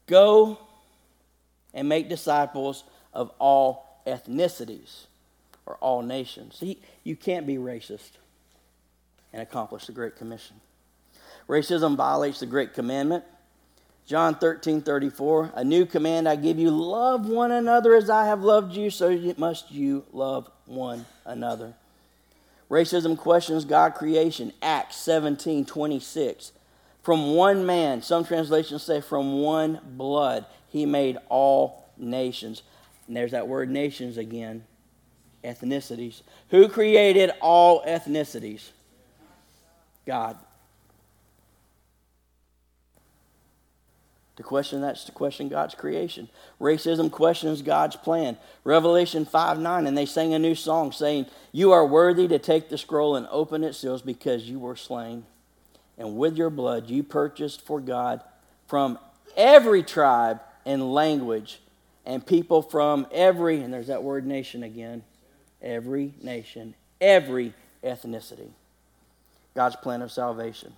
Go 0.06 0.60
and 1.74 1.88
make 1.88 2.10
disciples 2.10 2.84
of 3.14 3.32
all 3.40 4.02
ethnicities 4.06 5.06
or 5.66 5.76
all 5.76 6.02
nations. 6.02 6.58
See, 6.58 6.80
you 7.04 7.16
can't 7.16 7.46
be 7.46 7.56
racist 7.56 8.12
and 9.32 9.42
accomplish 9.42 9.86
the 9.86 9.92
Great 9.92 10.16
Commission. 10.16 10.56
Racism 11.48 11.96
violates 11.96 12.40
the 12.40 12.46
Great 12.46 12.74
Commandment. 12.74 13.24
John 14.06 14.34
13, 14.34 14.82
34, 14.82 15.52
a 15.54 15.64
new 15.64 15.86
command 15.86 16.28
I 16.28 16.36
give 16.36 16.58
you 16.58 16.72
love 16.72 17.28
one 17.30 17.52
another 17.52 17.96
as 17.96 18.10
I 18.10 18.26
have 18.26 18.42
loved 18.42 18.76
you, 18.76 18.90
so 18.90 19.34
must 19.38 19.72
you 19.72 20.04
love 20.12 20.50
one 20.66 21.06
another. 21.26 21.76
Racism 22.72 23.16
questions 23.16 23.66
God 23.66 23.94
creation, 23.94 24.52
Acts 24.64 24.96
17, 24.98 25.66
26. 25.66 26.52
From 27.02 27.34
one 27.36 27.66
man, 27.66 28.02
some 28.02 28.26
translations 28.26 28.84
say 28.84 29.02
from 29.02 29.42
one 29.42 29.80
blood, 29.84 30.46
he 30.68 30.86
made 30.86 31.18
all 31.30 31.90
nations. 31.98 32.64
And 33.08 33.16
there's 33.16 33.32
that 33.32 33.48
word 33.48 33.70
nations 33.70 34.18
again 34.18 34.66
ethnicities. 35.44 36.22
Who 36.50 36.68
created 36.68 37.32
all 37.42 37.84
ethnicities? 37.86 38.70
God. 40.06 40.38
To 44.36 44.44
question 44.44 44.80
that's 44.82 45.04
to 45.04 45.12
question 45.12 45.50
God's 45.50 45.76
creation. 45.76 46.30
Racism 46.62 47.12
questions 47.12 47.62
God's 47.62 47.98
plan. 47.98 48.38
Revelation 48.64 49.26
5 49.26 49.60
9, 49.60 49.86
and 49.86 49.98
they 49.98 50.06
sang 50.06 50.34
a 50.34 50.40
new 50.40 50.56
song 50.56 50.94
saying, 50.94 51.26
You 51.52 51.74
are 51.74 51.86
worthy 51.86 52.28
to 52.30 52.40
take 52.40 52.70
the 52.70 52.78
scroll 52.78 53.18
and 53.18 53.28
open 53.32 53.64
its 53.64 53.80
seals 53.80 54.02
because 54.02 54.50
you 54.50 54.58
were 54.58 54.78
slain. 54.78 55.26
And 56.00 56.16
with 56.16 56.38
your 56.38 56.50
blood 56.50 56.90
you 56.90 57.04
purchased 57.04 57.66
for 57.66 57.80
God 57.80 58.24
from 58.68 58.98
every 59.36 59.84
tribe 59.84 60.40
and 60.66 60.94
language 60.94 61.60
and 62.06 62.26
people 62.26 62.62
from 62.62 63.06
every, 63.12 63.62
and 63.62 63.72
there's 63.72 63.88
that 63.88 64.02
word 64.02 64.26
nation 64.26 64.64
again, 64.64 65.04
every 65.62 66.14
nation, 66.24 66.74
every 67.00 67.54
ethnicity. 67.84 68.50
God's 69.54 69.76
plan 69.76 70.02
of 70.02 70.12
salvation. 70.12 70.74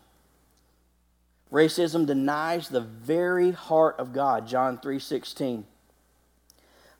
Racism 1.51 2.05
denies 2.05 2.69
the 2.69 2.82
very 2.82 3.51
heart 3.51 3.95
of 3.99 4.13
God, 4.13 4.47
John 4.47 4.78
3:16. 4.78 5.65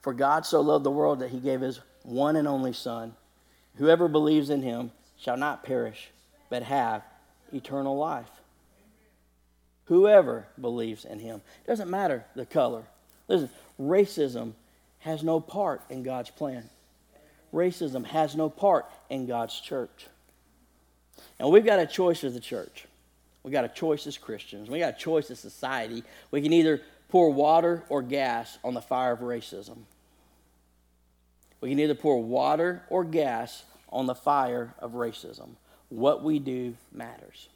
For 0.02 0.14
God 0.14 0.46
so 0.46 0.62
loved 0.62 0.84
the 0.84 0.92
world 0.92 1.20
that 1.20 1.30
he 1.30 1.40
gave 1.40 1.62
his 1.62 1.80
one 2.04 2.36
and 2.36 2.48
only 2.48 2.74
son. 2.74 3.16
Whoever 3.76 4.08
believes 4.08 4.50
in 4.50 4.62
him 4.62 4.92
shall 5.18 5.38
not 5.38 5.64
perish, 5.64 6.12
but 6.50 6.64
have 6.64 7.04
eternal 7.54 7.98
life. 7.98 8.30
Whoever 9.86 10.48
believes 10.60 11.06
in 11.06 11.20
him. 11.20 11.42
Doesn't 11.68 11.90
matter 11.90 12.26
the 12.36 12.46
color. 12.46 12.84
Listen, 13.28 13.50
racism 13.80 14.54
has 15.00 15.24
no 15.24 15.40
part 15.40 15.82
in 15.90 16.04
God's 16.04 16.30
plan. 16.30 16.70
Racism 17.54 18.06
has 18.06 18.36
no 18.36 18.50
part 18.50 18.86
in 19.10 19.26
God's 19.26 19.60
church. 19.60 20.08
And 21.40 21.52
we've 21.52 21.66
got 21.66 21.80
a 21.80 21.86
choice 21.86 22.24
as 22.24 22.36
a 22.36 22.40
church. 22.40 22.86
We 23.44 23.52
got 23.52 23.66
a 23.66 23.70
choice 23.70 24.08
as 24.08 24.18
Christians. 24.18 24.70
We 24.70 24.80
got 24.80 24.96
a 24.96 24.98
choice 24.98 25.32
as 25.32 25.40
society. 25.40 26.04
We 26.30 26.42
can 26.42 26.54
either 26.54 26.82
pour 27.10 27.32
water 27.32 27.84
or 27.90 28.02
gas 28.02 28.58
on 28.64 28.74
the 28.74 28.82
fire 28.82 29.12
of 29.12 29.20
racism. 29.20 29.80
We 31.60 31.70
can 31.70 31.80
either 31.80 31.96
pour 31.96 32.22
water 32.24 32.84
or 32.90 33.04
gas 33.04 33.64
on 33.90 34.06
the 34.06 34.16
fire 34.16 34.74
of 34.80 34.92
racism. 34.92 35.50
What 35.92 36.24
we 36.24 36.40
do 36.40 36.76
matters. 36.94 37.50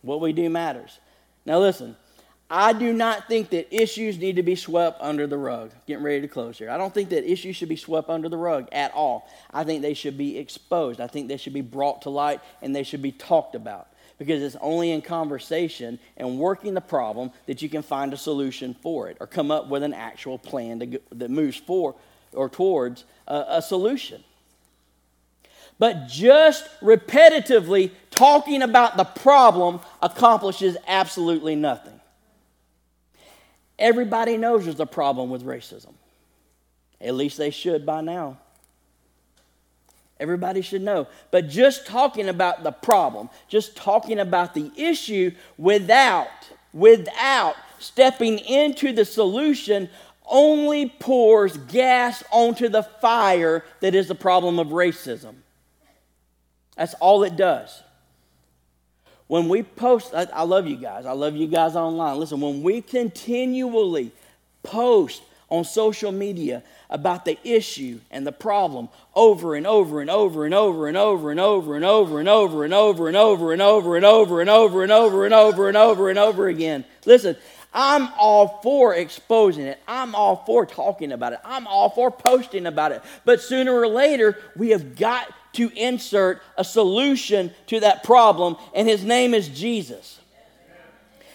What 0.00 0.22
we 0.22 0.32
do 0.32 0.48
matters. 0.48 0.98
Now, 1.44 1.58
listen, 1.58 1.94
I 2.48 2.72
do 2.72 2.94
not 2.94 3.28
think 3.28 3.50
that 3.50 3.68
issues 3.70 4.16
need 4.18 4.36
to 4.36 4.42
be 4.42 4.56
swept 4.56 4.98
under 5.02 5.26
the 5.26 5.36
rug. 5.36 5.72
Getting 5.86 6.02
ready 6.02 6.22
to 6.22 6.28
close 6.28 6.56
here. 6.56 6.70
I 6.70 6.78
don't 6.78 6.92
think 6.92 7.10
that 7.10 7.30
issues 7.30 7.56
should 7.56 7.68
be 7.68 7.76
swept 7.76 8.08
under 8.08 8.30
the 8.30 8.38
rug 8.38 8.66
at 8.72 8.94
all. 8.94 9.28
I 9.52 9.62
think 9.62 9.82
they 9.82 9.92
should 9.92 10.16
be 10.16 10.38
exposed. 10.38 11.02
I 11.02 11.06
think 11.06 11.28
they 11.28 11.36
should 11.36 11.52
be 11.52 11.60
brought 11.60 12.02
to 12.02 12.10
light 12.10 12.40
and 12.62 12.74
they 12.74 12.82
should 12.82 13.02
be 13.02 13.12
talked 13.12 13.54
about 13.54 13.88
because 14.16 14.42
it's 14.42 14.56
only 14.62 14.90
in 14.90 15.02
conversation 15.02 15.98
and 16.16 16.38
working 16.38 16.72
the 16.72 16.80
problem 16.80 17.30
that 17.44 17.60
you 17.60 17.68
can 17.68 17.82
find 17.82 18.14
a 18.14 18.16
solution 18.16 18.74
for 18.82 19.10
it 19.10 19.18
or 19.20 19.26
come 19.26 19.50
up 19.50 19.68
with 19.68 19.82
an 19.82 19.92
actual 19.92 20.38
plan 20.38 20.80
to, 20.80 21.00
that 21.12 21.30
moves 21.30 21.58
for 21.58 21.94
or 22.32 22.48
towards 22.48 23.04
a, 23.28 23.44
a 23.48 23.62
solution. 23.62 24.24
But 25.80 26.08
just 26.08 26.68
repetitively 26.82 27.90
talking 28.10 28.60
about 28.60 28.98
the 28.98 29.04
problem 29.04 29.80
accomplishes 30.02 30.76
absolutely 30.86 31.56
nothing. 31.56 31.98
Everybody 33.78 34.36
knows 34.36 34.66
there's 34.66 34.78
a 34.78 34.84
problem 34.84 35.30
with 35.30 35.42
racism. 35.42 35.94
At 37.00 37.14
least 37.14 37.38
they 37.38 37.48
should 37.48 37.86
by 37.86 38.02
now. 38.02 38.36
Everybody 40.20 40.60
should 40.60 40.82
know. 40.82 41.08
But 41.30 41.48
just 41.48 41.86
talking 41.86 42.28
about 42.28 42.62
the 42.62 42.72
problem, 42.72 43.30
just 43.48 43.74
talking 43.74 44.18
about 44.18 44.52
the 44.52 44.70
issue 44.76 45.32
without, 45.56 46.28
without 46.74 47.56
stepping 47.78 48.38
into 48.40 48.92
the 48.92 49.06
solution 49.06 49.88
only 50.26 50.90
pours 50.90 51.56
gas 51.56 52.22
onto 52.30 52.68
the 52.68 52.82
fire 52.82 53.64
that 53.80 53.94
is 53.94 54.08
the 54.08 54.14
problem 54.14 54.58
of 54.58 54.68
racism. 54.68 55.36
That's 56.80 56.94
all 56.94 57.24
it 57.24 57.36
does. 57.36 57.82
When 59.26 59.50
we 59.50 59.62
post, 59.62 60.14
I, 60.14 60.26
I 60.32 60.44
love 60.44 60.66
you 60.66 60.76
guys. 60.76 61.04
I 61.04 61.12
love 61.12 61.36
you 61.36 61.46
guys 61.46 61.76
online. 61.76 62.18
Listen, 62.18 62.40
when 62.40 62.62
we 62.62 62.80
continually 62.80 64.12
post 64.62 65.22
on 65.50 65.64
social 65.64 66.10
media 66.10 66.62
about 66.88 67.26
the 67.26 67.36
issue 67.44 68.00
and 68.10 68.26
the 68.26 68.32
problem 68.32 68.88
over 69.14 69.54
and 69.56 69.66
over 69.66 70.00
and 70.00 70.08
over 70.08 70.46
and 70.46 70.54
over 70.54 70.86
and 70.86 70.96
over 70.96 71.30
and 71.30 71.38
over 71.38 71.76
and 71.76 71.84
over 71.84 72.16
and 72.18 72.24
over 72.26 72.62
and 72.64 72.72
over 72.72 73.06
and 73.06 73.20
over 73.20 73.52
and 73.52 73.60
over 73.60 73.92
and 73.92 74.06
over 74.08 74.40
and 74.40 74.50
over 74.50 74.82
and 74.82 74.90
over 74.90 75.24
and 75.26 75.34
over 75.34 75.68
and 75.68 75.76
over 75.76 76.08
and 76.08 76.18
over 76.18 76.48
again. 76.48 76.86
Listen, 77.04 77.36
I'm 77.74 78.08
all 78.18 78.60
for 78.62 78.94
exposing 78.94 79.66
it. 79.66 79.82
I'm 79.86 80.14
all 80.14 80.44
for 80.46 80.64
talking 80.64 81.12
about 81.12 81.34
it. 81.34 81.40
I'm 81.44 81.66
all 81.66 81.90
for 81.90 82.10
posting 82.10 82.64
about 82.64 82.92
it. 82.92 83.02
But 83.26 83.42
sooner 83.42 83.74
or 83.74 83.86
later, 83.86 84.38
we 84.56 84.70
have 84.70 84.96
got 84.96 85.30
to 85.54 85.70
insert 85.76 86.42
a 86.56 86.64
solution 86.64 87.52
to 87.66 87.80
that 87.80 88.04
problem, 88.04 88.56
and 88.74 88.88
his 88.88 89.04
name 89.04 89.34
is 89.34 89.48
Jesus. 89.48 90.20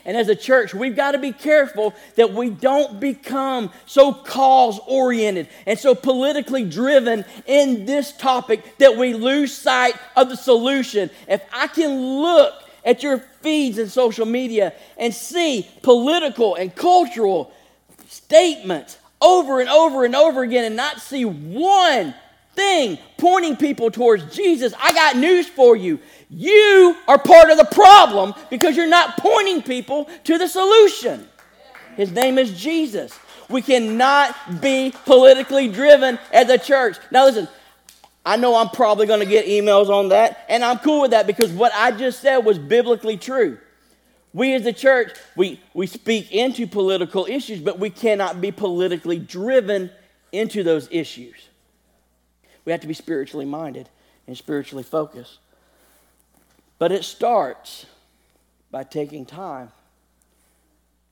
And 0.05 0.15
as 0.15 0.29
a 0.29 0.35
church, 0.35 0.73
we've 0.73 0.95
got 0.95 1.13
to 1.13 1.17
be 1.17 1.31
careful 1.31 1.95
that 2.15 2.31
we 2.31 2.51
don't 2.51 2.99
become 2.99 3.71
so 3.87 4.13
cause 4.13 4.79
oriented 4.85 5.47
and 5.65 5.79
so 5.79 5.95
politically 5.95 6.63
driven 6.63 7.25
in 7.47 7.87
this 7.87 8.15
topic 8.15 8.77
that 8.77 8.97
we 8.97 9.15
lose 9.15 9.51
sight 9.51 9.95
of 10.15 10.29
the 10.29 10.37
solution. 10.37 11.09
If 11.27 11.41
I 11.51 11.65
can 11.67 12.21
look 12.21 12.53
at 12.85 13.01
your 13.01 13.17
feeds 13.41 13.79
and 13.79 13.91
social 13.91 14.27
media 14.27 14.73
and 14.95 15.11
see 15.11 15.67
political 15.81 16.53
and 16.53 16.73
cultural 16.75 17.51
statements 18.07 18.99
over 19.19 19.59
and 19.59 19.69
over 19.69 20.05
and 20.05 20.15
over 20.15 20.43
again 20.43 20.65
and 20.65 20.75
not 20.75 21.01
see 21.01 21.25
one 21.25 22.13
thing 22.55 22.97
pointing 23.17 23.55
people 23.55 23.91
towards 23.91 24.35
Jesus, 24.35 24.73
I 24.79 24.93
got 24.93 25.17
news 25.17 25.47
for 25.47 25.75
you. 25.75 25.99
You 26.29 26.95
are 27.07 27.17
part 27.17 27.49
of 27.49 27.57
the 27.57 27.65
problem 27.65 28.33
because 28.49 28.75
you're 28.75 28.87
not 28.87 29.17
pointing 29.17 29.61
people 29.61 30.09
to 30.23 30.37
the 30.37 30.47
solution. 30.47 31.27
His 31.95 32.11
name 32.11 32.37
is 32.37 32.59
Jesus. 32.59 33.17
We 33.49 33.61
cannot 33.61 34.61
be 34.61 34.93
politically 35.05 35.67
driven 35.67 36.19
as 36.33 36.49
a 36.49 36.57
church. 36.57 36.97
Now, 37.11 37.25
listen, 37.25 37.47
I 38.25 38.37
know 38.37 38.55
I'm 38.55 38.69
probably 38.69 39.05
going 39.05 39.19
to 39.19 39.25
get 39.25 39.45
emails 39.45 39.89
on 39.89 40.09
that, 40.09 40.45
and 40.49 40.63
I'm 40.63 40.79
cool 40.79 41.01
with 41.01 41.11
that 41.11 41.27
because 41.27 41.51
what 41.51 41.71
I 41.75 41.91
just 41.91 42.21
said 42.21 42.39
was 42.39 42.57
biblically 42.57 43.17
true. 43.17 43.59
We 44.33 44.53
as 44.55 44.65
a 44.65 44.73
church, 44.73 45.11
we, 45.35 45.61
we 45.73 45.87
speak 45.87 46.31
into 46.31 46.65
political 46.67 47.25
issues, 47.25 47.61
but 47.61 47.79
we 47.79 47.89
cannot 47.89 48.41
be 48.41 48.51
politically 48.51 49.19
driven 49.19 49.91
into 50.31 50.63
those 50.63 50.89
issues. 50.91 51.35
We 52.65 52.71
have 52.71 52.81
to 52.81 52.87
be 52.87 52.93
spiritually 52.93 53.45
minded 53.45 53.89
and 54.27 54.35
spiritually 54.35 54.83
focused. 54.83 55.39
But 56.77 56.91
it 56.91 57.03
starts 57.03 57.85
by 58.71 58.83
taking 58.83 59.25
time 59.25 59.71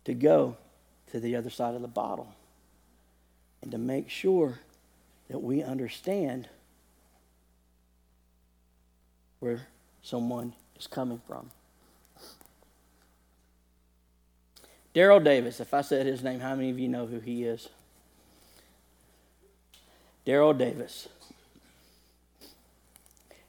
to 0.06 0.14
go 0.14 0.58
to 1.12 1.20
the 1.20 1.36
other 1.36 1.49
side 1.49 1.76
of 1.76 1.82
the 1.82 1.88
bottle 1.88 2.34
and 3.62 3.72
to 3.72 3.78
make 3.78 4.10
sure 4.10 4.60
that 5.30 5.39
we 5.39 5.64
understand 5.64 6.49
where 9.39 9.68
someone 10.01 10.54
is 10.78 10.88
coming 10.88 11.22
from. 11.28 11.49
Daryl 14.93 15.24
Davis, 15.24 15.60
if 15.60 15.74
I 15.74 15.82
said 15.82 16.06
his 16.06 16.24
name, 16.24 16.39
how 16.39 16.56
many 16.56 16.70
of 16.70 16.78
you 16.78 16.88
know 16.88 17.06
who 17.08 17.20
he 17.20 17.43
is? 17.43 17.70
Daryl 20.26 20.58
Davis 20.58 21.08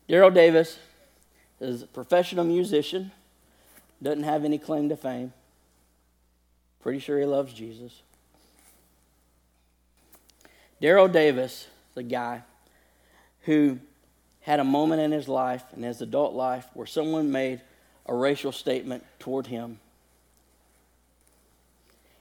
Daryl 0.09 0.32
Davis 0.32 0.78
is 1.61 1.82
a 1.82 1.86
professional 1.86 2.44
musician, 2.44 3.11
doesn't 4.02 4.24
have 4.24 4.44
any 4.44 4.59
claim 4.59 4.88
to 4.90 4.96
fame. 4.96 5.32
Pretty 6.82 6.98
sure 6.98 7.18
he 7.18 7.24
loves 7.24 7.55
Jesus. 7.55 8.02
Daryl 10.82 11.11
Davis 11.11 11.68
is 11.92 11.96
a 11.96 12.02
guy 12.02 12.42
who 13.42 13.78
had 14.42 14.61
a 14.61 14.64
moment 14.64 15.00
in 15.00 15.12
his 15.12 15.28
life, 15.28 15.64
in 15.74 15.82
his 15.82 16.02
adult 16.02 16.34
life, 16.34 16.66
where 16.74 16.86
someone 16.86 17.32
made 17.32 17.62
a 18.05 18.14
racial 18.14 18.52
statement 18.52 19.02
toward 19.18 19.46
him. 19.46 19.78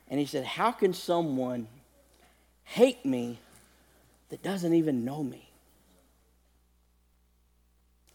And 0.10 0.20
he 0.20 0.26
said, 0.26 0.46
How 0.46 0.72
can 0.72 0.94
someone 0.94 1.68
hate 2.64 3.06
me 3.06 3.40
that 4.30 4.42
doesn't 4.42 4.74
even 4.74 5.04
know 5.04 5.22
me? 5.22 5.50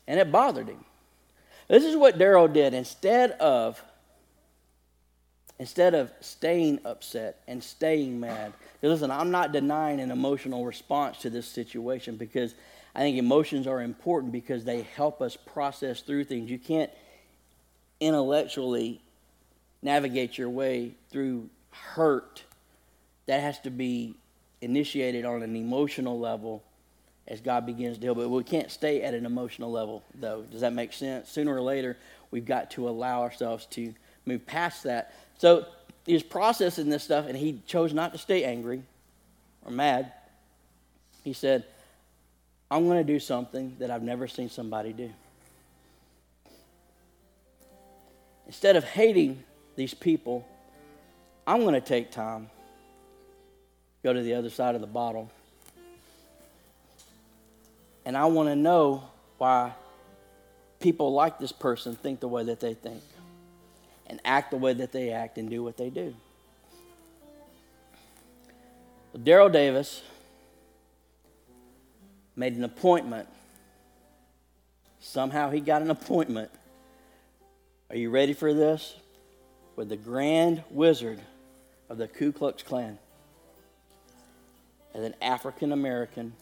And 0.09 0.19
it 0.19 0.33
bothered 0.33 0.69
him. 0.69 0.85
This 1.69 1.85
is 1.85 1.95
what 1.95 2.19
Daryl 2.19 2.53
did. 2.53 2.75
Instead 2.75 3.33
of 3.33 3.81
instead 5.61 5.93
of 5.95 6.11
staying 6.21 6.79
upset 6.85 7.41
and 7.49 7.63
staying 7.63 8.21
mad. 8.21 8.53
Listen, 8.81 9.11
I'm 9.11 9.33
not 9.33 9.51
denying 9.51 9.99
an 9.99 10.13
emotional 10.13 10.65
response 10.65 11.19
to 11.19 11.31
this 11.31 11.49
situation 11.49 12.17
because 12.17 12.55
I 12.95 13.01
think 13.01 13.19
emotions 13.19 13.67
are 13.67 13.83
important 13.83 14.33
because 14.33 14.65
they 14.65 14.83
help 14.83 15.21
us 15.21 15.37
process 15.37 16.01
through 16.01 16.25
things. 16.25 16.49
You 16.49 16.61
can't 16.61 16.93
intellectually 17.99 19.01
navigate 19.83 20.39
your 20.39 20.49
way 20.49 20.93
through 21.11 21.51
hurt. 21.73 22.45
That 23.27 23.41
has 23.41 23.59
to 23.63 23.71
be 23.71 24.15
initiated 24.61 25.25
on 25.25 25.43
an 25.43 25.57
emotional 25.57 26.21
level 26.21 26.63
as 27.29 27.41
God 27.41 27.65
begins 27.67 27.97
to 27.97 28.01
deal. 28.01 28.15
But 28.15 28.29
we 28.29 28.43
can't 28.43 28.71
stay 28.71 29.03
at 29.03 29.15
an 29.15 29.25
emotional 29.25 29.71
level, 29.71 30.03
though. 30.15 30.43
Does 30.51 30.63
that 30.63 30.73
make 30.73 30.93
sense? 30.93 31.31
Sooner 31.31 31.55
or 31.55 31.61
later, 31.61 31.97
we've 32.31 32.47
got 32.47 32.73
to 32.73 32.89
allow 32.89 33.23
ourselves 33.23 33.67
to 33.67 33.95
move 34.27 34.45
past 34.47 34.83
that. 34.83 35.15
So 35.39 35.67
he's 36.05 36.23
processing 36.23 36.89
this 36.89 37.05
stuff, 37.05 37.27
and 37.27 37.37
he 37.37 37.63
chose 37.67 37.93
not 37.93 38.13
to 38.13 38.19
stay 38.19 38.45
angry 38.45 38.83
or 39.65 39.71
mad. 39.71 40.13
He 41.23 41.33
said, 41.33 41.65
I'm 42.71 42.87
going 42.87 42.99
to 42.99 43.13
do 43.13 43.21
something 43.21 43.77
that 43.79 43.91
I've 43.91 44.03
never 44.03 44.27
seen 44.27 44.51
somebody 44.51 44.93
do. 44.93 45.11
instead 48.49 48.75
of 48.77 48.83
hating 48.83 49.45
these 49.77 49.95
people, 49.95 50.45
I'm 51.47 51.61
going 51.61 51.75
to 51.75 51.81
take 51.81 52.11
time, 52.11 52.51
go 54.03 54.13
to 54.13 54.23
the 54.23 54.35
other 54.35 54.51
side 54.51 54.75
of 54.75 54.81
the 54.81 54.87
bottle, 54.89 55.31
and 58.09 58.17
I 58.17 58.25
want 58.25 58.49
to 58.49 58.57
know 58.57 59.05
why 59.37 59.75
people 60.81 61.13
like 61.13 61.39
this 61.39 61.53
person 61.53 61.95
think 61.95 62.21
the 62.21 62.27
way 62.27 62.43
that 62.45 62.59
they 62.59 62.73
think 62.73 63.03
and 64.07 64.19
act 64.25 64.51
the 64.51 64.57
way 64.57 64.73
that 64.73 64.93
they 64.93 65.11
act 65.11 65.37
and 65.37 65.51
do 65.51 65.63
what 65.63 65.77
they 65.77 65.91
do. 65.91 66.15
Daryl 69.15 69.53
Davis 69.53 70.01
made 72.35 72.55
an 72.55 72.65
appointment. 72.65 73.29
Somehow 75.01 75.51
he 75.51 75.61
got 75.61 75.83
an 75.83 75.91
appointment. 75.91 76.51
Are 77.91 77.97
you 77.97 78.09
ready 78.09 78.33
for 78.33 78.55
this? 78.55 78.97
With 79.77 79.91
the 79.91 79.99
grand 79.99 80.65
wizard 80.71 81.21
of 81.91 81.99
the 81.99 82.09
Ku 82.09 82.33
Klux 82.33 82.63
Klan. 82.63 82.99
As 84.95 85.05
an 85.05 85.15
African 85.21 85.73
American, 85.73 86.33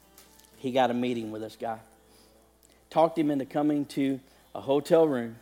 he 0.56 0.72
got 0.72 0.90
a 0.90 0.94
meeting 0.94 1.30
with 1.30 1.42
this 1.42 1.56
guy. 1.60 1.78
Talked 2.90 3.18
him 3.18 3.30
into 3.30 3.44
coming 3.44 3.84
to 3.86 4.20
a 4.54 4.60
hotel 4.60 5.06
room. 5.06 5.36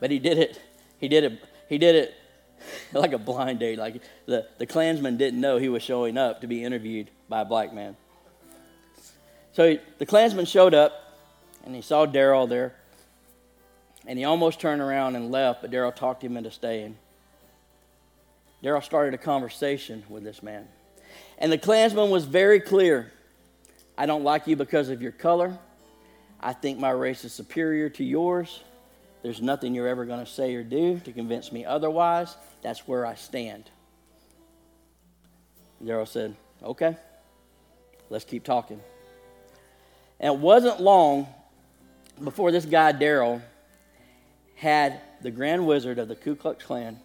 But 0.00 0.10
he 0.10 0.18
did 0.18 0.38
it. 0.38 0.60
He 0.98 1.08
did 1.08 1.24
it. 1.24 1.44
He 1.68 1.78
did 1.78 1.94
it 1.94 2.14
like 2.92 3.12
a 3.12 3.18
blind 3.18 3.58
date. 3.58 3.78
Like 3.78 4.02
the, 4.26 4.46
the 4.58 4.66
Klansman 4.66 5.16
didn't 5.16 5.40
know 5.40 5.58
he 5.58 5.68
was 5.68 5.82
showing 5.82 6.16
up 6.16 6.40
to 6.42 6.46
be 6.46 6.62
interviewed 6.62 7.10
by 7.28 7.40
a 7.40 7.44
black 7.44 7.72
man. 7.72 7.96
So 9.52 9.70
he, 9.70 9.80
the 9.98 10.06
Klansman 10.06 10.44
showed 10.44 10.74
up 10.74 10.92
and 11.64 11.74
he 11.74 11.82
saw 11.82 12.06
Daryl 12.06 12.48
there. 12.48 12.74
And 14.06 14.18
he 14.18 14.24
almost 14.24 14.60
turned 14.60 14.80
around 14.80 15.16
and 15.16 15.30
left, 15.30 15.60
but 15.60 15.70
Daryl 15.70 15.94
talked 15.94 16.24
him 16.24 16.36
into 16.36 16.50
staying. 16.50 16.96
Daryl 18.62 18.82
started 18.82 19.14
a 19.14 19.18
conversation 19.18 20.02
with 20.08 20.24
this 20.24 20.42
man. 20.42 20.66
And 21.38 21.52
the 21.52 21.58
Klansman 21.58 22.10
was 22.10 22.24
very 22.24 22.60
clear 22.60 23.12
I 23.96 24.06
don't 24.06 24.22
like 24.22 24.46
you 24.46 24.54
because 24.54 24.90
of 24.90 25.02
your 25.02 25.12
color. 25.12 25.58
I 26.40 26.52
think 26.52 26.78
my 26.78 26.90
race 26.90 27.24
is 27.24 27.32
superior 27.32 27.88
to 27.90 28.04
yours. 28.04 28.62
There's 29.24 29.42
nothing 29.42 29.74
you're 29.74 29.88
ever 29.88 30.04
going 30.04 30.24
to 30.24 30.30
say 30.30 30.54
or 30.54 30.62
do 30.62 31.00
to 31.00 31.12
convince 31.12 31.50
me 31.50 31.64
otherwise. 31.64 32.36
That's 32.62 32.86
where 32.86 33.04
I 33.04 33.16
stand. 33.16 33.70
Daryl 35.82 36.06
said, 36.06 36.36
Okay, 36.62 36.96
let's 38.10 38.24
keep 38.24 38.44
talking. 38.44 38.80
And 40.20 40.34
it 40.34 40.40
wasn't 40.40 40.80
long 40.80 41.26
before 42.22 42.50
this 42.50 42.64
guy, 42.64 42.92
Daryl, 42.92 43.40
had 44.54 45.00
the 45.22 45.30
Grand 45.30 45.66
Wizard 45.66 45.98
of 45.98 46.08
the 46.08 46.16
Ku 46.16 46.34
Klux 46.34 46.64
Klan 46.64 46.98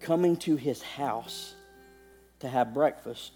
coming 0.00 0.36
to 0.38 0.56
his 0.56 0.82
house 0.82 1.54
to 2.44 2.50
have 2.50 2.72
breakfast. 2.72 3.32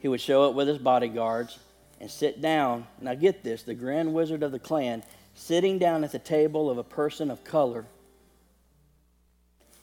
He 0.00 0.08
would 0.08 0.20
show 0.20 0.44
up 0.44 0.54
with 0.54 0.68
his 0.68 0.78
bodyguards 0.78 1.58
and 2.00 2.10
sit 2.10 2.42
down. 2.42 2.86
Now, 3.00 3.14
get 3.14 3.42
this 3.42 3.62
the 3.62 3.74
Grand 3.74 4.12
Wizard 4.12 4.42
of 4.42 4.52
the 4.52 4.58
Klan 4.58 5.02
sitting 5.34 5.78
down 5.78 6.04
at 6.04 6.12
the 6.12 6.18
table 6.18 6.68
of 6.68 6.78
a 6.78 6.84
person 6.84 7.30
of 7.30 7.42
color 7.44 7.84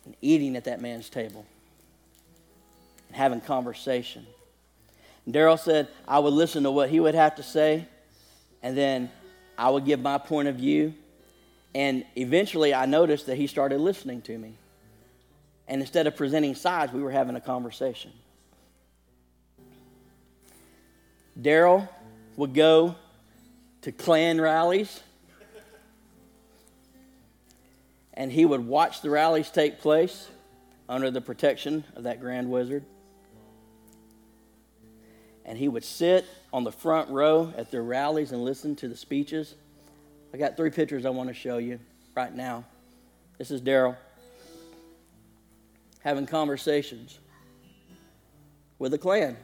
and 0.05 0.15
eating 0.21 0.55
at 0.55 0.65
that 0.65 0.81
man's 0.81 1.09
table 1.09 1.45
and 3.07 3.17
having 3.17 3.41
conversation. 3.41 4.25
Daryl 5.27 5.57
said, 5.57 5.87
I 6.07 6.19
would 6.19 6.33
listen 6.33 6.63
to 6.63 6.71
what 6.71 6.89
he 6.89 6.99
would 6.99 7.15
have 7.15 7.35
to 7.35 7.43
say, 7.43 7.87
and 8.61 8.77
then 8.77 9.09
I 9.57 9.69
would 9.69 9.85
give 9.85 10.01
my 10.01 10.17
point 10.17 10.49
of 10.49 10.55
view. 10.55 10.93
And 11.73 12.05
eventually 12.15 12.73
I 12.73 12.85
noticed 12.85 13.27
that 13.27 13.37
he 13.37 13.47
started 13.47 13.79
listening 13.79 14.21
to 14.23 14.37
me. 14.37 14.55
And 15.67 15.81
instead 15.81 16.07
of 16.07 16.15
presenting 16.15 16.55
sides, 16.55 16.91
we 16.91 17.01
were 17.01 17.11
having 17.11 17.35
a 17.35 17.41
conversation. 17.41 18.11
Daryl 21.39 21.87
would 22.35 22.53
go 22.53 22.95
to 23.81 23.91
Klan 23.91 24.39
rallies 24.39 25.01
and 28.13 28.31
he 28.31 28.45
would 28.45 28.65
watch 28.65 29.01
the 29.01 29.09
rallies 29.09 29.49
take 29.49 29.79
place 29.79 30.29
under 30.87 31.09
the 31.09 31.21
protection 31.21 31.83
of 31.95 32.03
that 32.03 32.19
grand 32.19 32.49
wizard. 32.49 32.85
And 35.45 35.57
he 35.57 35.67
would 35.67 35.83
sit 35.83 36.25
on 36.53 36.63
the 36.63 36.71
front 36.71 37.09
row 37.09 37.51
at 37.57 37.71
their 37.71 37.83
rallies 37.83 38.31
and 38.31 38.43
listen 38.43 38.75
to 38.77 38.87
the 38.87 38.95
speeches. 38.95 39.55
I 40.33 40.37
got 40.37 40.55
three 40.55 40.69
pictures 40.69 41.05
I 41.05 41.09
want 41.09 41.29
to 41.29 41.33
show 41.33 41.57
you 41.57 41.79
right 42.15 42.33
now. 42.33 42.65
This 43.37 43.49
is 43.49 43.61
Daryl 43.61 43.97
having 46.03 46.25
conversations 46.25 47.17
with 48.77 48.91
the 48.91 48.97
Klan. 48.97 49.37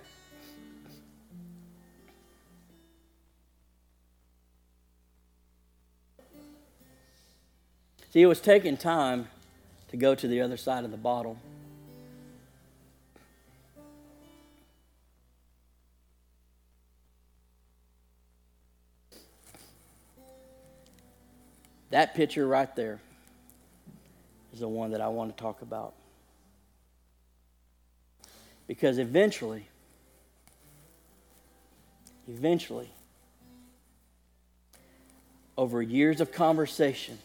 See, 8.12 8.22
it 8.22 8.26
was 8.26 8.42
taking 8.42 8.76
time 8.76 9.30
to 9.90 9.98
go 9.98 10.16
to 10.16 10.28
the 10.28 10.42
other 10.42 10.58
side 10.58 10.84
of 10.84 10.92
the 10.92 10.98
bottle. 10.98 11.38
That 21.92 22.16
picture 22.16 22.48
right 22.48 22.76
there 22.76 23.00
is 24.54 24.60
the 24.60 24.68
one 24.68 24.92
that 24.92 25.02
I 25.02 25.08
want 25.08 25.36
to 25.36 25.42
talk 25.42 25.62
about. 25.62 25.94
Because 28.70 29.00
eventually, 29.00 29.66
eventually, 32.28 32.88
over 35.58 35.82
years 35.82 36.22
of 36.22 36.32
conversation, 36.32 37.18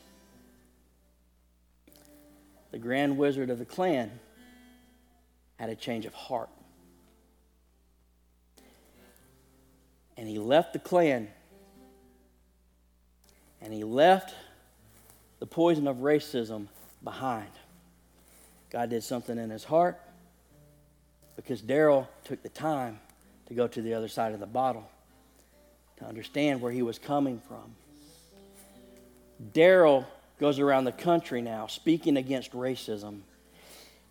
the 2.71 2.79
Grand 2.79 3.19
Wizard 3.19 3.51
of 3.51 3.59
the 3.59 3.67
Klan 3.67 4.11
had 5.57 5.69
a 5.69 5.75
change 5.75 6.07
of 6.07 6.15
heart. 6.15 6.49
And 10.17 10.27
he 10.27 10.39
left 10.39 10.73
the 10.73 10.79
Klan 10.79 11.29
and 13.61 13.71
he 13.71 13.85
left 13.85 14.35
the 15.41 15.47
poison 15.47 15.89
of 15.89 15.99
racism 15.99 16.69
behind. 17.03 17.51
God 18.71 18.89
did 18.89 19.05
something 19.05 19.37
in 19.37 19.51
his 19.51 19.65
heart 19.65 20.01
because 21.37 21.63
Daryl 21.63 22.07
took 22.25 22.43
the 22.43 22.49
time 22.49 23.01
to 23.47 23.55
go 23.55 23.67
to 23.67 23.83
the 23.83 23.95
other 23.95 24.09
side 24.09 24.33
of 24.33 24.41
the 24.41 24.47
bottle 24.47 24.89
to 25.99 26.05
understand 26.05 26.61
where 26.61 26.73
he 26.73 26.83
was 26.83 26.99
coming 26.99 27.41
from. 27.47 27.75
Daryl 29.53 30.07
goes 30.39 30.59
around 30.59 30.85
the 30.85 30.93
country 30.93 31.43
now 31.43 31.67
speaking 31.67 32.17
against 32.17 32.53
racism. 32.53 33.21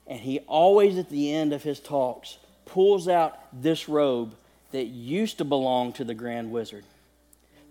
And 0.05 0.19
he 0.19 0.39
always, 0.39 0.97
at 0.97 1.09
the 1.09 1.34
end 1.34 1.53
of 1.53 1.63
his 1.63 1.80
talks, 1.80 2.38
pulls 2.65 3.07
out 3.07 3.38
this 3.53 3.88
robe 3.88 4.36
that 4.71 4.86
used 4.86 5.38
to 5.38 5.45
belong 5.45 5.93
to 5.93 6.03
the 6.03 6.13
Grand 6.13 6.51
Wizard. 6.51 6.84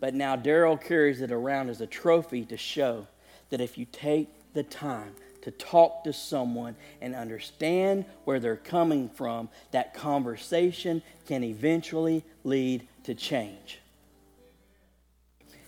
But 0.00 0.14
now 0.14 0.36
Daryl 0.36 0.80
carries 0.80 1.20
it 1.20 1.30
around 1.30 1.68
as 1.68 1.80
a 1.80 1.86
trophy 1.86 2.44
to 2.46 2.57
show 2.57 3.07
that 3.50 3.61
if 3.61 3.76
you 3.76 3.86
take 3.90 4.28
the 4.55 4.62
time 4.62 5.12
to 5.43 5.51
talk 5.51 6.05
to 6.05 6.12
someone 6.12 6.76
and 7.01 7.14
understand 7.14 8.05
where 8.24 8.40
they're 8.40 8.57
coming 8.57 9.09
from, 9.11 9.49
that 9.72 9.95
conversation 9.95 11.03
can 11.26 11.45
eventually 11.45 12.24
lead 12.45 12.86
to 13.05 13.14
change. 13.14 13.78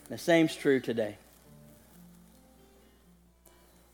The 0.09 0.19
same's 0.19 0.55
true 0.55 0.81
today. 0.81 1.17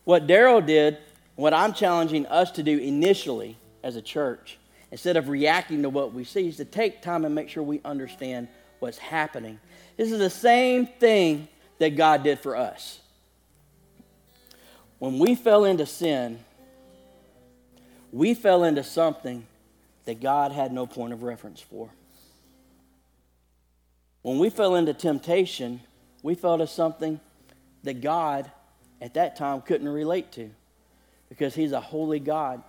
What 0.05 0.27
Daryl 0.27 0.65
did, 0.65 0.99
what 1.37 1.55
I'm 1.55 1.73
challenging 1.73 2.27
us 2.27 2.51
to 2.53 2.63
do 2.63 2.77
initially 2.79 3.57
as 3.83 3.97
a 3.97 4.03
church, 4.03 4.59
instead 4.91 5.17
of 5.17 5.29
reacting 5.29 5.83
to 5.83 5.89
what 5.89 6.13
we 6.13 6.25
see, 6.25 6.49
is 6.49 6.57
to 6.57 6.65
take 6.65 7.01
time 7.01 7.25
and 7.25 7.35
make 7.35 7.49
sure 7.49 7.63
we 7.63 7.81
understand 7.85 8.49
what's 8.81 8.99
happening. 8.99 9.61
This 9.97 10.11
is 10.11 10.19
the 10.19 10.31
same 10.31 10.87
thing 10.87 11.49
that 11.79 11.97
God 11.97 12.23
did 12.23 12.41
for 12.41 12.57
us. 12.57 13.00
When 15.01 15.19
we 15.19 15.35
fell 15.35 15.65
into 15.65 15.87
sin, 15.87 16.39
we 18.13 18.35
fell 18.35 18.65
into 18.65 18.85
something 18.85 19.47
that 20.05 20.21
God 20.21 20.53
had 20.53 20.73
no 20.73 20.87
point 20.87 21.15
of 21.15 21.23
reference 21.23 21.59
for. 21.59 21.89
When 24.21 24.39
we 24.39 24.51
fell 24.51 24.75
into 24.75 24.93
temptation, 24.93 25.81
we 26.23 26.35
fell 26.35 26.53
into 26.55 26.67
something 26.67 27.19
that 27.83 28.03
God 28.03 28.51
at 29.01 29.15
that 29.15 29.37
time 29.37 29.63
couldn't 29.63 29.89
relate 29.89 30.33
to 30.33 30.51
because 31.31 31.55
he's 31.55 31.73
a 31.73 31.81
holy 31.81 32.21
God, 32.21 32.63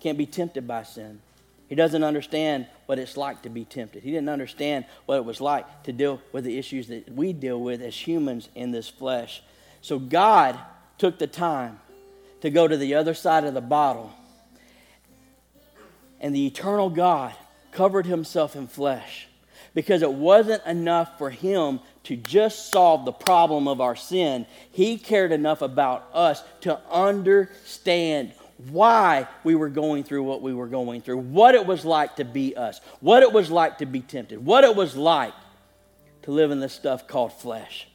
can't 0.00 0.18
be 0.18 0.26
tempted 0.26 0.66
by 0.66 0.82
sin. 0.82 1.20
He 1.68 1.76
doesn't 1.76 2.02
understand 2.02 2.66
what 2.86 2.98
it's 2.98 3.16
like 3.16 3.42
to 3.42 3.48
be 3.48 3.64
tempted. 3.64 4.02
He 4.02 4.10
didn't 4.10 4.28
understand 4.28 4.86
what 5.06 5.18
it 5.18 5.24
was 5.24 5.40
like 5.40 5.84
to 5.84 5.92
deal 5.92 6.20
with 6.32 6.42
the 6.42 6.58
issues 6.58 6.88
that 6.88 7.12
we 7.12 7.32
deal 7.32 7.60
with 7.60 7.80
as 7.80 7.94
humans 7.94 8.48
in 8.56 8.72
this 8.72 8.88
flesh. 8.88 9.40
So 9.82 10.00
God 10.00 10.58
took 10.98 11.18
the 11.18 11.26
time 11.26 11.80
to 12.40 12.50
go 12.50 12.68
to 12.68 12.76
the 12.76 12.94
other 12.94 13.14
side 13.14 13.44
of 13.44 13.54
the 13.54 13.60
bottle. 13.60 14.12
And 16.20 16.34
the 16.34 16.46
eternal 16.46 16.90
God 16.90 17.34
covered 17.72 18.06
himself 18.06 18.56
in 18.56 18.66
flesh 18.66 19.28
because 19.74 20.02
it 20.02 20.12
wasn't 20.12 20.64
enough 20.64 21.18
for 21.18 21.30
him 21.30 21.80
to 22.04 22.16
just 22.16 22.70
solve 22.70 23.04
the 23.04 23.12
problem 23.12 23.66
of 23.66 23.80
our 23.80 23.96
sin. 23.96 24.46
He 24.70 24.96
cared 24.96 25.32
enough 25.32 25.62
about 25.62 26.08
us 26.12 26.42
to 26.60 26.78
understand 26.90 28.32
why 28.70 29.26
we 29.42 29.54
were 29.54 29.68
going 29.68 30.04
through 30.04 30.22
what 30.22 30.40
we 30.40 30.54
were 30.54 30.68
going 30.68 31.00
through, 31.00 31.18
what 31.18 31.54
it 31.54 31.66
was 31.66 31.84
like 31.84 32.16
to 32.16 32.24
be 32.24 32.56
us, 32.56 32.80
what 33.00 33.22
it 33.22 33.32
was 33.32 33.50
like 33.50 33.78
to 33.78 33.86
be 33.86 34.00
tempted, 34.00 34.44
what 34.44 34.64
it 34.64 34.76
was 34.76 34.96
like 34.96 35.34
to 36.22 36.30
live 36.30 36.50
in 36.50 36.60
this 36.60 36.72
stuff 36.72 37.06
called 37.06 37.32
flesh. 37.32 37.88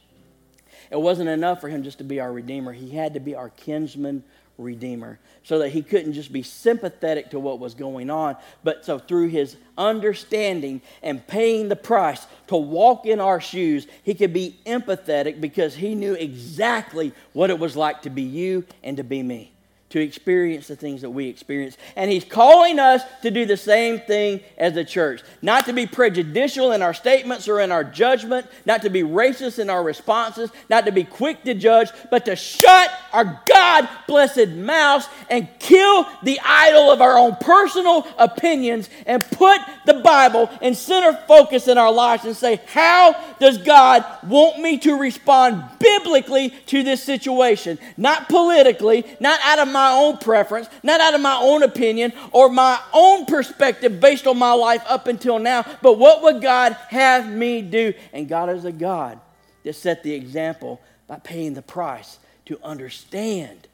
It 0.90 1.00
wasn't 1.00 1.28
enough 1.28 1.60
for 1.60 1.68
him 1.68 1.82
just 1.82 1.98
to 1.98 2.04
be 2.04 2.20
our 2.20 2.32
Redeemer, 2.32 2.72
he 2.72 2.90
had 2.90 3.14
to 3.14 3.20
be 3.20 3.34
our 3.34 3.50
kinsman 3.50 4.24
Redeemer 4.58 5.18
so 5.42 5.58
that 5.60 5.70
he 5.70 5.82
couldn't 5.82 6.12
just 6.12 6.32
be 6.32 6.42
sympathetic 6.42 7.30
to 7.30 7.40
what 7.40 7.58
was 7.58 7.74
going 7.74 8.10
on, 8.10 8.36
but 8.62 8.84
so 8.84 8.98
through 8.98 9.28
his 9.28 9.56
understanding 9.78 10.82
and 11.02 11.26
paying 11.26 11.68
the 11.68 11.76
price 11.76 12.26
to 12.48 12.56
walk 12.56 13.06
in 13.06 13.20
our 13.20 13.40
shoes, 13.40 13.86
he 14.02 14.14
could 14.14 14.32
be 14.32 14.58
empathetic 14.66 15.40
because 15.40 15.74
he 15.74 15.94
knew 15.94 16.14
exactly 16.14 17.12
what 17.32 17.50
it 17.50 17.58
was 17.58 17.76
like 17.76 18.02
to 18.02 18.10
be 18.10 18.22
you 18.22 18.64
and 18.82 18.96
to 18.98 19.04
be 19.04 19.22
me 19.22 19.52
to 19.90 20.00
experience 20.00 20.68
the 20.68 20.76
things 20.76 21.02
that 21.02 21.10
we 21.10 21.26
experience. 21.26 21.76
And 21.96 22.10
He's 22.10 22.24
calling 22.24 22.78
us 22.78 23.02
to 23.22 23.30
do 23.30 23.44
the 23.44 23.56
same 23.56 23.98
thing 24.00 24.40
as 24.56 24.74
the 24.74 24.84
church. 24.84 25.22
Not 25.42 25.66
to 25.66 25.72
be 25.72 25.86
prejudicial 25.86 26.72
in 26.72 26.80
our 26.80 26.94
statements 26.94 27.48
or 27.48 27.60
in 27.60 27.72
our 27.72 27.82
judgment, 27.82 28.46
not 28.64 28.82
to 28.82 28.90
be 28.90 29.02
racist 29.02 29.58
in 29.58 29.68
our 29.68 29.82
responses, 29.82 30.50
not 30.68 30.86
to 30.86 30.92
be 30.92 31.02
quick 31.02 31.42
to 31.44 31.54
judge, 31.54 31.88
but 32.10 32.24
to 32.26 32.36
shut 32.36 32.90
our 33.12 33.42
God 33.46 33.88
blessed 34.06 34.50
mouths 34.50 35.08
and 35.28 35.48
kill 35.58 36.06
the 36.22 36.38
idol 36.44 36.92
of 36.92 37.00
our 37.00 37.18
own 37.18 37.34
personal 37.40 38.06
opinions 38.16 38.88
and 39.06 39.24
put 39.24 39.60
the 39.86 39.94
Bible 39.94 40.48
in 40.62 40.74
center 40.74 41.18
focus 41.26 41.66
in 41.66 41.78
our 41.78 41.92
lives 41.92 42.24
and 42.24 42.36
say, 42.36 42.60
How 42.68 43.20
does 43.40 43.58
God 43.58 44.04
want 44.22 44.60
me 44.60 44.78
to 44.78 44.96
respond 44.96 45.64
biblically 45.80 46.50
to 46.66 46.84
this 46.84 47.02
situation? 47.02 47.78
Not 47.96 48.28
politically, 48.28 49.04
not 49.18 49.40
out 49.42 49.58
of 49.58 49.72
my 49.72 49.79
my 49.80 49.92
own 49.92 50.18
preference, 50.18 50.68
not 50.82 51.00
out 51.00 51.14
of 51.14 51.22
my 51.22 51.38
own 51.40 51.62
opinion 51.62 52.12
or 52.32 52.50
my 52.50 52.78
own 52.92 53.24
perspective 53.24 53.98
based 53.98 54.26
on 54.26 54.36
my 54.36 54.52
life 54.52 54.82
up 54.86 55.06
until 55.06 55.38
now, 55.38 55.64
but 55.80 55.98
what 55.98 56.22
would 56.22 56.42
God 56.42 56.74
have 56.90 57.26
me 57.26 57.62
do? 57.62 57.94
And 58.12 58.28
God 58.28 58.50
is 58.50 58.66
a 58.66 58.72
God 58.72 59.18
that 59.64 59.72
set 59.74 60.02
the 60.02 60.12
example 60.12 60.82
by 61.06 61.18
paying 61.18 61.54
the 61.54 61.62
price 61.62 62.18
to 62.44 62.60
understand 62.62 63.68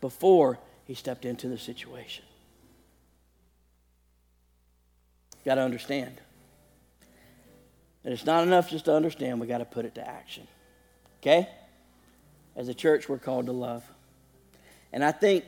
before 0.00 0.58
he 0.86 0.94
stepped 0.94 1.24
into 1.24 1.48
the 1.48 1.58
situation. 1.58 2.24
Got 5.44 5.56
to 5.56 5.62
understand. 5.62 6.20
And 8.04 8.14
it's 8.14 8.24
not 8.24 8.44
enough 8.44 8.70
just 8.70 8.84
to 8.84 8.94
understand, 8.94 9.40
we 9.40 9.48
got 9.48 9.58
to 9.58 9.64
put 9.64 9.84
it 9.84 9.96
to 9.96 10.08
action. 10.08 10.46
Okay? 11.20 11.48
As 12.54 12.68
a 12.68 12.74
church, 12.74 13.08
we're 13.08 13.18
called 13.18 13.46
to 13.46 13.52
love. 13.52 13.82
And 14.92 15.04
I 15.04 15.12
think 15.12 15.44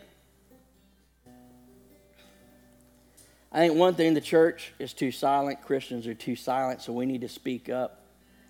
I 3.55 3.59
think 3.59 3.75
one 3.79 3.95
thing 3.95 4.15
the 4.15 4.21
church 4.21 4.73
is 4.79 4.95
too 4.95 5.13
silent, 5.13 5.61
Christians 5.63 6.07
are 6.07 6.15
too 6.15 6.37
silent, 6.37 6.81
so 6.81 6.93
we 6.93 7.05
need 7.05 7.21
to 7.21 7.29
speak 7.29 7.69
up, 7.69 8.01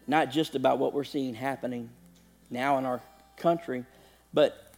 not 0.07 0.30
just 0.30 0.55
about 0.55 0.78
what 0.78 0.93
we're 0.93 1.03
seeing 1.03 1.34
happening 1.34 1.90
now 2.51 2.78
in 2.78 2.84
our 2.84 3.01
country, 3.36 3.84
but 4.32 4.72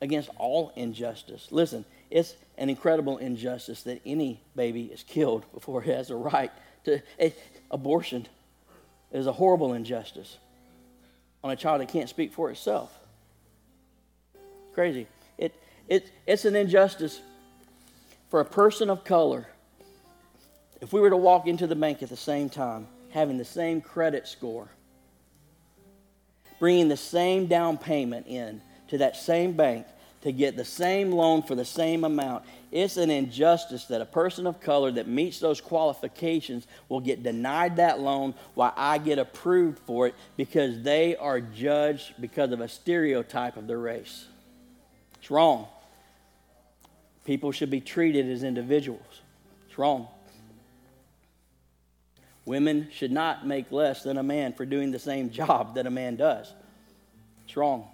against 0.00 0.30
all 0.38 0.72
injustice. 0.76 1.48
Listen, 1.50 1.84
it's 2.10 2.34
an 2.56 2.70
incredible 2.70 3.18
injustice 3.18 3.82
that 3.82 4.00
any 4.06 4.40
baby 4.56 4.84
is 4.84 5.02
killed 5.02 5.44
before 5.52 5.82
it 5.82 5.94
has 5.94 6.08
a 6.08 6.16
right 6.16 6.50
to 6.84 7.02
a, 7.20 7.34
abortion 7.70 8.26
is 9.12 9.26
a 9.26 9.32
horrible 9.32 9.74
injustice 9.74 10.38
on 11.44 11.50
a 11.50 11.56
child 11.56 11.82
that 11.82 11.88
can't 11.88 12.08
speak 12.08 12.32
for 12.32 12.50
itself. 12.50 12.98
Crazy. 14.72 15.06
It, 15.90 16.08
it's 16.24 16.44
an 16.44 16.54
injustice 16.54 17.20
for 18.30 18.40
a 18.40 18.44
person 18.44 18.88
of 18.88 19.04
color. 19.04 19.46
If 20.80 20.92
we 20.92 21.00
were 21.00 21.10
to 21.10 21.16
walk 21.16 21.48
into 21.48 21.66
the 21.66 21.74
bank 21.74 22.02
at 22.02 22.08
the 22.08 22.16
same 22.16 22.48
time, 22.48 22.86
having 23.10 23.36
the 23.36 23.44
same 23.44 23.80
credit 23.80 24.28
score, 24.28 24.68
bringing 26.60 26.88
the 26.88 26.96
same 26.96 27.46
down 27.46 27.76
payment 27.76 28.28
in 28.28 28.62
to 28.88 28.98
that 28.98 29.16
same 29.16 29.52
bank 29.52 29.84
to 30.22 30.30
get 30.30 30.56
the 30.56 30.64
same 30.64 31.10
loan 31.10 31.42
for 31.42 31.56
the 31.56 31.64
same 31.64 32.04
amount, 32.04 32.44
it's 32.70 32.96
an 32.96 33.10
injustice 33.10 33.86
that 33.86 34.00
a 34.00 34.06
person 34.06 34.46
of 34.46 34.60
color 34.60 34.92
that 34.92 35.08
meets 35.08 35.40
those 35.40 35.60
qualifications 35.60 36.68
will 36.88 37.00
get 37.00 37.24
denied 37.24 37.76
that 37.76 37.98
loan 37.98 38.34
while 38.54 38.72
I 38.76 38.98
get 38.98 39.18
approved 39.18 39.80
for 39.80 40.06
it 40.06 40.14
because 40.36 40.82
they 40.82 41.16
are 41.16 41.40
judged 41.40 42.14
because 42.20 42.52
of 42.52 42.60
a 42.60 42.68
stereotype 42.68 43.56
of 43.56 43.66
their 43.66 43.78
race. 43.78 44.26
It's 45.18 45.32
wrong. 45.32 45.66
People 47.24 47.52
should 47.52 47.70
be 47.70 47.80
treated 47.80 48.28
as 48.28 48.42
individuals. 48.42 49.20
It's 49.68 49.78
wrong. 49.78 50.08
Women 52.44 52.88
should 52.90 53.12
not 53.12 53.46
make 53.46 53.70
less 53.70 54.02
than 54.02 54.16
a 54.16 54.22
man 54.22 54.54
for 54.54 54.64
doing 54.64 54.90
the 54.90 54.98
same 54.98 55.30
job 55.30 55.74
that 55.74 55.86
a 55.86 55.90
man 55.90 56.16
does. 56.16 56.52
It's 57.44 57.56
wrong. 57.56 57.86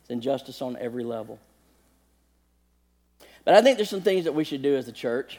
It's 0.00 0.10
injustice 0.10 0.62
on 0.62 0.76
every 0.78 1.04
level. 1.04 1.38
But 3.44 3.54
I 3.54 3.62
think 3.62 3.76
there's 3.76 3.90
some 3.90 4.02
things 4.02 4.24
that 4.24 4.32
we 4.32 4.44
should 4.44 4.62
do 4.62 4.76
as 4.76 4.88
a 4.88 4.92
church. 4.92 5.38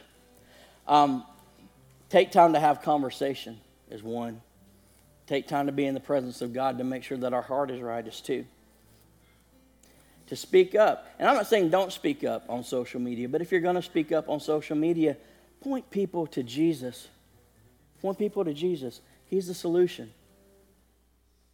Um, 0.87 1.23
take 2.09 2.31
time 2.31 2.53
to 2.53 2.59
have 2.59 2.81
conversation 2.81 3.59
is 3.89 4.03
one. 4.03 4.41
Take 5.25 5.47
time 5.47 5.65
to 5.65 5.71
be 5.71 5.85
in 5.85 5.95
the 5.95 5.99
presence 5.99 6.41
of 6.41 6.53
God 6.53 6.77
to 6.77 6.83
make 6.83 7.03
sure 7.03 7.17
that 7.17 7.33
our 7.33 7.41
heart 7.41 7.71
is 7.71 7.81
right 7.81 8.05
is 8.05 8.21
two 8.21 8.45
to 10.27 10.35
speak 10.35 10.75
up. 10.75 11.07
And 11.19 11.29
I'm 11.29 11.35
not 11.35 11.47
saying 11.47 11.69
don't 11.69 11.91
speak 11.91 12.23
up 12.23 12.45
on 12.49 12.63
social 12.63 12.99
media, 12.99 13.29
but 13.29 13.41
if 13.41 13.51
you're 13.51 13.61
going 13.61 13.75
to 13.75 13.81
speak 13.81 14.11
up 14.11 14.29
on 14.29 14.39
social 14.39 14.75
media, 14.75 15.17
point 15.61 15.89
people 15.89 16.27
to 16.27 16.43
Jesus. 16.43 17.07
Point 18.01 18.17
people 18.17 18.43
to 18.45 18.53
Jesus. 18.53 19.01
He's 19.29 19.47
the 19.47 19.53
solution. 19.53 20.11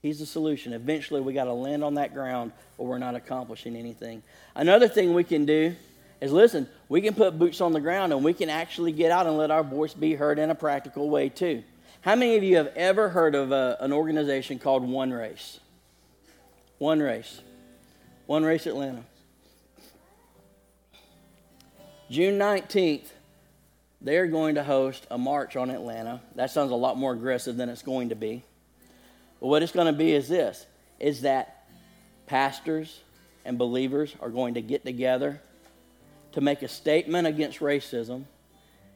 He's 0.02 0.20
the 0.20 0.26
solution. 0.26 0.74
Eventually, 0.74 1.22
we 1.22 1.34
got 1.34 1.46
to 1.46 1.54
land 1.54 1.84
on 1.84 1.96
that 1.96 2.14
ground 2.14 2.52
or 2.78 2.88
we're 2.88 2.98
not 2.98 3.16
accomplishing 3.16 3.76
anything. 3.76 4.24
Another 4.56 4.88
thing 4.88 5.14
we 5.14 5.24
can 5.24 5.46
do 5.46 5.76
is 6.20 6.32
listen, 6.32 6.68
we 6.90 7.02
can 7.02 7.14
put 7.14 7.38
boots 7.38 7.62
on 7.62 7.72
the 7.74 7.80
ground 7.80 8.12
and 8.12 8.24
we 8.24 8.34
can 8.34 8.50
actually 8.50 8.92
get 8.92 9.12
out 9.12 9.28
and 9.28 9.38
let 9.38 9.52
our 9.52 9.64
voice 9.64 9.94
be 9.94 10.16
heard 10.16 10.40
in 10.40 10.50
a 10.50 10.56
practical 10.56 11.10
way, 11.10 11.30
too. 11.30 11.64
How 12.02 12.16
many 12.16 12.36
of 12.36 12.44
you 12.44 12.58
have 12.58 12.72
ever 12.76 13.10
heard 13.10 13.36
of 13.36 13.52
a, 13.52 13.78
an 13.80 13.94
organization 13.94 14.58
called 14.58 14.84
One 14.84 15.12
Race? 15.12 15.60
One 16.80 17.00
Race. 17.00 17.42
One 18.32 18.46
Race 18.46 18.66
Atlanta. 18.66 19.04
June 22.10 22.40
19th, 22.40 23.08
they're 24.00 24.28
going 24.28 24.56
to 24.56 24.64
host 24.64 25.06
a 25.12 25.18
march 25.18 25.58
on 25.58 25.70
Atlanta. 25.70 26.22
That 26.36 26.50
sounds 26.50 26.72
a 26.72 26.76
lot 26.76 26.98
more 26.98 27.12
aggressive 27.12 27.58
than 27.58 27.68
it's 27.68 27.82
going 27.82 28.08
to 28.08 28.16
be. 28.16 28.44
But 29.42 29.48
what 29.48 29.64
it's 29.64 29.74
going 29.74 29.88
to 29.88 29.92
be 29.92 30.14
is 30.14 30.30
this 30.30 30.66
is 30.98 31.24
that 31.24 31.68
pastors 32.26 33.02
and 33.44 33.58
believers 33.58 34.16
are 34.22 34.30
going 34.30 34.54
to 34.54 34.62
get 34.62 34.86
together 34.86 35.42
to 36.32 36.40
make 36.40 36.62
a 36.62 36.70
statement 36.70 37.28
against 37.28 37.60
racism. 37.60 38.24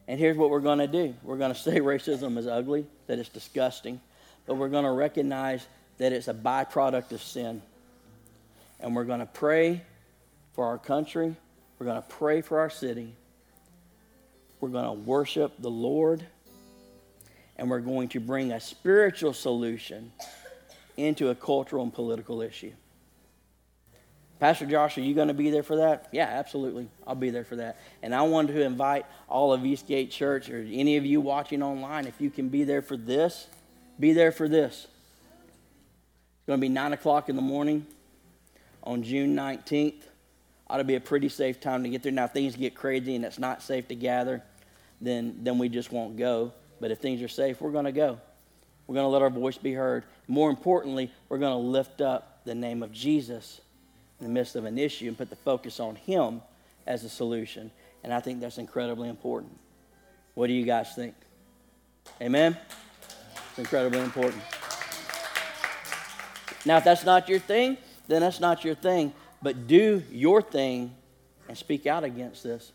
And 0.08 0.18
here's 0.18 0.38
what 0.38 0.50
we're 0.50 0.62
going 0.62 0.80
to 0.80 0.88
do 0.88 1.14
we're 1.24 1.36
going 1.36 1.54
to 1.54 1.60
say 1.60 1.82
racism 1.82 2.38
is 2.38 2.48
ugly, 2.48 2.86
that 3.08 3.20
it's 3.20 3.28
disgusting, 3.28 4.00
but 4.46 4.56
we're 4.56 4.70
going 4.70 4.86
to 4.86 4.92
recognize 4.92 5.68
that 5.98 6.14
it's 6.14 6.30
a 6.30 6.34
byproduct 6.34 7.12
of 7.12 7.22
sin 7.22 7.62
and 8.80 8.96
we're 8.96 9.04
going 9.04 9.20
to 9.20 9.26
pray 9.26 9.82
for 10.54 10.66
our 10.66 10.78
country. 10.78 11.36
We're 11.80 11.86
going 11.86 12.02
to 12.02 12.08
pray 12.08 12.42
for 12.42 12.60
our 12.60 12.70
city. 12.70 13.14
We're 14.60 14.70
going 14.70 14.86
to 14.86 14.94
worship 14.94 15.54
the 15.60 15.70
Lord. 15.70 16.26
And 17.58 17.70
we're 17.70 17.80
going 17.80 18.10
to 18.10 18.20
bring 18.20 18.52
a 18.52 18.60
spiritual 18.60 19.34
solution 19.34 20.12
into 20.98 21.30
a 21.30 21.36
cultural 21.36 21.84
and 21.84 21.94
political 21.94 22.42
issue. 22.42 22.72
Pastor 24.40 24.66
Josh, 24.66 24.98
are 24.98 25.02
you 25.02 25.14
going 25.14 25.30
to 25.30 25.34
be 25.34 25.50
there 25.50 25.64
for 25.64 25.78
that? 25.78 26.10
Yeah, 26.12 26.26
absolutely. 26.26 26.90
I'll 27.08 27.16
be 27.16 27.30
there 27.30 27.46
for 27.46 27.56
that. 27.56 27.80
And 28.04 28.14
I 28.14 28.22
wanted 28.24 28.54
to 28.54 28.64
invite 28.64 29.06
all 29.30 29.54
of 29.54 29.66
Eastgate 29.66 30.12
Church 30.12 30.50
or 30.50 30.58
any 30.60 30.98
of 30.98 31.06
you 31.06 31.22
watching 31.22 31.64
online, 31.64 32.06
if 32.06 32.20
you 32.20 32.30
can 32.30 32.50
be 32.50 32.66
there 32.66 32.82
for 32.82 32.98
this, 32.98 33.48
be 33.98 34.12
there 34.12 34.34
for 34.34 34.50
this. 34.50 34.88
It's 36.38 36.48
going 36.48 36.60
to 36.60 36.62
be 36.62 36.70
9 36.70 36.92
o'clock 36.92 37.30
in 37.30 37.38
the 37.38 37.42
morning 37.42 37.88
on 38.86 39.04
June 39.04 39.36
19th 39.36 40.04
ought 40.70 40.78
to 40.78 40.84
be 40.84 40.96
a 40.96 41.00
pretty 41.00 41.30
safe 41.30 41.60
time 41.60 41.84
to 41.84 41.90
get 41.90 42.04
there. 42.04 42.12
Now, 42.12 42.26
if 42.26 42.32
things 42.32 42.56
get 42.56 42.76
crazy 42.76 43.16
and 43.16 43.24
it's 43.24 43.40
not 43.40 43.62
safe 43.62 43.88
to 43.90 43.96
gather, 43.96 44.42
then, 45.02 45.40
then 45.44 45.58
we 45.58 45.70
just 45.70 45.92
won't 45.92 46.18
go. 46.18 46.54
But 46.80 46.92
if 46.92 47.00
things 47.00 47.22
are 47.22 47.28
safe, 47.28 47.62
we're 47.62 47.72
going 47.72 47.86
to 47.86 47.92
go. 47.92 48.20
We're 48.88 48.96
going 48.96 49.06
to 49.06 49.10
let 49.10 49.22
our 49.22 49.30
voice 49.30 49.58
be 49.58 49.74
heard. 49.74 50.04
More 50.28 50.50
importantly, 50.50 51.12
we're 51.30 51.38
going 51.38 51.54
to 51.54 51.68
lift 51.70 52.02
up 52.02 52.42
the 52.46 52.56
name 52.56 52.84
of 52.84 52.92
Jesus 52.92 53.62
in 54.20 54.28
the 54.28 54.32
midst 54.32 54.56
of 54.56 54.66
an 54.66 54.78
issue 54.78 55.08
and 55.08 55.18
put 55.18 55.30
the 55.30 55.36
focus 55.36 55.80
on 55.80 55.96
Him 55.96 56.42
as 56.86 57.04
a 57.04 57.10
solution. 57.10 57.72
And 58.04 58.14
I 58.14 58.20
think 58.20 58.40
that's 58.40 58.58
incredibly 58.58 59.10
important. 59.10 59.58
What 60.36 60.48
do 60.48 60.54
you 60.54 60.66
guys 60.66 60.94
think? 60.96 61.16
Amen? 62.22 62.58
It's 63.50 63.60
incredibly 63.60 64.00
important. 64.00 64.42
Now, 66.66 66.78
if 66.78 66.84
that's 66.84 67.06
not 67.06 67.30
your 67.30 67.40
thing, 67.40 67.78
then 68.08 68.22
that's 68.22 68.40
not 68.40 68.64
your 68.64 68.76
thing. 68.76 69.14
But 69.42 69.68
do 69.68 70.04
your 70.12 70.42
thing 70.42 70.96
and 71.48 71.58
speak 71.58 71.86
out 71.86 72.04
against 72.04 72.44
this. 72.44 72.72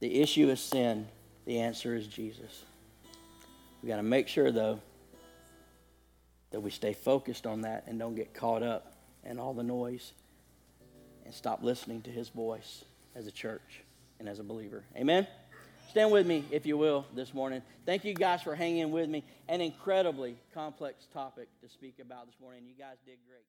The 0.00 0.20
issue 0.20 0.48
is 0.50 0.60
sin, 0.60 1.08
the 1.44 1.60
answer 1.60 1.94
is 1.94 2.06
Jesus. 2.06 2.64
We've 3.82 3.88
got 3.88 3.96
to 3.96 4.02
make 4.02 4.28
sure, 4.28 4.50
though, 4.50 4.80
that 6.50 6.60
we 6.60 6.70
stay 6.70 6.92
focused 6.92 7.46
on 7.46 7.62
that 7.62 7.84
and 7.86 7.98
don't 7.98 8.14
get 8.14 8.34
caught 8.34 8.62
up 8.62 8.94
in 9.24 9.38
all 9.38 9.54
the 9.54 9.62
noise 9.62 10.12
and 11.24 11.34
stop 11.34 11.62
listening 11.62 12.02
to 12.02 12.10
his 12.10 12.28
voice 12.28 12.84
as 13.14 13.26
a 13.26 13.32
church 13.32 13.82
and 14.18 14.28
as 14.28 14.38
a 14.38 14.44
believer. 14.44 14.84
Amen? 14.96 15.26
Stand 15.90 16.12
with 16.12 16.26
me, 16.26 16.44
if 16.50 16.66
you 16.66 16.76
will, 16.76 17.06
this 17.14 17.32
morning. 17.32 17.62
Thank 17.84 18.04
you 18.04 18.14
guys 18.14 18.42
for 18.42 18.54
hanging 18.54 18.90
with 18.90 19.08
me. 19.08 19.24
An 19.48 19.60
incredibly 19.60 20.36
complex 20.52 21.06
topic 21.12 21.48
to 21.62 21.68
speak 21.68 21.98
about 22.00 22.26
this 22.26 22.36
morning. 22.40 22.64
You 22.66 22.74
guys 22.78 22.96
did 23.06 23.18
great. 23.28 23.46